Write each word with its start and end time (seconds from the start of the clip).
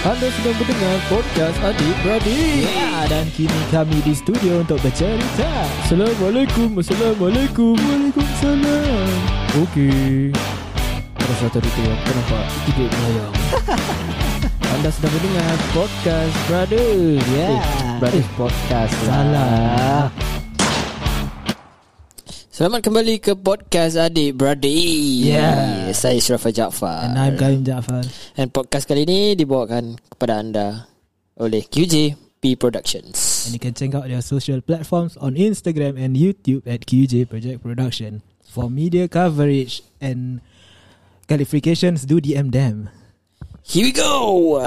Anda 0.00 0.32
sedang 0.32 0.56
mendengar 0.56 0.96
podcast 1.06 1.56
Adik 1.60 1.92
Beradik. 2.00 2.64
Ya, 2.64 3.04
dan 3.04 3.28
kini 3.30 3.60
kami 3.68 4.00
di 4.00 4.16
studio 4.16 4.64
untuk 4.64 4.80
bercerita. 4.80 5.68
Assalamualaikum 5.84 6.72
Assalamualaikum. 6.74 7.76
Waalaikumsalam. 7.76 9.08
Okey. 9.60 10.32
Pada 11.12 11.34
suatu 11.36 11.60
hari 11.60 11.68
tu 11.68 11.82
Aku 11.84 12.10
nampak 12.16 12.44
Tidur 12.64 12.88
melayang. 12.88 13.34
Anda 14.72 14.88
sedang 14.88 15.12
mendengar 15.12 15.52
Podcast 15.70 16.34
Brother 16.48 16.90
Ya. 17.28 17.48
eh, 17.52 17.60
Brothers 18.00 18.28
Podcast 18.34 18.96
lah. 19.04 20.08
Selamat 22.60 22.84
kembali 22.84 23.24
ke 23.24 23.32
podcast 23.40 23.96
Adik 23.96 24.36
Beradik 24.36 25.24
Yeah. 25.24 25.88
Saya 25.96 26.20
Syarafa 26.20 26.52
Jaafar 26.52 27.08
And 27.08 27.16
I'm 27.16 27.40
Karim 27.40 27.64
Jaafar. 27.64 28.04
Dan 28.36 28.52
podcast 28.52 28.84
kali 28.84 29.08
ini 29.08 29.32
dibawakan 29.32 29.96
kepada 29.96 30.44
anda 30.44 30.84
Oleh 31.40 31.64
QJ 31.64 32.20
P 32.36 32.60
Productions 32.60 33.48
And 33.48 33.56
you 33.56 33.62
can 33.64 33.72
check 33.72 33.96
out 33.96 34.12
their 34.12 34.20
social 34.20 34.60
platforms 34.60 35.16
on 35.16 35.40
Instagram 35.40 35.96
and 35.96 36.20
YouTube 36.20 36.68
at 36.68 36.84
QJ 36.84 37.32
Project 37.32 37.64
Production. 37.64 38.20
For 38.44 38.68
media 38.68 39.08
coverage 39.08 39.80
and 39.96 40.44
qualifications, 41.32 42.04
do 42.04 42.20
DM 42.20 42.52
them. 42.52 42.92
Here 43.64 43.88
we 43.88 43.96
go 43.96 44.60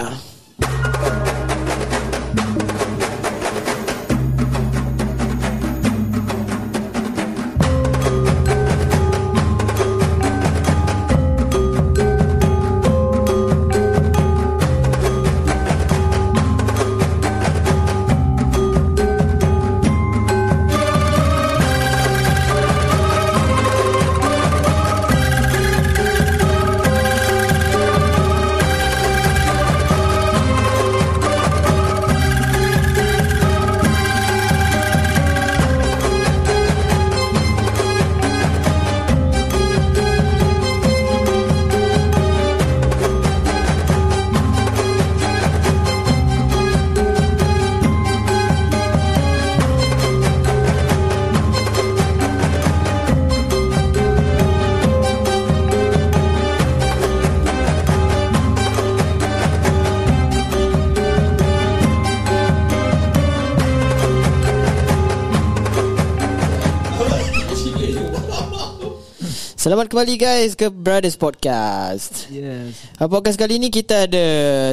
Selamat 69.64 69.88
kembali 69.88 70.19
guys 70.19 70.59
ke 70.59 70.67
Brothers 70.67 71.16
Podcast 71.16 72.28
Yes. 72.28 72.83
Podcast 73.00 73.39
kali 73.39 73.64
ini 73.64 73.72
kita 73.72 74.11
ada 74.11 74.25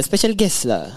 special 0.03 0.35
guest 0.35 0.67
lah 0.67 0.91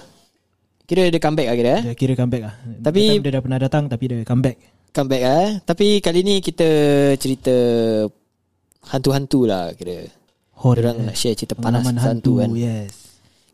Kira 0.82 1.06
dia 1.14 1.22
comeback 1.22 1.46
lah 1.46 1.54
kira 1.54 1.70
eh 1.78 1.82
Dia 1.86 1.94
kira 1.94 2.12
comeback 2.18 2.42
lah. 2.42 2.54
Tapi- 2.82 3.22
dia 3.22 3.30
dah 3.38 3.42
pernah 3.46 3.60
datang 3.62 3.86
tapi 3.86 4.04
dia 4.10 4.18
comeback. 4.26 4.56
Comeback 4.90 5.22
lah 5.22 5.36
eh 5.46 5.52
Tapi 5.62 5.86
kali 6.02 6.26
ni 6.26 6.42
kita 6.42 6.66
cerita 7.22 7.54
Hantu-hantu 8.90 9.46
lah 9.46 9.70
kira 9.78 10.10
Horror. 10.58 10.90
Orang 10.90 11.06
nak 11.06 11.14
share 11.14 11.38
cerita 11.38 11.54
panas 11.54 11.86
Pengalaman 11.86 12.02
hantu, 12.02 12.42
kan 12.42 12.50
Yes. 12.50 12.90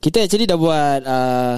Kita 0.00 0.24
actually 0.24 0.48
dah 0.48 0.56
buat 0.56 1.00
uh, 1.04 1.56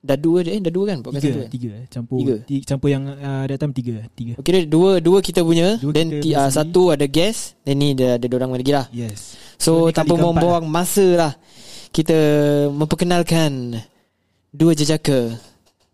Dah 0.00 0.16
dua 0.16 0.40
je 0.40 0.56
eh 0.56 0.60
Dah 0.64 0.72
dua 0.72 0.84
kan 0.88 1.04
podcast 1.04 1.28
Tiga, 1.28 1.40
kan? 1.44 1.48
tiga. 1.52 1.72
Campur. 1.92 2.18
Tiga? 2.24 2.34
Tiga. 2.48 2.62
Campur 2.64 2.88
yang 2.88 3.04
uh, 3.04 3.44
that 3.44 3.60
time 3.60 3.76
tiga. 3.76 4.00
Tiga. 4.16 4.32
Kira 4.40 4.64
dua 4.64 4.96
Dua 4.96 5.20
kita 5.20 5.44
punya 5.44 5.76
Dua 5.76 5.92
Then 5.92 6.08
kita 6.08 6.24
ti, 6.24 6.30
uh, 6.32 6.48
satu 6.48 6.96
ada 6.96 7.04
guest 7.04 7.60
Dan 7.68 7.84
ni 7.84 7.92
ada, 7.92 8.16
ada 8.16 8.26
dorang 8.26 8.48
lagi 8.48 8.72
lah 8.72 8.88
Yes. 8.96 9.36
So, 9.60 9.92
ni 9.92 9.92
tanpa 9.92 10.16
membuang 10.16 10.64
masa 10.64 11.04
lah 11.20 11.32
Kita 11.92 12.16
memperkenalkan 12.72 13.76
Dua 14.48 14.72
jejaka 14.72 15.36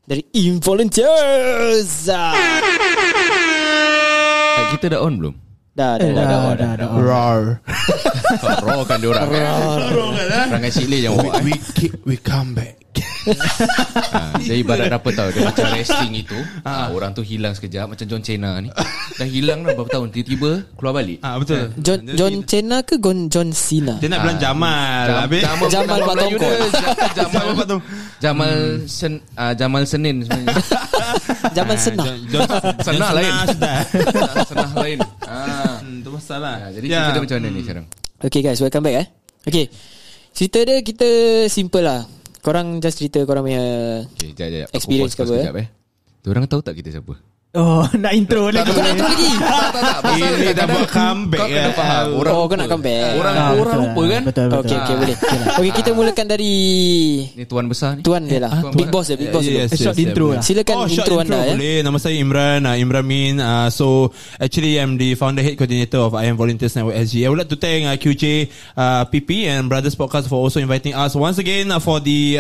Dari 0.07 0.23
Involunteers 0.39 2.07
ah. 2.07 2.31
Eh, 4.55 4.67
Kita 4.79 4.87
dah 4.95 5.03
on 5.03 5.19
belum? 5.19 5.35
Dah, 5.77 5.99
dah, 5.99 6.07
Eh, 6.07 6.15
dah, 6.15 6.25
dah, 6.25 6.31
dah, 6.31 6.55
dah, 6.55 6.55
dah, 6.57 6.73
dah. 6.79 6.89
Roar. 6.95 7.41
Raw 8.65 8.81
kan 8.89 8.97
dia 8.97 9.11
orang 9.13 9.29
kan? 9.29 10.47
Perangai 10.49 10.73
Cik 10.73 10.89
jangan 10.89 11.21
buat 11.21 11.35
We 11.45 11.53
keep, 11.77 11.93
we 12.09 12.17
come 12.17 12.55
back. 12.57 12.87
Ha, 13.27 14.39
Dia 14.39 14.57
ibarat 14.57 14.89
apa 14.89 15.09
tau 15.11 15.29
Dia 15.29 15.43
macam 15.45 15.65
wrestling 15.69 16.15
itu 16.17 16.39
ha, 16.63 16.89
Orang 16.89 17.11
tu 17.11 17.21
hilang 17.21 17.53
sekejap 17.53 17.87
Macam 17.89 18.07
John 18.07 18.21
Cena 18.21 18.59
ni 18.59 18.71
Dah 19.13 19.25
hilang 19.25 19.63
dah 19.63 19.73
berapa 19.73 19.91
tahun 19.91 20.09
Tiba-tiba 20.11 20.51
keluar 20.75 20.95
balik 20.97 21.19
Ah 21.21 21.37
betul. 21.37 21.73
John, 21.79 22.01
John 22.09 22.35
Cena 22.43 22.77
ke 22.81 22.97
Gon, 22.97 23.27
John 23.27 23.51
Cena? 23.51 23.97
Dia 23.97 24.09
nak 24.09 24.21
bilang 24.23 24.39
Jamal. 24.39 25.05
Jam- 25.07 25.21
Habis 25.23 25.43
Jamal, 25.43 25.69
Jamal 25.69 25.99
Pak 26.01 26.15
Tongkol. 26.17 26.55
Ja- 26.55 27.11
Jamal 27.17 27.45
apa 27.49 27.65
tu? 27.65 27.79
Jamal 28.25 28.53
sen, 28.87 29.13
uh, 29.35 29.53
Jamal 29.53 29.83
Senin 29.85 30.17
sebenarnya 30.21 30.57
Zaman 31.57 31.77
Senah 31.85 32.07
Senah 32.81 33.11
lain. 33.13 33.33
Senah 34.45 34.71
lain 34.75 34.99
ha. 35.23 35.39
Hmm, 35.79 36.01
tu 36.01 36.11
pasal 36.11 36.39
lah. 36.39 36.57
ha, 36.59 36.69
Jadi 36.71 36.87
cerita 36.87 37.11
dia 37.11 37.23
macam 37.23 37.37
mana 37.37 37.49
ni 37.49 37.61
sekarang 37.61 37.87
Okay 38.19 38.41
guys, 38.41 38.59
welcome 38.59 38.83
back 38.83 38.97
eh 38.97 39.07
Okay 39.45 39.65
Cerita 40.31 40.59
dia 40.63 40.81
kita 40.81 41.09
simple 41.47 41.81
lah 41.81 42.05
Korang 42.47 42.79
just 42.79 43.03
cerita 43.03 43.27
korang 43.27 43.43
punya 43.43 43.65
Okay 44.07 44.31
jap 44.31 44.47
jap 44.55 44.71
Aku 44.71 44.79
Experience 44.79 45.19
ke 45.19 45.27
apa, 45.27 45.35
sekejap 45.35 45.57
eh. 45.59 45.69
Diorang 46.23 46.47
tahu 46.47 46.63
tak 46.63 46.79
kita 46.79 46.95
siapa 46.95 47.19
Oh, 47.57 47.83
nak 47.97 48.13
intro 48.13 48.53
lagi. 48.53 48.69
Kau 48.69 48.77
nak 48.77 48.93
intro 48.93 49.09
lagi? 49.09 49.31
Tak 49.33 49.49
tak 49.67 49.81
tak 49.81 49.97
Pasal 49.99 50.13
Ini 50.13 50.21
dah 50.21 50.29
kadang-kadang 50.29 50.69
buat 50.69 50.89
comeback 50.93 51.41
Kau 51.41 51.49
kena 51.49 51.57
ya. 51.57 51.73
faham 51.73 52.05
Orang 52.13 52.35
Oh, 52.37 52.45
kau 52.45 52.57
nak 52.57 52.69
comeback. 52.69 53.11
Orang 53.17 53.35
Ah, 53.35 53.51
orang 53.51 53.77
lupa 53.81 53.97
lah. 53.97 54.07
kan 54.07 54.23
Betul, 54.29 54.45
betul. 54.47 54.61
Okay, 54.61 54.77
okay 54.77 54.95
boleh 54.95 55.17
Okay, 55.57 55.73
kita 55.73 55.91
mulakan 55.91 56.27
dari 56.27 56.53
Ni 57.33 57.45
tuan 57.45 57.65
besar 57.65 57.91
ni 57.97 58.03
Tuan 58.05 58.23
dia 58.23 58.39
lah 58.39 58.53
Big 58.71 58.89
boss 58.89 59.07
dia, 59.09 59.17
big 59.17 59.33
boss 59.33 59.43
dulu 59.43 59.57
Yes, 59.57 59.73
A 59.73 59.77
short 59.79 59.97
intro 59.97 60.27
lah. 60.31 60.43
Silakan 60.43 60.75
oh, 60.77 60.87
intro 60.87 61.15
anda, 61.17 61.39
ya. 61.39 61.53
boleh. 61.57 61.77
Nama 61.81 61.97
saya 61.97 62.15
Imran, 62.17 62.61
uh, 62.63 62.77
Imran 62.77 63.05
Min. 63.05 63.35
Uh, 63.39 63.69
so 63.69 64.13
actually 64.37 64.77
I'm 64.77 64.95
the 64.95 65.15
founder 65.15 65.41
head 65.41 65.57
coordinator 65.57 66.03
of 66.03 66.13
I 66.13 66.29
Am 66.29 66.37
Volunteers 66.37 66.77
Network 66.77 66.97
SG. 66.99 67.25
I 67.25 67.29
would 67.29 67.41
like 67.41 67.49
to 67.49 67.57
thank 67.57 67.89
uh, 67.89 67.97
QJ, 67.97 68.25
uh, 68.75 69.03
PP 69.07 69.49
and 69.49 69.67
Brothers 69.67 69.95
Podcast 69.95 70.29
for 70.29 70.37
also 70.37 70.61
inviting 70.61 70.93
us 70.93 71.17
once 71.17 71.39
again 71.39 71.73
uh, 71.73 71.81
for 71.81 71.99
the 71.99 72.37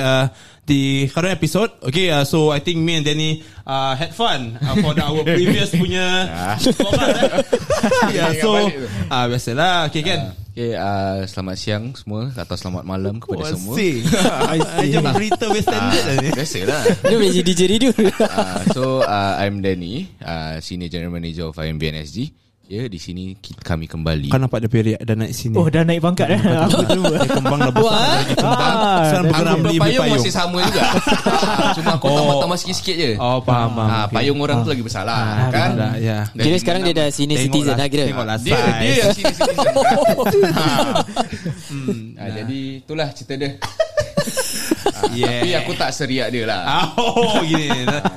uh, 0.66 0.70
the 0.70 1.08
current 1.14 1.32
episode. 1.32 1.70
Okay, 1.82 2.10
uh, 2.10 2.24
so 2.24 2.50
I 2.50 2.58
think 2.58 2.78
me 2.82 2.96
and 2.96 3.06
Danny 3.06 3.42
uh, 3.66 3.94
had 3.94 4.14
fun 4.14 4.58
uh, 4.60 4.74
for 4.82 4.94
the, 4.94 5.02
our 5.02 5.22
previous 5.38 5.70
punya 5.70 6.26
format. 6.74 7.14
Eh? 7.14 8.14
yeah, 8.18 8.30
so 8.34 8.58
ah 9.06 9.24
uh, 9.24 9.24
biasalah. 9.30 9.86
Okay 9.90 10.02
kan. 10.02 10.34
Okay, 10.56 10.72
uh, 10.72 11.20
selamat 11.28 11.56
siang 11.60 11.84
semua 11.92 12.32
atau 12.32 12.56
selamat 12.56 12.82
malam 12.88 13.20
kepada 13.20 13.52
semua. 13.52 13.76
Wasik. 13.76 14.08
Macam 14.08 15.02
berita 15.12 15.44
West 15.52 15.68
Standard 15.68 16.04
lah 16.08 16.16
ni. 16.16 16.28
Ah, 16.32 16.32
biasalah. 16.32 16.82
Dia 17.04 17.16
boleh 17.20 17.32
jadi 17.36 17.50
DJ 17.52 17.60
radio 17.68 17.90
uh, 17.92 18.60
so 18.72 18.82
uh, 19.04 19.36
I'm 19.36 19.60
Danny, 19.60 20.08
uh, 20.24 20.56
Senior 20.64 20.88
General 20.88 21.12
Manager 21.12 21.52
of 21.52 21.60
IMBNSG. 21.60 22.45
Ya, 22.66 22.82
di 22.84 22.98
sini 22.98 23.30
kami 23.62 23.86
kembali. 23.86 24.26
Kau 24.26 24.42
nampak 24.42 24.58
dia 24.58 24.66
periak 24.66 24.98
dah 24.98 25.14
naik 25.14 25.30
sini. 25.30 25.54
Oh, 25.54 25.70
dah 25.70 25.86
naik 25.86 26.02
pangkat 26.02 26.34
eh. 26.34 26.40
Apa 26.42 26.82
tu? 26.82 26.98
Dia 26.98 27.30
kembang 27.30 27.60
dah 27.60 27.70
besar 27.70 27.94
lagi 27.94 28.34
kembang. 28.34 28.58
Ah, 28.74 28.98
Sekarang 29.06 29.22
dah 29.22 29.30
payung 29.30 29.62
beli 29.62 29.76
payung 29.78 30.02
payung. 30.02 30.14
masih 30.18 30.32
sama 30.34 30.58
juga. 30.60 30.82
Ah, 30.82 31.70
Cuma 31.78 31.90
aku 31.94 32.04
Oh. 32.04 32.16
tambah-tambah 32.18 32.58
sikit-sikit 32.58 32.96
je. 32.98 33.10
Oh, 33.16 33.38
faham. 33.40 33.70
Ah, 33.78 34.10
Okay. 34.10 34.18
payung 34.18 34.38
orang 34.40 34.58
tu 34.60 34.74
lagi 34.74 34.82
besar 34.82 35.06
lah, 35.06 35.14
Ah, 35.14 35.46
kan? 35.48 35.70
betul 35.70 35.78
lah, 35.78 35.92
ya. 35.96 36.18
Kira 36.26 36.56
sekarang 36.58 36.80
dia 36.82 36.94
dah 36.96 37.06
senior 37.08 37.38
citizen 37.38 37.74
lah 37.76 37.86
kira 37.86 38.02
tengoklah. 38.04 38.36
dia 38.36 38.50
size. 38.50 38.74
dia 38.74 38.94
yang 38.96 39.10
sini 39.14 39.30
citizen. 39.30 39.74
ha. 40.50 40.66
hmm. 41.70 42.18
ah, 42.18 42.28
jadi 42.34 42.58
itulah 42.82 43.08
cerita 43.14 43.34
dia. 43.36 43.50
Yeah. 45.08 45.40
Tapi 45.40 45.50
aku 45.56 45.72
tak 45.74 45.90
seriak 45.90 46.28
dia 46.28 46.44
lah. 46.44 46.60
Ah, 46.62 46.84
Oh, 46.94 47.40
gini. 47.40 47.68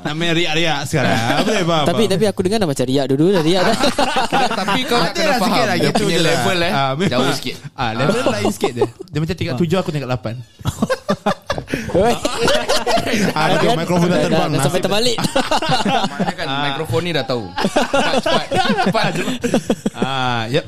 Namanya 0.01 0.33
riak-riak 0.33 0.80
sekarang. 0.83 1.16
Boleh, 1.48 1.63
faham. 1.63 1.86
Tapi 1.86 2.04
tapi 2.06 2.24
aku 2.25 2.39
dengar 2.42 2.57
dah 2.57 2.68
macam 2.68 2.86
riak 2.86 3.06
dulu 3.07 3.25
dah 3.30 3.42
riak 3.42 3.62
dah 3.63 3.75
Tapi 4.60 4.80
kau 4.83 4.95
nak 4.95 5.07
Ada 5.07 5.16
kena 5.16 5.25
lah 5.25 5.38
faham 5.39 5.66
lah, 5.66 5.75
Dia 5.75 5.92
punya 5.92 6.16
lah. 6.16 6.27
level 6.30 6.57
eh 6.60 6.71
Ah, 6.71 6.92
memang. 6.94 7.12
Jauh 7.12 7.33
sikit 7.33 7.56
Ah, 7.74 7.92
level 7.94 8.24
lain 8.33 8.45
sikit 8.50 8.71
dia. 8.74 8.88
Dia 9.06 9.19
macam 9.19 9.36
tingkat 9.36 9.56
tujuh, 9.56 9.77
aku 9.77 9.89
tingkat 9.89 10.10
lapan. 10.10 10.33
Oi. 11.92 12.13
Ah, 13.33 13.45
mikrofon 13.75 14.07
dah 14.07 14.19
terbang. 14.19 14.48
dah, 14.48 14.56
dah 14.56 14.63
sampai 14.63 14.80
terbalik 14.80 15.18
Maknanya 15.18 16.33
kan 16.33 16.45
Mikrofon 16.68 17.01
ni 17.01 17.12
dah 17.12 17.25
tahu 17.25 17.44
Cepat 17.57 18.13
cepat 18.21 18.45
Cepat 18.86 19.12
Ah, 19.94 20.45
yep. 20.48 20.66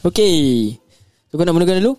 Okay 0.00 0.70
So 1.26 1.34
kau 1.34 1.42
nak 1.42 1.52
mulakan 1.52 1.78
dulu 1.78 1.94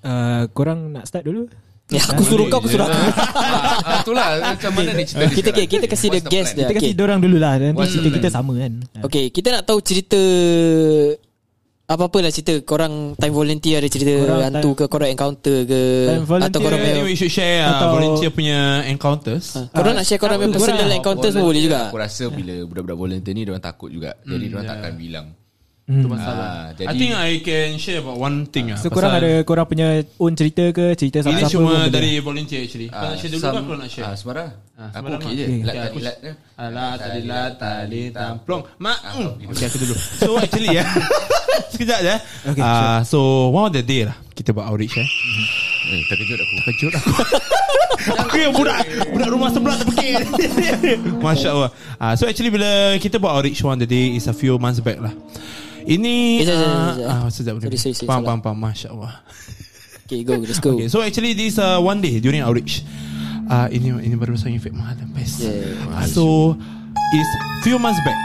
Uh, 0.00 0.48
korang 0.50 0.88
nak 0.90 1.04
start 1.04 1.22
dulu? 1.22 1.44
Ya, 1.90 2.02
aku 2.04 2.22
suruh 2.22 2.46
kau, 2.46 2.58
aku 2.58 2.68
suruh 2.68 2.86
aku. 2.86 2.94
Ah, 2.94 3.98
Itulah 4.00 4.26
macam 4.48 4.70
mana 4.72 4.90
ni 4.92 5.02
cerita 5.02 5.20
dia 5.20 5.30
Kita 5.32 5.50
sekarang? 5.50 5.68
kita 5.68 5.84
kasi 5.86 6.04
dia 6.06 6.14
the 6.14 6.22
guess 6.24 6.46
plan? 6.46 6.54
dia. 6.54 6.62
Kita 6.62 6.72
kasi 6.72 6.84
Okay. 6.84 6.94
dia 6.94 7.04
orang 7.04 7.20
dulu 7.20 7.36
lah 7.36 7.52
Nanti 7.56 7.86
cerita 7.88 8.08
kita 8.12 8.28
sama 8.28 8.52
kan 8.54 8.72
Okay, 9.02 9.24
kita 9.28 9.48
nak 9.50 9.62
tahu 9.64 9.78
cerita 9.80 10.20
apa-apa 11.90 12.22
lah 12.22 12.30
cerita 12.30 12.54
korang 12.62 13.18
time 13.18 13.34
volunteer 13.34 13.82
ada 13.82 13.90
cerita 13.90 14.14
Korang 14.14 14.40
hantu 14.44 14.70
ke 14.72 14.84
korang 14.86 15.10
encounter 15.10 15.66
ke 15.66 15.80
atau 16.22 16.58
korang 16.60 16.78
punya 16.78 16.94
Anyway, 16.94 17.10
we 17.10 17.18
should 17.18 17.26
share 17.28 17.66
uh, 17.66 17.74
Atau- 17.74 17.90
volunteer 17.92 18.30
punya 18.30 18.58
encounters. 18.86 19.58
Ah, 19.58 19.66
korang 19.72 19.98
nak 19.98 20.06
share 20.06 20.16
korang 20.16 20.38
punya 20.38 20.54
korang- 20.54 20.62
personal 20.62 20.86
encounter 20.88 21.28
semua 21.28 21.50
boleh 21.50 21.62
juga. 21.66 21.90
Aku 21.90 21.98
rasa 21.98 22.30
bila 22.30 22.54
budak-budak 22.62 22.94
volunteer 22.96 23.34
ni 23.34 23.42
Diorang 23.42 23.58
takut 23.60 23.90
juga 23.90 24.14
Jadi 24.22 24.44
diorang 24.46 24.68
takkan 24.68 24.94
bilang 24.94 25.26
Itu 25.90 26.06
Hmm. 26.06 26.14
masalah. 26.14 26.46
Ah, 26.46 26.66
I 26.70 26.74
jadi- 26.86 26.94
think 26.94 27.12
I 27.12 27.30
can 27.40 27.68
share 27.74 27.98
about 27.98 28.14
one 28.14 28.46
thing. 28.46 28.70
ah, 28.70 28.78
So 28.78 28.86
korang 28.88 29.10
ada 29.12 29.42
Korang 29.42 29.66
punya 29.66 29.88
own 30.16 30.32
cerita 30.32 30.62
ke 30.70 30.94
Cerita 30.94 31.18
Ini 31.20 31.42
semua 31.44 31.50
pun 31.50 31.82
boleh. 31.82 31.90
dari 31.90 32.12
volunteer 32.16 32.62
actually. 32.62 32.86
Kau 32.86 33.02
nak 33.02 33.16
share 33.16 33.28
dulu 33.28 33.42
ke 33.42 33.58
aku 33.58 33.72
nak 33.74 33.88
share? 33.88 34.06
ah, 34.06 34.14
Sembarang 34.14 34.50
Ah, 34.76 34.88
Aku 34.94 35.06
okey 35.10 35.20
lah. 35.20 35.32
je. 35.34 35.44
Lat 35.60 35.60
Okay, 35.68 35.82
tadi 35.82 35.98
lat 36.00 36.16
eh. 36.22 36.34
Alah 36.56 36.90
tadi 36.94 37.20
lah 37.22 37.44
tadi 37.52 38.02
tamplong 38.08 38.62
Mak 38.78 38.98
Ah, 39.02 39.12
mm. 39.12 39.50
Okay 39.50 39.66
aku 39.66 39.76
dulu 39.76 39.94
So 40.16 40.28
actually 40.38 40.70
ya 40.72 40.84
Sekejap 41.74 41.98
je 42.00 42.14
Okay, 42.48 42.62
Ah, 42.62 43.02
So 43.02 43.18
one 43.50 43.66
of 43.66 43.74
the 43.74 43.82
day 43.82 44.06
lah 44.06 44.16
Kita 44.40 44.50
buat 44.50 44.64
outreach 44.64 44.96
eh 44.96 45.08
Eh, 45.82 46.00
terkejut 46.08 46.38
aku 46.38 46.54
Terkejut 46.64 46.92
aku 46.96 47.10
Aku 48.24 48.34
yang 48.36 48.52
budak 48.52 48.80
Budak 49.06 49.28
rumah 49.28 49.48
sebelah 49.48 49.76
terpekik 49.76 50.24
Masya 51.24 51.48
Allah 51.50 51.70
Ah, 51.96 52.12
So 52.14 52.24
actually 52.24 52.48
bila 52.48 52.68
Kita 52.96 53.16
buat 53.16 53.30
outreach 53.30 53.60
one 53.60 53.76
day 53.78 54.16
Is 54.16 54.24
a 54.24 54.32
few 54.32 54.56
months 54.56 54.80
back 54.80 54.96
lah 54.96 55.12
Ini 55.82 56.40
Eh, 56.40 56.46
sekejap, 56.46 56.64
ah, 56.64 56.88
sekejap, 56.88 56.96
sekejap. 56.96 57.12
ah, 57.12 57.28
Sekejap 57.28 57.54
Sorry, 57.60 57.76
sorry, 57.76 57.94
sorry, 57.94 58.08
Faham 58.08 58.16
salah. 58.16 58.28
faham 58.30 58.40
faham 58.40 58.58
Masya 58.58 58.88
Allah 58.90 59.12
Okay, 60.04 60.26
go, 60.26 60.34
let's 60.34 60.58
go. 60.58 60.74
Okay, 60.74 60.90
so 60.90 61.06
actually 61.06 61.38
this 61.38 61.54
uh, 61.54 61.78
one 61.78 62.02
day 62.02 62.18
during 62.18 62.42
outreach. 62.42 62.82
Uh, 63.46 63.70
ini 63.70 63.94
ini 64.02 64.18
baru 64.18 64.34
saya 64.34 64.58
efek 64.58 64.74
mahal 64.74 64.98
dan 64.98 65.06
best. 65.14 65.38
Yeah. 65.38 65.70
Uh, 65.86 66.02
so 66.02 66.24
is 67.14 67.28
few 67.62 67.78
months 67.78 68.02
back. 68.02 68.18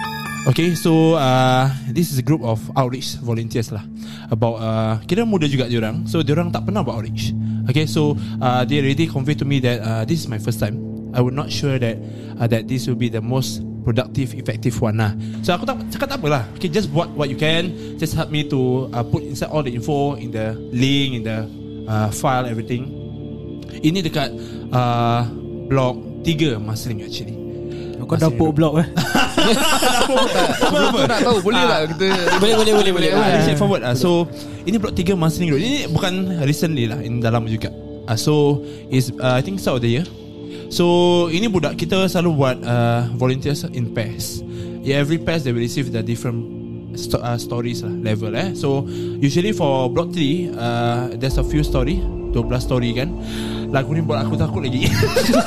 Okay, 0.46 0.78
so 0.78 1.18
uh, 1.18 1.74
this 1.90 2.14
is 2.14 2.22
a 2.22 2.26
group 2.26 2.46
of 2.46 2.62
outreach 2.78 3.18
volunteers 3.18 3.74
lah. 3.74 3.82
About 4.30 4.56
uh, 4.62 4.94
kira 5.10 5.26
muda 5.26 5.50
juga 5.50 5.66
diorang. 5.66 6.06
So 6.06 6.22
diorang 6.22 6.54
tak 6.54 6.70
pernah 6.70 6.86
buat 6.86 7.02
outreach. 7.02 7.34
Okay, 7.66 7.90
so 7.90 8.14
uh, 8.38 8.62
they 8.62 8.78
already 8.78 9.10
convey 9.10 9.34
to 9.34 9.42
me 9.42 9.58
that 9.66 9.82
uh, 9.82 10.04
this 10.06 10.22
is 10.22 10.30
my 10.30 10.38
first 10.38 10.62
time. 10.62 10.78
I 11.18 11.26
would 11.26 11.34
not 11.34 11.50
sure 11.50 11.82
that 11.82 11.98
uh, 12.38 12.46
that 12.46 12.70
this 12.70 12.86
will 12.86 13.00
be 13.00 13.10
the 13.10 13.26
most 13.26 13.66
productive, 13.82 14.38
effective 14.38 14.78
one 14.78 15.02
lah. 15.02 15.18
So 15.42 15.58
aku 15.58 15.66
tak 15.66 15.82
cakap 15.90 16.14
tak 16.14 16.18
apalah. 16.22 16.46
Okay, 16.62 16.70
just 16.70 16.94
buat 16.94 17.10
what 17.18 17.26
you 17.26 17.42
can. 17.42 17.74
Just 17.98 18.14
help 18.14 18.30
me 18.30 18.46
to 18.46 18.86
uh, 18.94 19.02
put 19.02 19.26
inside 19.26 19.50
all 19.50 19.66
the 19.66 19.74
info 19.74 20.14
in 20.14 20.30
the 20.30 20.54
link, 20.70 21.10
in 21.18 21.22
the 21.26 21.50
uh, 21.90 22.14
file, 22.14 22.46
everything. 22.46 22.86
Ini 23.82 24.06
dekat 24.06 24.30
uh, 24.70 25.26
blog 25.74 26.22
3 26.22 26.62
Masling 26.62 27.02
actually. 27.02 27.45
Kau 28.06 28.16
dah 28.16 28.30
put 28.30 28.54
blog 28.54 28.80
eh 28.80 28.88
Sebelum 30.60 30.88
tu 30.92 31.00
nak 31.06 31.20
tahu 31.22 31.38
Boleh 31.42 31.64
tak 31.66 31.80
kita 31.96 32.06
Boleh, 32.42 32.54
boleh, 32.58 32.74
boleh, 32.74 32.92
boleh. 32.94 33.10
Ah, 33.14 33.42
straight 33.42 33.60
forward 33.60 33.82
ah. 33.86 33.94
So 33.94 34.26
ini 34.66 34.82
blok 34.82 34.98
3 34.98 35.14
Marsiling 35.14 35.54
Road. 35.54 35.62
Ini 35.62 35.90
bukan 35.94 36.14
recently 36.42 36.90
lah, 36.90 36.98
in 36.98 37.22
dalam 37.22 37.46
juga. 37.46 37.70
Ah, 38.10 38.18
so 38.18 38.66
is 38.90 39.14
uh, 39.22 39.38
I 39.38 39.42
think 39.46 39.62
start 39.62 39.78
of 39.78 39.86
the 39.86 40.02
year. 40.02 40.06
So 40.74 40.86
ini 41.30 41.46
budak 41.46 41.78
kita 41.78 42.10
selalu 42.10 42.30
buat 42.34 42.58
uh, 42.66 43.06
volunteers 43.14 43.62
in 43.70 43.94
pairs. 43.94 44.42
Yeah, 44.82 45.02
every 45.02 45.22
pairs 45.22 45.46
they 45.46 45.54
will 45.54 45.62
receive 45.62 45.94
the 45.94 46.02
different 46.02 46.42
sto- 46.98 47.22
uh, 47.22 47.38
stories 47.38 47.86
lah 47.86 47.94
level 47.94 48.34
eh. 48.34 48.58
So 48.58 48.90
usually 49.22 49.54
for 49.54 49.86
block 49.90 50.10
3 50.10 50.54
uh, 50.54 51.02
there's 51.18 51.38
a 51.38 51.46
few 51.46 51.62
story, 51.62 52.02
12 52.36 52.60
story 52.60 52.92
kan. 52.92 53.08
Lagu 53.72 53.96
ni 53.96 54.04
buat 54.04 54.20
aku 54.28 54.36
takut 54.36 54.60
lagi. 54.60 54.92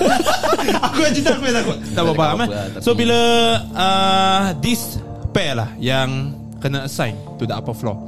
aku 0.88 0.98
yang 1.04 1.12
cerita 1.12 1.36
aku 1.36 1.44
yang 1.44 1.56
takut. 1.60 1.76
Tak 1.92 2.02
apa-apa 2.08 2.24
apa, 2.32 2.44
eh. 2.48 2.80
So 2.80 2.96
bila 2.96 3.20
uh, 3.76 4.56
this 4.64 4.96
pair 5.36 5.60
lah 5.60 5.68
yang 5.76 6.32
kena 6.58 6.88
assign 6.88 7.14
to 7.36 7.44
the 7.44 7.52
upper 7.52 7.76
floor. 7.76 8.00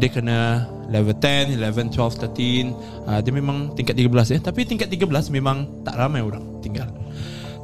Dia 0.00 0.10
kena 0.10 0.66
level 0.90 1.14
10, 1.14 1.54
11, 1.60 1.92
12, 1.92 2.32
13. 2.34 2.72
Uh, 3.06 3.20
dia 3.22 3.32
memang 3.32 3.70
tingkat 3.76 3.94
13 3.94 4.34
ya. 4.34 4.38
Tapi 4.40 4.66
tingkat 4.66 4.88
13 4.90 5.30
memang 5.30 5.68
tak 5.84 6.00
ramai 6.00 6.24
orang 6.24 6.42
tinggal. 6.64 6.88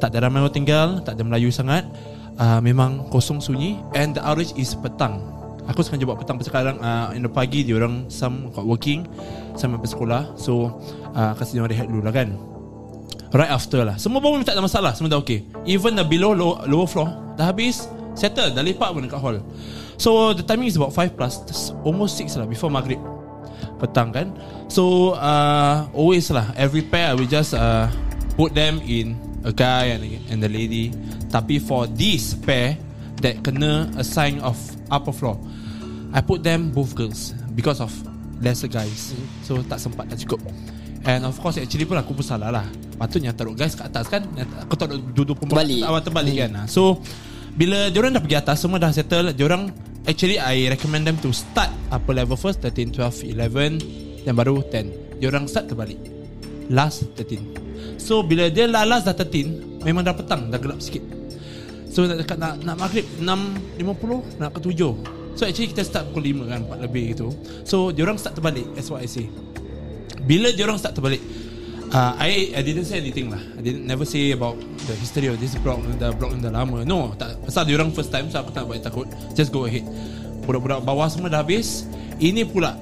Tak 0.00 0.14
ada 0.14 0.28
ramai 0.28 0.40
orang 0.44 0.54
tinggal, 0.54 0.88
tak 1.04 1.18
ada 1.18 1.22
Melayu 1.26 1.52
sangat. 1.52 1.84
Uh, 2.40 2.56
memang 2.64 3.04
kosong 3.12 3.36
sunyi 3.36 3.76
and 3.92 4.16
the 4.16 4.22
outreach 4.24 4.56
is 4.56 4.72
petang. 4.72 5.39
Aku 5.70 5.86
sengaja 5.86 6.02
buat 6.02 6.18
petang 6.18 6.34
sekarang 6.42 6.82
uh, 6.82 7.14
in 7.14 7.22
the 7.22 7.30
pagi 7.30 7.62
dia 7.62 7.78
orang 7.78 8.10
some 8.10 8.50
got 8.50 8.66
working, 8.66 9.06
some 9.54 9.70
sampai 9.70 9.86
sekolah. 9.86 10.22
So 10.34 10.82
uh, 11.14 11.32
kasi 11.38 11.54
dia 11.54 11.62
orang 11.62 11.72
rehat 11.72 11.86
dulu 11.86 12.02
lah 12.02 12.14
kan. 12.14 12.34
Right 13.30 13.46
after 13.46 13.86
lah. 13.86 13.94
Semua 13.94 14.18
pun 14.18 14.42
tak 14.42 14.58
ada 14.58 14.62
masalah 14.66 14.90
Semua 14.90 15.14
dah 15.14 15.22
okay. 15.22 15.46
Even 15.62 15.94
the 15.94 16.02
below 16.02 16.34
low, 16.34 16.58
lower 16.66 16.90
floor 16.90 17.14
Dah 17.38 17.54
habis 17.54 17.86
Settle 18.18 18.50
Dah 18.50 18.58
lepak 18.58 18.90
pun 18.90 19.06
dekat 19.06 19.22
hall. 19.22 19.38
So 20.02 20.34
the 20.34 20.42
timing 20.42 20.66
is 20.66 20.74
about 20.74 20.90
5 20.90 21.14
plus 21.14 21.38
Almost 21.86 22.18
6 22.18 22.42
lah 22.42 22.50
Before 22.50 22.74
maghrib. 22.74 22.98
Petang 23.78 24.10
kan? 24.10 24.34
So 24.66 25.14
uh, 25.14 25.86
Always 25.94 26.26
lah 26.34 26.50
Every 26.58 26.82
pair 26.82 27.14
will 27.14 27.30
just 27.30 27.54
uh, 27.54 27.86
Put 28.34 28.50
them 28.50 28.82
in 28.82 29.14
A 29.40 29.52
guy 29.56 29.96
and, 29.96 30.04
and 30.28 30.38
the 30.44 30.50
lady. 30.52 30.92
Tapi 31.32 31.56
for 31.64 31.88
this 31.88 32.36
pair 32.36 32.76
That 33.20 33.44
kena 33.44 33.92
assign 34.00 34.40
of 34.40 34.56
Upper 34.88 35.12
floor. 35.12 35.36
I 36.10 36.18
put 36.18 36.42
them 36.42 36.74
both 36.74 36.96
girls 36.96 37.36
Because 37.52 37.78
of 37.78 37.92
Lesser 38.40 38.66
guys. 38.72 39.12
So 39.44 39.60
tak 39.62 39.78
sempat 39.78 40.08
Tak 40.08 40.24
cukup. 40.24 40.40
And 41.04 41.24
of 41.24 41.36
course 41.40 41.56
actually 41.60 41.84
pun 41.84 41.96
aku 41.96 42.12
pun 42.16 42.24
salah 42.24 42.48
lah. 42.52 42.66
Patutnya 42.96 43.32
taruh 43.32 43.56
guys 43.56 43.72
kat 43.76 43.88
atas 43.88 44.08
kan 44.08 44.24
Aku 44.64 44.76
taruh 44.76 44.96
duduk 44.96 45.36
perempuan 45.36 45.64
Terbalik. 45.64 45.80
awal 45.84 46.00
terbalik 46.00 46.36
kan. 46.36 46.50
Ah, 46.56 46.66
So 46.68 47.00
Bila 47.52 47.88
diorang 47.92 48.12
dah 48.16 48.20
pergi 48.24 48.36
atas 48.40 48.56
Semua 48.60 48.76
dah 48.80 48.92
settle 48.92 49.32
Diorang 49.36 49.68
Actually 50.08 50.40
I 50.40 50.68
recommend 50.72 51.04
them 51.04 51.16
to 51.20 51.28
start 51.32 51.68
Upper 51.92 52.16
level 52.16 52.36
first 52.40 52.64
13, 52.64 52.92
12, 52.96 53.36
11 53.36 54.24
Dan 54.24 54.32
baru 54.32 54.64
10 54.64 55.20
Diorang 55.20 55.44
start 55.44 55.68
terbalik. 55.68 56.00
Last 56.72 57.04
13 57.16 58.00
So 58.00 58.24
bila 58.24 58.48
dia 58.48 58.64
last 58.64 59.04
dah 59.04 59.12
13 59.12 59.84
Memang 59.84 60.04
dah 60.04 60.16
petang 60.16 60.48
Dah 60.48 60.56
gelap 60.56 60.80
sikit 60.80 61.19
So 61.90 62.06
nak 62.06 62.22
dekat 62.22 62.38
nak, 62.38 62.62
nak 62.62 62.78
maghrib 62.78 63.02
6.50 63.18 64.38
Nak 64.38 64.50
ke 64.54 64.60
7 64.62 65.34
So 65.34 65.42
actually 65.46 65.74
kita 65.74 65.82
start 65.82 66.10
pukul 66.14 66.46
5 66.46 66.50
kan 66.50 66.60
4 66.66 66.86
lebih 66.86 67.04
gitu. 67.14 67.34
So 67.66 67.90
diorang 67.90 68.14
start 68.18 68.38
terbalik 68.38 68.66
That's 68.78 68.90
what 68.94 69.02
I 69.02 69.10
say 69.10 69.26
Bila 70.22 70.54
diorang 70.54 70.78
start 70.78 70.94
terbalik 70.94 71.18
uh, 71.90 72.14
I 72.14 72.54
I 72.54 72.62
didn't 72.62 72.86
say 72.86 73.02
anything 73.02 73.34
lah. 73.34 73.42
I 73.58 73.60
didn't 73.66 73.84
never 73.90 74.06
say 74.06 74.30
about 74.30 74.54
The 74.86 74.94
history 74.94 75.26
of 75.26 75.42
this 75.42 75.58
block 75.58 75.82
The 75.98 76.14
block 76.14 76.30
yang 76.30 76.46
dah 76.46 76.54
lama. 76.54 76.86
No 76.86 77.18
tak, 77.18 77.42
Pasal 77.42 77.66
diorang 77.66 77.90
first 77.90 78.14
time 78.14 78.30
So 78.30 78.38
aku 78.38 78.54
tak 78.54 78.70
buat 78.70 78.78
takut. 78.78 79.10
Just 79.34 79.50
go 79.50 79.66
ahead. 79.66 79.82
Budak-budak 80.46 80.86
bawah 80.86 81.10
semua 81.10 81.26
dah 81.26 81.42
habis. 81.42 81.90
Ini 82.22 82.46
pula 82.46 82.78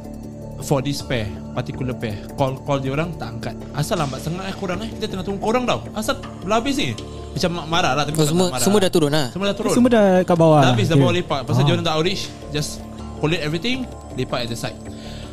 For 0.60 0.84
this 0.84 1.00
pair 1.00 1.32
Particular 1.56 1.96
pair. 1.96 2.20
Call 2.36 2.60
call 2.62 2.84
diorang 2.84 3.16
tak 3.16 3.40
angkat. 3.40 3.56
Asal 3.72 3.98
lambat 3.98 4.20
sangat 4.20 4.52
eh 4.52 4.54
korang 4.54 4.78
eh? 4.84 4.90
Kita 4.94 5.10
tengah 5.10 5.24
tunggu 5.26 5.40
korang 5.42 5.64
tau. 5.64 5.82
Asal 5.96 6.20
dah 6.20 6.60
habis 6.60 6.76
ni 6.76 6.92
Macam 7.38 7.50
marah 7.64 7.92
lah 7.94 8.02
tapi 8.02 8.14
Oh, 8.14 8.20
tak 8.20 8.28
semua 8.28 8.46
marah. 8.50 8.60
semua 8.60 8.78
dah 8.78 8.90
turun 8.90 9.10
lah. 9.10 9.26
Semua 9.30 9.46
dah 9.46 9.56
turun. 9.56 9.72
Semua 9.72 9.88
dah 9.88 10.06
kat 10.20 10.34
bawah 10.34 10.58
Dah 10.58 10.64
lah. 10.64 10.72
habis 10.74 10.86
dah 10.86 10.94
Okay. 10.94 11.04
bawa 11.04 11.12
lepak. 11.14 11.40
Pasal 11.46 11.60
Ah. 11.60 11.64
dia 11.64 11.72
orang 11.72 11.86
dah 11.86 11.94
outreach 11.94 12.22
Just 12.50 12.70
collate 13.16 13.40
everything 13.40 13.86
Lepak 14.12 14.38
at 14.42 14.48
the 14.48 14.58
side. 14.58 14.74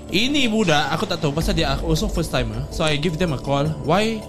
Ini 0.07 0.45
budak 0.45 0.93
Aku 0.93 1.03
tak 1.03 1.17
tahu 1.17 1.33
Pasal 1.33 1.51
dia 1.51 1.73
also 1.75 2.05
first 2.05 2.29
timer 2.29 2.61
So 2.69 2.81
I 2.81 2.95
give 2.95 3.17
them 3.17 3.33
a 3.33 3.39
call 3.39 3.65
Why 3.81 4.21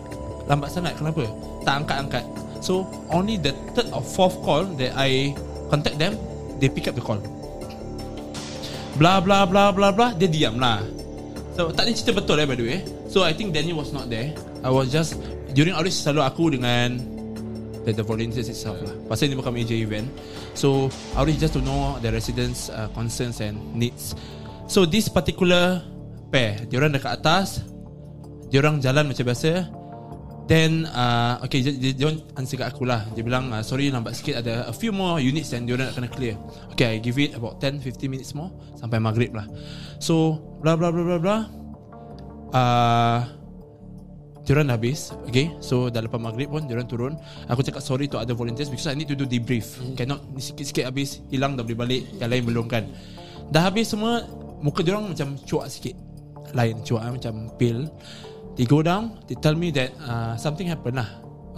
Lambat 0.44 0.72
sangat? 0.72 0.96
Kenapa? 0.96 1.28
Tak 1.62 1.84
angkat-angkat. 1.84 2.24
So 2.58 2.82
only 3.06 3.36
the 3.36 3.52
third 3.76 3.92
or 3.92 4.00
fourth 4.00 4.40
call 4.40 4.64
That 4.74 4.96
I 4.96 5.36
Contact 5.68 5.96
them 5.96 6.16
They 6.56 6.66
pick 6.66 6.86
up 6.86 6.94
the 6.94 7.02
call. 7.02 7.20
Blah 8.96 9.20
blah 9.20 9.44
blah 9.44 9.68
blah 9.68 9.92
blah 9.92 10.10
Dia 10.12 10.24
diam 10.26 10.56
lah. 10.56 10.80
So 11.52 11.68
tak 11.70 11.84
ni 11.84 11.92
cerita 11.92 12.12
betul 12.14 12.36
eh 12.36 12.44
by 12.44 12.52
the 12.52 12.64
way. 12.64 12.80
So 13.06 13.20
I 13.20 13.32
think 13.32 13.52
Danny 13.52 13.72
was 13.72 13.88
not 13.90 14.08
there. 14.08 14.32
I 14.60 14.68
was 14.68 14.88
just 14.88 15.20
During 15.50 15.72
outreach 15.72 15.96
selalu 15.98 16.20
aku 16.22 16.44
dengan 16.50 17.00
the, 17.86 17.94
the 17.94 18.02
volunteers 18.02 18.50
itself 18.50 18.82
lah. 18.82 18.92
Pasal 19.06 19.30
ini 19.30 19.38
bukan 19.38 19.54
major 19.54 19.78
event. 19.78 20.10
So 20.58 20.90
outreach 21.14 21.38
just 21.38 21.54
to 21.54 21.62
know 21.62 21.96
the 22.02 22.10
residents' 22.10 22.68
uh, 22.68 22.90
concerns 22.90 23.38
and 23.38 23.56
needs. 23.72 24.18
So 24.66 24.82
this 24.82 25.06
particular 25.06 25.86
pair, 26.34 26.66
diorang 26.66 26.90
dekat 26.90 27.22
atas, 27.22 27.62
diorang 28.50 28.82
jalan 28.82 29.06
macam 29.06 29.24
biasa. 29.30 29.70
Then 30.46 30.86
uh, 30.86 31.42
okay, 31.42 31.58
dia, 31.58 31.74
dia, 31.74 31.90
dia 31.94 32.06
answer 32.38 32.58
kat 32.58 32.70
aku 32.70 32.86
lah. 32.86 33.06
Dia 33.14 33.22
bilang 33.26 33.50
uh, 33.50 33.62
sorry 33.66 33.90
lambat 33.90 34.14
sikit 34.14 34.42
ada 34.42 34.66
a 34.66 34.74
few 34.74 34.94
more 34.94 35.18
units 35.18 35.50
yang 35.54 35.66
diorang 35.66 35.90
nak 35.90 35.94
kena 35.98 36.10
clear. 36.10 36.34
Okay, 36.74 36.98
I 36.98 37.02
give 37.02 37.18
it 37.18 37.34
about 37.34 37.58
10-15 37.58 38.06
minutes 38.10 38.30
more 38.34 38.50
sampai 38.78 39.02
maghrib 39.02 39.34
lah. 39.34 39.46
So 39.98 40.38
blah 40.62 40.78
blah 40.78 40.90
blah 40.90 41.02
blah 41.02 41.20
blah. 41.22 41.42
Uh, 42.54 43.18
Diorang 44.46 44.70
habis 44.70 45.10
Okay 45.26 45.50
So 45.58 45.90
dah 45.90 46.06
lepas 46.06 46.22
maghrib 46.22 46.46
pun 46.46 46.70
Diorang 46.70 46.86
turun 46.86 47.12
Aku 47.50 47.66
cakap 47.66 47.82
sorry 47.82 48.06
to 48.06 48.16
other 48.16 48.38
volunteers 48.38 48.70
Because 48.70 48.86
I 48.86 48.94
need 48.94 49.10
to 49.10 49.18
do 49.18 49.26
debrief 49.26 49.74
Cannot 49.98 50.22
ni 50.30 50.38
Sikit-sikit 50.38 50.86
habis 50.86 51.18
Hilang 51.34 51.58
dah 51.58 51.66
boleh 51.66 51.74
balik 51.74 52.02
Yang 52.22 52.30
lain 52.30 52.42
belum 52.46 52.66
kan 52.70 52.86
Dah 53.50 53.66
habis 53.66 53.90
semua 53.90 54.22
Muka 54.62 54.86
diorang 54.86 55.10
macam 55.10 55.34
cuak 55.42 55.66
sikit 55.66 55.98
Lain 56.54 56.78
cuak 56.86 57.02
eh, 57.02 57.12
Macam 57.18 57.34
pale 57.58 57.90
They 58.56 58.64
go 58.64 58.80
down. 58.80 59.20
They 59.28 59.36
tell 59.36 59.54
me 59.54 59.68
that 59.76 59.92
uh, 60.00 60.34
something 60.40 60.64
happened 60.64 60.96
lah. 60.96 61.08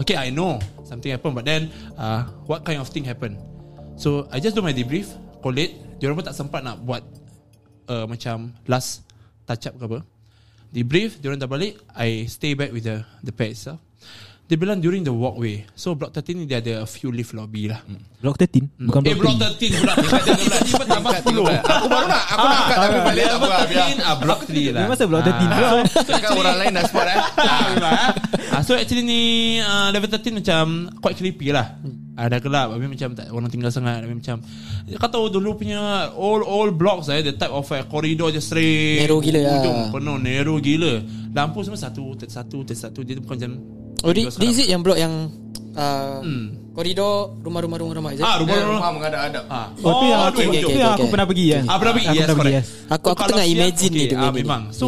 Okay, 0.03 0.19
I 0.19 0.35
know 0.35 0.59
something 0.83 1.11
happened, 1.11 1.39
but 1.39 1.47
then 1.47 1.71
uh, 1.95 2.27
what 2.51 2.67
kind 2.67 2.83
of 2.83 2.91
thing 2.91 3.07
happened? 3.07 3.39
So 3.95 4.27
I 4.35 4.43
just 4.43 4.59
do 4.59 4.63
my 4.63 4.75
debrief, 4.75 5.15
collate. 5.39 5.79
Diorang 6.03 6.19
pun 6.19 6.27
tak 6.27 6.35
sempat 6.35 6.67
nak 6.67 6.83
buat 6.83 7.03
uh, 7.87 8.07
macam 8.11 8.51
last 8.67 9.07
touch 9.47 9.71
up 9.71 9.79
ke 9.79 9.85
apa. 9.87 9.99
Debrief, 10.69 11.17
diorang 11.17 11.41
dah 11.41 11.49
balik. 11.49 11.81
I 11.97 12.29
stay 12.29 12.53
back 12.53 12.71
with 12.73 12.85
the 12.85 13.05
the 13.25 13.33
pair 13.33 13.57
itself. 13.57 13.81
Dia 14.49 14.57
bilang 14.57 14.81
during 14.81 15.05
the 15.05 15.13
walkway. 15.13 15.61
So 15.77 15.93
block 15.93 16.17
13 16.17 16.33
ni 16.41 16.45
dia 16.49 16.65
ada 16.65 16.81
a 16.81 16.89
few 16.89 17.13
lift 17.13 17.37
lobby 17.37 17.69
lah. 17.69 17.85
Block 18.25 18.41
13 18.41 18.81
Bukan 18.81 19.05
eh 19.05 19.13
block 19.13 19.37
block 19.37 19.61
3 19.61 19.77
13 19.77 19.77
pula. 19.77 19.93
Tingkat 20.01 20.23
dia 20.25 20.37
pula. 20.41 20.57
Ni 20.57 20.73
pun 20.73 20.87
tambah 20.89 21.13
10. 21.21 21.69
Aku 21.69 21.87
baru 21.93 22.07
nak 22.09 22.23
Aku 22.33 22.47
nak 22.49 22.57
angkat 22.65 22.77
tapi 22.81 22.99
balik 23.05 23.25
tak 23.29 23.37
apa 23.37 23.47
biar. 23.69 23.87
13 23.93 24.09
ah 24.09 24.17
block 24.17 24.41
3 24.49 24.73
lah. 24.73 24.85
Masa 24.89 25.05
block 25.05 25.23
13 25.29 25.37
pula 25.37 25.69
Kan 26.25 26.31
orang 26.33 26.57
lain 26.65 26.73
dah 26.73 26.85
spot 26.89 27.07
eh. 27.13 27.19
Ah, 27.39 27.61
ah. 27.77 28.11
Ah, 28.49 28.61
so 28.65 28.73
actually 28.73 29.05
ni 29.05 29.21
uh, 29.61 29.93
level 29.93 30.09
13 30.09 30.41
macam 30.41 30.63
quite 31.05 31.17
creepy 31.21 31.53
lah. 31.53 31.77
Ah, 32.17 32.27
dah 32.33 32.41
gelap 32.41 32.73
Habis 32.73 32.89
macam 32.89 33.09
tak 33.15 33.29
orang 33.29 33.53
tinggal 33.53 33.69
sangat 33.69 34.01
Habis 34.01 34.17
macam 34.17 34.37
Kau 34.97 35.11
tahu 35.13 35.27
dulu 35.29 35.61
punya 35.61 36.09
All 36.17 36.41
all 36.41 36.73
blocks 36.73 37.13
eh, 37.13 37.21
The 37.21 37.37
type 37.37 37.53
of 37.53 37.69
uh, 37.69 37.85
corridor 37.85 38.33
je 38.33 38.41
straight 38.41 39.05
Narrow 39.05 39.21
gila 39.21 39.41
lah. 39.45 39.53
Hujung 39.61 39.79
Penuh 39.93 40.17
narrow 40.19 40.57
gila 40.57 41.05
Lampu 41.37 41.63
semua 41.63 41.77
satu 41.79 42.17
satu 42.17 42.65
satu 42.65 43.05
Dia 43.05 43.21
bukan 43.21 43.37
macam 43.39 43.53
Oh, 44.01 44.11
di, 44.11 44.23
di 44.25 44.47
is 44.47 44.59
it 44.59 44.69
yang 44.69 44.81
blok 44.81 44.95
yang 44.95 45.31
uh, 45.75 46.23
Hmm. 46.23 46.71
koridor 46.71 47.35
rumah-rumah 47.41 47.77
rumah-rumah 47.77 48.11
is 48.13 48.19
it? 48.19 48.23
Ah 48.23 48.39
Dia 48.39 48.47
rumah-rumah 48.47 48.79
rumah 48.79 48.93
mengadap-adap. 48.95 49.45
Ah. 49.49 49.67
Oh, 49.77 49.93
tu 49.93 50.05
yang 50.07 50.21
aku, 50.23 50.39
okay, 50.39 50.47
okay, 50.47 50.63
okay, 50.63 50.77
yang 50.77 50.93
aku 50.93 51.01
okay. 51.01 51.11
pernah 51.11 51.27
pergi 51.27 51.47
kan 51.49 51.65
Ah 51.67 51.77
pernah 51.77 51.93
pergi 51.93 52.07
Aku 52.07 52.15
Yes 52.15 52.23
pernah 52.23 52.37
pergi 52.37 52.53
correct 52.55 52.59
yes 52.63 52.69
Aku- 52.89 53.11
aku 53.11 53.23
tengah 53.25 53.47
imagine 53.49 53.91
okay, 53.91 53.99
ni 53.99 54.05
dia 54.07 54.19
ah. 54.21 54.31
Memang 54.31 54.63
So 54.71 54.85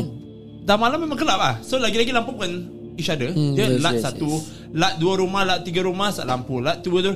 Dah 0.61 0.77
malam 0.77 0.99
memang 1.01 1.19
gelap 1.19 1.39
lah 1.39 1.55
So 1.61 1.75
lagi-lagi 1.77 2.11
lampu 2.11 2.31
bukan 2.33 2.51
Each 2.95 3.11
other 3.11 3.31
Hmm, 3.33 3.53
Dia 3.53 3.67
yes, 3.67 3.83
lat 3.83 3.95
yes, 3.97 4.03
satu 4.07 4.31
yes. 4.31 4.45
Lat 4.71 4.93
dua 4.97 5.13
rumah 5.17 5.43
Lat 5.43 5.59
tiga 5.67 5.81
rumah 5.83 6.15
Sat 6.15 6.25
lampu 6.25 6.63
Lat 6.63 6.79
dua 6.79 6.99
tu 7.01 7.13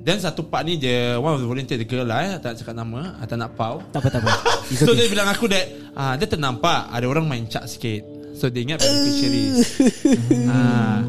Then 0.00 0.16
satu 0.16 0.46
part 0.46 0.62
ni 0.62 0.78
dia 0.78 1.18
One 1.18 1.34
of 1.34 1.40
the 1.40 1.48
volunteer 1.48 1.74
The 1.74 1.84
girl 1.84 2.06
lah 2.06 2.22
eh, 2.22 2.32
Tak 2.36 2.54
nak 2.54 2.56
cakap 2.56 2.74
nama 2.76 3.18
ah, 3.18 3.24
Tak 3.24 3.36
nak 3.36 3.50
pau 3.52 3.82
Tak 3.90 3.98
apa 3.98 4.08
tak 4.08 4.20
apa 4.22 4.30
It's 4.70 4.78
So 4.78 4.92
okay. 4.92 5.02
dia 5.02 5.10
bilang 5.10 5.26
aku 5.26 5.50
that 5.50 5.66
ah, 5.92 6.14
Dia 6.14 6.24
ternampak 6.24 6.86
Ada 6.88 7.04
orang 7.04 7.26
main 7.26 7.44
cak 7.44 7.66
sikit 7.66 8.19
So 8.40 8.48
dia 8.48 8.64
ingat 8.64 8.80
beneficiaries 8.80 9.68
ah. 10.48 11.04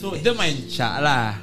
So 0.00 0.16
dia 0.16 0.32
main 0.32 0.64
cak 0.64 0.94
lah 1.04 1.36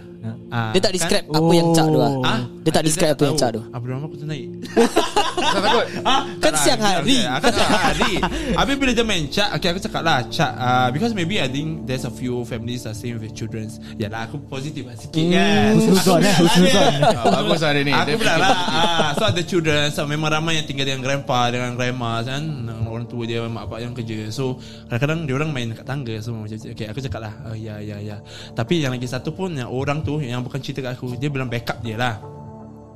ah, 0.50 0.74
Dia 0.74 0.82
tak 0.82 0.98
describe 0.98 1.30
apa 1.30 1.52
yang 1.54 1.70
cak 1.78 1.86
tu 1.94 2.00
lah. 2.02 2.10
Oh. 2.10 2.42
Dia 2.62 2.72
tak 2.72 2.84
describe 2.86 3.14
apa 3.14 3.24
yang 3.26 3.36
cak 3.36 3.50
tu. 3.54 3.62
Abang 3.70 3.90
Rahman 3.90 4.06
aku 4.06 4.18
tu 4.18 4.26
naik? 4.26 4.46
Tak 5.42 5.58
takut. 5.58 5.88
Ah, 6.06 6.22
Kan 6.38 6.54
tak 6.54 6.54
lah, 6.54 6.62
siang 6.62 6.82
hari. 6.82 7.18
Kan 7.26 7.52
siang 7.52 7.74
hari. 7.74 8.14
Habis 8.54 8.76
bila 8.78 8.92
dia 8.94 9.02
main 9.02 9.26
chat 9.26 9.50
Okay 9.58 9.74
aku 9.74 9.82
cakap 9.82 10.06
lah 10.06 10.22
Chat 10.30 10.54
uh, 10.54 10.88
Because 10.94 11.18
maybe 11.18 11.42
I 11.42 11.50
think 11.50 11.90
There's 11.90 12.06
a 12.06 12.14
few 12.14 12.46
families 12.46 12.86
Are 12.86 12.94
staying 12.94 13.18
with 13.18 13.34
children 13.34 13.66
Yalah 13.98 14.30
aku 14.30 14.38
positif 14.46 14.86
lah 14.86 14.94
sikit 14.94 15.18
kan. 15.18 15.74
Husnuzon, 15.74 16.20
eh, 16.22 16.36
husnuzon. 16.38 16.94
Ah, 17.02 17.42
Bagus 17.42 17.60
lah 17.64 17.72
dia 17.74 17.84
ni. 17.84 17.94
Aku 17.96 18.12
fikir 18.16 18.38
lah. 18.38 18.54
ah, 18.54 19.10
So 19.18 19.24
ada 19.26 19.42
children 19.42 19.84
so, 19.90 20.06
Memang 20.06 20.30
ramai 20.30 20.62
yang 20.62 20.68
tinggal 20.70 20.86
Dengan 20.86 21.02
grandpa 21.02 21.50
Dengan 21.50 21.72
grandma 21.74 22.22
kan. 22.22 22.44
Orang 22.86 23.06
tua 23.10 23.24
dia 23.26 23.42
Mak 23.42 23.64
bapak 23.66 23.80
yang 23.82 23.94
kerja. 23.98 24.30
So 24.30 24.62
kadang-kadang 24.88 25.26
Dia 25.26 25.34
orang 25.42 25.50
main 25.50 25.68
kat 25.74 25.86
tangga 25.88 26.16
Semua 26.22 26.46
macam 26.46 26.58
Okay 26.60 26.86
aku 26.86 27.00
cakap 27.02 27.22
lah 27.24 27.34
Ya 27.58 27.82
ya 27.82 27.98
ya. 27.98 28.22
Tapi 28.54 28.86
yang 28.86 28.94
lagi 28.94 29.10
satu 29.10 29.34
pun 29.34 29.58
Yang 29.58 29.72
orang 29.74 30.06
tu 30.06 30.22
Yang 30.22 30.46
bukan 30.46 30.60
cerita 30.62 30.86
kat 30.86 30.92
aku 30.96 31.18
Dia 31.18 31.34
bilang 31.34 31.50
backup 31.50 31.82
dia 31.82 31.98
lah 31.98 32.16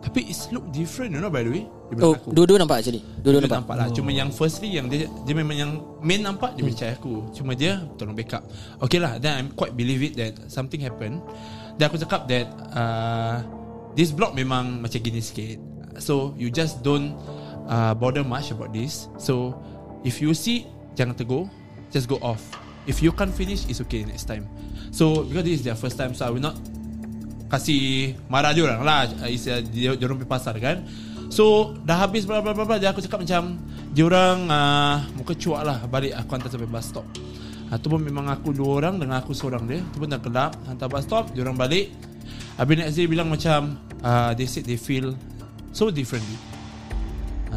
Tapi 0.04 0.28
it's 0.28 0.52
look 0.54 0.68
different 0.70 1.14
You 1.14 1.22
know 1.22 1.30
by 1.30 1.42
the 1.42 1.52
way 1.52 1.64
Oh, 2.02 2.18
aku. 2.18 2.34
dua-dua 2.34 2.58
nampak 2.62 2.82
actually. 2.82 3.06
Dua-dua 3.22 3.46
nampak. 3.46 3.62
nampak 3.62 3.76
lah. 3.78 3.88
Cuma 3.94 4.10
yang 4.10 4.34
firstly 4.34 4.74
Yang 4.74 4.86
dia 4.90 5.00
Dia 5.22 5.36
memang 5.38 5.56
yang 5.56 5.72
Main 6.02 6.26
nampak 6.26 6.58
Dia 6.58 6.66
percaya 6.66 6.92
aku. 6.98 7.30
Cuma 7.32 7.54
dia 7.54 7.86
Tolong 7.96 8.18
backup. 8.18 8.42
Okay 8.82 8.98
lah 8.98 9.22
Then 9.22 9.34
I'm 9.38 9.50
quite 9.54 9.78
believe 9.78 10.02
it 10.02 10.14
That 10.18 10.34
something 10.50 10.82
happen 10.82 11.22
Dan 11.78 11.84
aku 11.88 12.02
cakap 12.02 12.26
that 12.28 12.50
uh, 12.74 13.46
This 13.94 14.10
block 14.10 14.34
memang 14.34 14.82
Macam 14.82 14.98
gini 14.98 15.22
sikit. 15.22 15.62
So 16.02 16.34
you 16.36 16.50
just 16.50 16.82
don't 16.82 17.14
uh, 17.66 17.94
Bother 17.94 18.26
much 18.26 18.50
about 18.50 18.74
this. 18.74 19.08
So 19.22 19.54
If 20.02 20.20
you 20.20 20.34
see 20.34 20.66
Jangan 20.98 21.14
tegur. 21.14 21.46
Just 21.94 22.10
go 22.10 22.18
off. 22.20 22.42
If 22.86 23.02
you 23.02 23.14
can't 23.14 23.32
finish 23.32 23.66
It's 23.70 23.78
okay 23.86 24.04
next 24.04 24.26
time. 24.26 24.50
So 24.90 25.22
because 25.22 25.46
this 25.46 25.56
is 25.60 25.64
their 25.64 25.78
first 25.78 25.98
time 25.98 26.18
So 26.18 26.26
I 26.26 26.34
will 26.34 26.42
not 26.44 26.58
kasih 27.46 28.16
marah 28.28 28.52
dia 28.52 28.66
orang 28.66 28.82
lah 28.82 29.06
istilah 29.30 29.62
dia, 29.62 29.94
orang 29.94 30.22
pergi 30.22 30.32
pasar 30.32 30.56
kan. 30.58 30.82
So 31.30 31.76
dah 31.84 32.06
habis 32.06 32.24
bla 32.24 32.42
bla 32.42 32.54
bla 32.54 32.66
bla 32.66 32.78
aku 32.78 33.02
cakap 33.02 33.26
macam 33.26 33.60
dia 33.92 34.06
orang 34.06 34.50
uh, 34.50 34.98
muka 35.18 35.34
cuak 35.34 35.62
lah 35.66 35.78
balik 35.90 36.14
aku 36.14 36.30
hantar 36.38 36.50
sampai 36.54 36.70
bus 36.70 36.86
stop. 36.86 37.06
Uh, 37.72 37.78
tu 37.82 37.90
pun 37.90 38.02
memang 38.02 38.30
aku 38.30 38.54
dua 38.54 38.82
orang 38.84 39.02
dengan 39.02 39.22
aku 39.22 39.34
seorang 39.34 39.66
dia. 39.66 39.82
Tu 39.94 39.98
pun 39.98 40.10
dah 40.10 40.22
gelap 40.22 40.54
hantar 40.70 40.88
bus 40.90 41.04
stop 41.06 41.34
dia 41.34 41.42
orang 41.46 41.58
balik. 41.58 41.90
Habis 42.56 42.76
next 42.78 42.96
day 42.96 43.06
bilang 43.10 43.28
macam 43.30 43.78
uh, 44.06 44.32
they 44.38 44.48
said 44.48 44.64
they 44.64 44.80
feel 44.80 45.14
so 45.74 45.90
differently. 45.90 46.38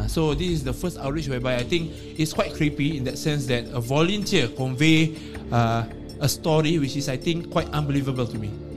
So 0.07 0.31
this 0.31 0.47
is 0.47 0.61
the 0.63 0.71
first 0.71 0.95
outreach 0.95 1.27
whereby 1.27 1.59
I 1.59 1.67
think 1.67 1.91
it's 2.15 2.31
quite 2.31 2.55
creepy 2.55 2.95
in 2.95 3.03
that 3.03 3.19
sense 3.19 3.51
that 3.51 3.67
a 3.75 3.83
volunteer 3.83 4.47
convey 4.47 5.11
uh, 5.51 5.83
a 6.23 6.29
story 6.29 6.79
which 6.79 6.95
is 6.95 7.11
I 7.11 7.19
think 7.19 7.51
quite 7.51 7.67
unbelievable 7.75 8.23
to 8.23 8.37
me. 8.39 8.68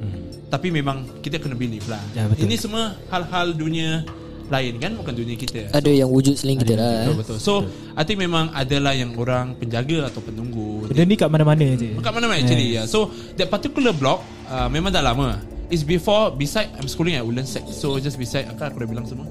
Tapi 0.53 0.69
memang 0.69 1.09
kita 1.25 1.41
kena 1.41 1.57
believe 1.57 1.89
lah. 1.89 2.03
Ya, 2.13 2.29
betul. 2.29 2.45
Ini 2.45 2.55
semua 2.61 2.93
hal-hal 3.09 3.57
dunia 3.57 4.05
lain 4.53 4.77
kan 4.77 4.93
bukan 5.01 5.15
dunia 5.17 5.37
kita. 5.41 5.73
Ada 5.73 5.89
yang 5.89 6.13
wujud 6.13 6.37
selain 6.37 6.61
kita 6.61 6.77
lah. 6.77 7.09
Betul 7.09 7.09
eh. 7.09 7.17
betul. 7.25 7.37
So 7.41 7.53
I 7.97 8.05
think 8.05 8.21
memang 8.21 8.53
adalah 8.53 8.93
yang 8.93 9.17
orang 9.17 9.57
penjaga 9.57 10.13
atau 10.13 10.21
penunggu. 10.21 10.93
Benda 10.93 11.09
ni 11.09 11.17
kat 11.17 11.33
mana-mana 11.33 11.73
je 11.73 11.97
Kat 12.05 12.13
mana-mana 12.13 12.37
actually 12.37 12.77
yeah. 12.77 12.85
So 12.85 13.09
that 13.41 13.49
particular 13.49 13.97
block 13.97 14.21
uh, 14.53 14.69
Memang 14.69 14.93
dah 14.93 15.01
lama 15.01 15.41
It's 15.73 15.81
before 15.81 16.37
Beside 16.37 16.69
I'm 16.77 16.85
schooling 16.85 17.17
at 17.17 17.25
Woodlands 17.25 17.49
Sec 17.49 17.65
So 17.73 17.97
just 17.97 18.21
beside 18.21 18.45
Kan 18.61 18.77
aku 18.77 18.85
dah 18.85 18.89
bilang 18.93 19.09
semua 19.09 19.25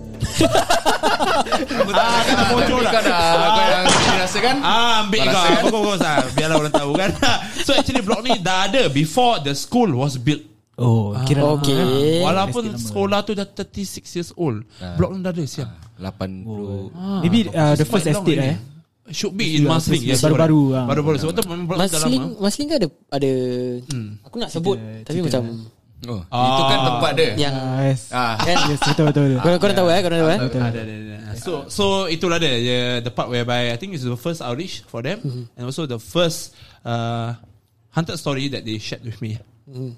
Aku 1.85 1.91
tak 1.93 2.01
ah, 2.01 2.49
bocor 2.49 2.81
lah 2.81 2.91
Kau 2.91 3.01
dah 3.05 3.19
Kau 3.37 3.61
yang 3.61 3.85
dirasakan 4.17 4.55
Ah 4.65 5.05
ambil 5.05 5.19
Kau 5.21 5.29
kau 5.29 5.37
rasa 5.37 5.53
kan? 5.53 5.69
Bagus 5.69 6.01
ah. 6.01 6.17
Biarlah 6.33 6.57
orang 6.57 6.73
tahu 6.73 6.91
kan 6.97 7.09
So 7.67 7.77
actually 7.77 8.01
block 8.01 8.25
ni 8.25 8.41
dah 8.41 8.65
ada 8.65 8.89
Before 8.89 9.37
the 9.43 9.53
school 9.53 9.93
was 9.93 10.17
built 10.17 10.41
Oh 10.75 11.11
kira 11.23 11.41
lama, 11.41 11.59
Okay. 11.59 11.75
eh. 11.75 12.21
Walaupun 12.21 12.63
lama. 12.67 12.79
sekolah 12.79 13.19
tu 13.21 13.31
dah 13.33 13.45
36 13.45 14.07
years 14.13 14.31
old 14.33 14.63
Block 14.95 15.11
ni 15.11 15.19
dah 15.19 15.29
ada 15.29 15.43
siap. 15.43 15.69
80 15.97 16.47
Maybe 17.21 17.39
uh, 17.49 17.75
the 17.75 17.83
It's 17.83 17.91
first 17.91 18.07
estate 18.07 18.39
eh? 18.39 18.57
Should 19.11 19.35
be 19.35 19.59
in 19.59 19.67
first- 19.67 19.91
yes, 19.91 20.23
baru-baru, 20.23 20.71
ah. 20.71 20.85
Baru-baru. 20.87 21.19
Sebab 21.19 21.33
tu 21.35 21.43
Masling 21.43 22.23
lama. 22.23 22.39
Masling 22.39 22.67
kan 22.67 22.77
ada 22.79 22.87
ada 23.11 23.31
Hmm. 23.91 24.09
aku 24.23 24.35
nak 24.37 24.49
sebut 24.49 24.77
tapi 25.03 25.19
macam 25.21 25.43
Oh, 26.01 26.17
Itu 26.17 26.61
kan 26.65 26.79
tempat 26.81 27.11
dia. 27.13 27.31
Yang 27.37 27.53
Ah, 27.53 27.81
yes. 27.85 28.01
Ah, 28.09 28.33
kan 28.33 28.55
Yes 28.73 28.81
betul 28.81 29.05
betul, 29.05 29.23
betul. 29.27 29.37
korang 29.37 29.59
korang 29.61 29.75
tahu 29.77 29.87
eh? 29.87 29.99
Korang 30.01 30.17
tahu 30.17 30.29
eh. 30.29 30.39
Ada, 30.41 30.57
ada, 30.57 30.81
ada. 30.81 31.17
So 31.37 31.51
so 31.67 31.83
itulah 32.07 32.41
dia. 32.41 32.57
Yeah, 32.57 32.89
the 32.99 33.11
part 33.11 33.29
whereby 33.29 33.69
I 33.69 33.77
think 33.77 33.93
it's 33.93 34.01
the 34.01 34.15
first 34.15 34.41
outreach 34.41 34.81
for 34.83 35.05
them. 35.05 35.21
And 35.53 35.61
also 35.61 35.85
the 35.85 36.01
first 36.01 36.57
uh, 36.81 37.37
haunted 37.91 38.17
story 38.17 38.49
that 38.49 38.65
they 38.65 38.79
shared 38.79 39.03
with 39.03 39.21
me. 39.21 39.37
Mm. 39.63 39.93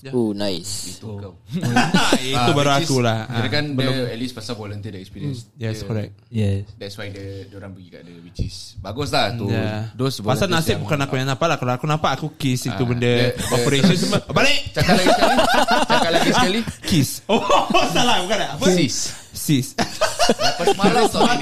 Yeah. 0.00 0.12
Oh 0.12 0.30
nice. 0.30 0.92
Itu 0.92 1.16
kau. 1.16 1.32
Itu 2.20 2.36
Ah, 2.36 2.52
baru 2.52 2.68
which 2.70 2.84
is- 2.84 2.86
aku 2.86 2.96
lah. 3.00 3.24
Kira 3.24 3.40
Ah, 3.40 3.48
kan 3.48 3.64
dia 3.72 3.90
At 4.06 4.18
least 4.18 4.32
pasal 4.32 4.54
volunteer 4.54 4.92
the 4.92 5.00
experience. 5.00 5.48
Yes, 5.54 5.80
Dia- 5.80 5.88
correct. 5.88 6.12
Yes. 6.28 6.62
That's 6.76 6.94
why 6.94 7.08
dia 7.08 7.48
Diorang 7.48 7.72
pergi 7.72 7.88
kat 7.90 8.00
dia 8.02 8.16
Which 8.20 8.40
is 8.40 8.76
Bagus 8.78 9.10
lah 9.10 9.32
tu. 9.32 9.48
Yeah. 9.48 9.90
Those 9.92 10.20
Pasal 10.20 10.46
nasib 10.46 10.78
bukan 10.78 10.98
aku 11.00 11.16
yang 11.16 11.26
nampak 11.26 11.48
lah. 11.48 11.56
Kalau 11.56 11.72
aku 11.74 11.86
nampak 11.86 12.10
aku 12.14 12.26
kiss 12.36 12.64
itu 12.64 12.76
Ah, 12.76 12.86
benda 12.86 13.12
Operation 13.50 13.96
semua. 13.96 14.20
Balik! 14.28 14.58
Cakap 14.70 14.94
lagi 14.94 15.10
sekali. 15.10 15.36
Cakap 15.90 16.10
lagi 16.12 16.30
sekali. 16.30 16.60
Kiss. 16.82 17.10
Oh 17.26 17.86
salah 17.90 18.22
bukan 18.22 18.36
tak? 18.36 18.50
Apa? 18.56 18.64
Sis 18.70 18.96
Sis. 19.46 19.78
Lepas 20.26 20.74
malam 20.74 21.06
tau 21.06 21.22
kan? 21.22 21.38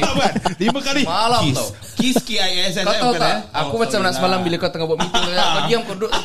Lima 0.61 0.76
kali. 0.78 1.02
Malam 1.02 1.40
Kiss. 1.42 1.56
tau. 1.56 1.68
Kiss 1.94 2.16
K-I-S-S 2.20 2.84
Kau 2.84 2.92
tahu 2.92 3.11
bukan, 3.11 3.20
tak? 3.23 3.32
eh? 3.32 3.40
Aku 3.56 3.75
Oh, 3.75 3.80
macam 3.80 3.99
nak 4.02 4.12
semalam 4.12 4.37
lah. 4.37 4.44
Bila 4.44 4.56
kau 4.58 4.68
tengah 4.68 4.84
buat 4.84 4.99
meeting 5.00 5.25
Kau 5.25 5.62
diam 5.64 5.80
kau 5.80 5.94
duduk 5.94 6.12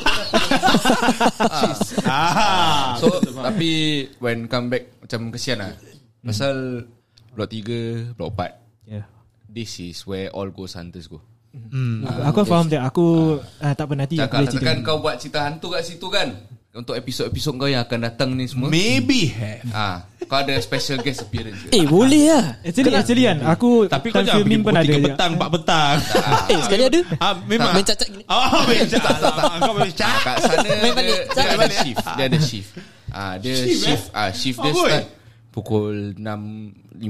Ah. 1.39 1.71
Ah, 2.03 2.85
So 2.97 3.07
Tapi 3.21 3.71
When 4.17 4.51
come 4.51 4.67
back 4.67 4.83
Macam 4.99 5.31
kesian 5.31 5.63
lah. 5.63 5.71
Pasal 6.19 6.83
Blok 7.31 7.47
3 7.47 8.17
Blok 8.17 8.35
4 8.35 8.91
yeah. 8.91 9.05
This 9.47 9.79
is 9.79 10.03
where 10.03 10.27
all 10.29 10.51
ghost 10.51 10.75
hunters 10.75 11.07
go. 11.07 11.23
Aku 12.27 12.43
faham 12.43 12.67
tak 12.67 12.83
Aku 12.83 13.39
ah, 13.57 13.71
tak 13.71 13.87
pernah 13.87 14.03
nanti 14.03 14.17
aku 14.17 14.25
Cakap 14.25 14.35
boleh 14.35 14.49
cerita 14.51 14.59
katakan 14.61 14.77
kau 14.83 14.97
buat 14.99 15.15
cerita 15.15 15.39
hantu 15.41 15.67
kat 15.71 15.81
situ 15.81 16.07
kan 16.11 16.27
Untuk 16.69 16.93
episod-episod 16.93 17.57
kau 17.57 17.65
yang 17.65 17.81
akan 17.81 17.99
datang 17.99 18.29
ni 18.37 18.45
semua. 18.45 18.69
Maybe 18.69 19.25
have. 19.33 19.65
Ah, 19.73 20.05
Kau 20.29 20.37
ada 20.37 20.53
special 20.61 21.01
guest 21.01 21.25
appearance 21.25 21.65
ke? 21.65 21.73
Eh 21.73 21.81
boleh 21.81 22.29
lah. 22.29 22.61
Actually, 22.61 22.93
actually 22.93 23.23
kan 23.25 23.41
Aku 23.41 23.89
Tapi 23.89 24.13
kau 24.13 24.21
jangan 24.21 24.21
pergi 24.21 24.37
filming 24.45 24.61
pukul 24.61 24.61
pun 24.61 24.73
ada 24.77 24.93
3 24.93 25.05
petang 25.09 25.31
4 25.33 25.55
petang 25.57 25.97
Eh 26.45 26.59
sekali 26.61 26.83
ada. 26.85 26.99
Ah, 27.17 27.33
memang. 27.41 27.73
Main 27.73 27.81
cacat 27.81 28.05
gini. 28.05 28.21
Oh 28.29 28.61
main 28.69 28.85
cacat 28.85 29.15
Kau 29.17 29.73
boleh 29.73 29.89
Ah, 29.89 29.97
cacat 29.97 30.21
kat 30.21 30.35
sana 30.45 30.69
Main 30.77 30.93
balik. 30.93 31.17
dia, 31.25 31.41
dia 31.41 31.57
ada 31.57 31.73
shift 31.73 32.05
Dia 32.05 32.25
ada 32.29 32.39
shift. 32.39 32.71
Ah, 33.09 33.33
Dia 33.41 33.53
Shift, 33.57 33.81
shift 33.81 34.05
ah, 34.13 34.29
Shift 34.29 34.59
dia 34.61 34.69
Oh, 34.69 34.85
start 34.85 35.05
Pukul 35.49 36.13
6.50 36.13 37.01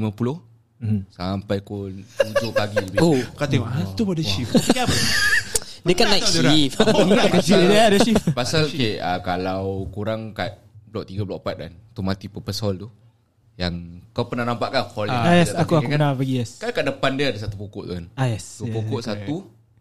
Sampai 1.12 1.60
pukul 1.60 2.00
7 2.16 2.32
pagi 2.56 2.80
lebih. 2.80 3.04
Oh. 3.04 3.20
Kau 3.36 3.44
tengok 3.44 3.68
Hantu 3.68 4.08
pada 4.08 4.24
shift. 4.24 4.56
Fikir 4.56 4.88
apa 4.88 4.96
Dia 5.82 5.94
kan 5.94 6.08
night 6.10 6.26
shift. 6.26 6.76
Kecil 7.36 7.60
dia 7.66 7.82
ada 7.88 7.98
shift. 7.98 8.26
Pasal 8.32 8.68
okay, 8.68 8.98
uh, 8.98 9.20
Kalau 9.20 9.88
kurang 9.90 10.32
kat 10.32 10.60
Blok 10.84 11.06
3, 11.06 11.22
blok 11.22 11.40
4 11.42 11.56
kan 11.60 11.72
Tu 11.94 12.02
multi-purpose 12.02 12.60
hall 12.60 12.76
tu 12.76 12.90
Yang 13.56 14.02
Kau 14.10 14.26
pernah 14.26 14.44
nampak 14.44 14.70
kan 14.70 14.84
Hall 14.90 15.06
yang 15.06 15.22
Ah, 15.22 15.38
yes, 15.38 15.54
ada 15.54 15.62
aku 15.62 15.78
aku 15.78 15.86
kan? 15.86 15.92
pernah 15.94 16.12
pergi 16.12 16.36
yes. 16.36 16.52
Kan 16.58 16.70
kat 16.72 16.84
depan 16.84 17.12
dia 17.14 17.26
ada 17.30 17.40
satu 17.40 17.56
pokok 17.56 17.84
tu 17.86 17.94
kan? 17.94 18.06
Ah 18.14 18.26
yes. 18.26 18.58
Tu 18.58 18.66
pokok 18.66 19.00
satu 19.00 19.36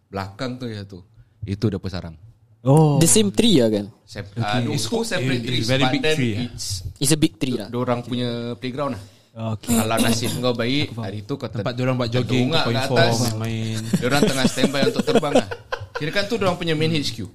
Belakang 0.07 0.57
tu 0.57 0.65
ada 0.65 0.77
satu. 0.79 0.99
Itu 1.43 1.65
ada 1.67 1.79
pesarang 1.79 2.17
Oh. 2.59 2.99
The 2.99 3.07
same 3.07 3.31
tree 3.31 3.63
lah 3.63 3.71
kan? 3.71 3.87
Sep- 4.03 4.35
uh, 4.35 4.61
It's 4.67 4.85
two 4.85 5.01
separate 5.01 5.41
It's 5.41 5.47
trees 5.47 5.67
very 5.71 5.87
But 5.87 5.93
big 5.95 6.03
then 6.03 6.17
tree, 6.19 6.35
it's 6.45 6.83
It's 6.99 7.15
a 7.15 7.17
big 7.17 7.39
tree 7.39 7.55
lah. 7.55 7.71
Diorang 7.71 8.03
punya 8.03 8.59
playground 8.59 8.99
lah 8.99 9.03
Okay. 9.39 9.71
Kalau 9.71 9.97
nasib 10.03 10.35
kau 10.43 10.51
baik 10.51 10.99
Hari 10.99 11.23
tu 11.23 11.39
kau 11.39 11.47
Tempat 11.47 11.71
diorang 11.79 11.95
buat 11.95 12.11
jogging 12.11 12.51
kat 12.51 12.67
2.4 12.67 12.91
atas. 12.91 13.15
main 13.39 13.79
Diorang 14.03 14.23
tengah 14.27 14.45
standby 14.51 14.83
untuk 14.91 15.07
terbang 15.07 15.35
lah. 15.39 15.49
Kira 15.95 16.11
kan 16.11 16.27
tu 16.27 16.35
diorang 16.35 16.59
punya 16.59 16.75
main 16.75 16.91
HQ 16.91 17.31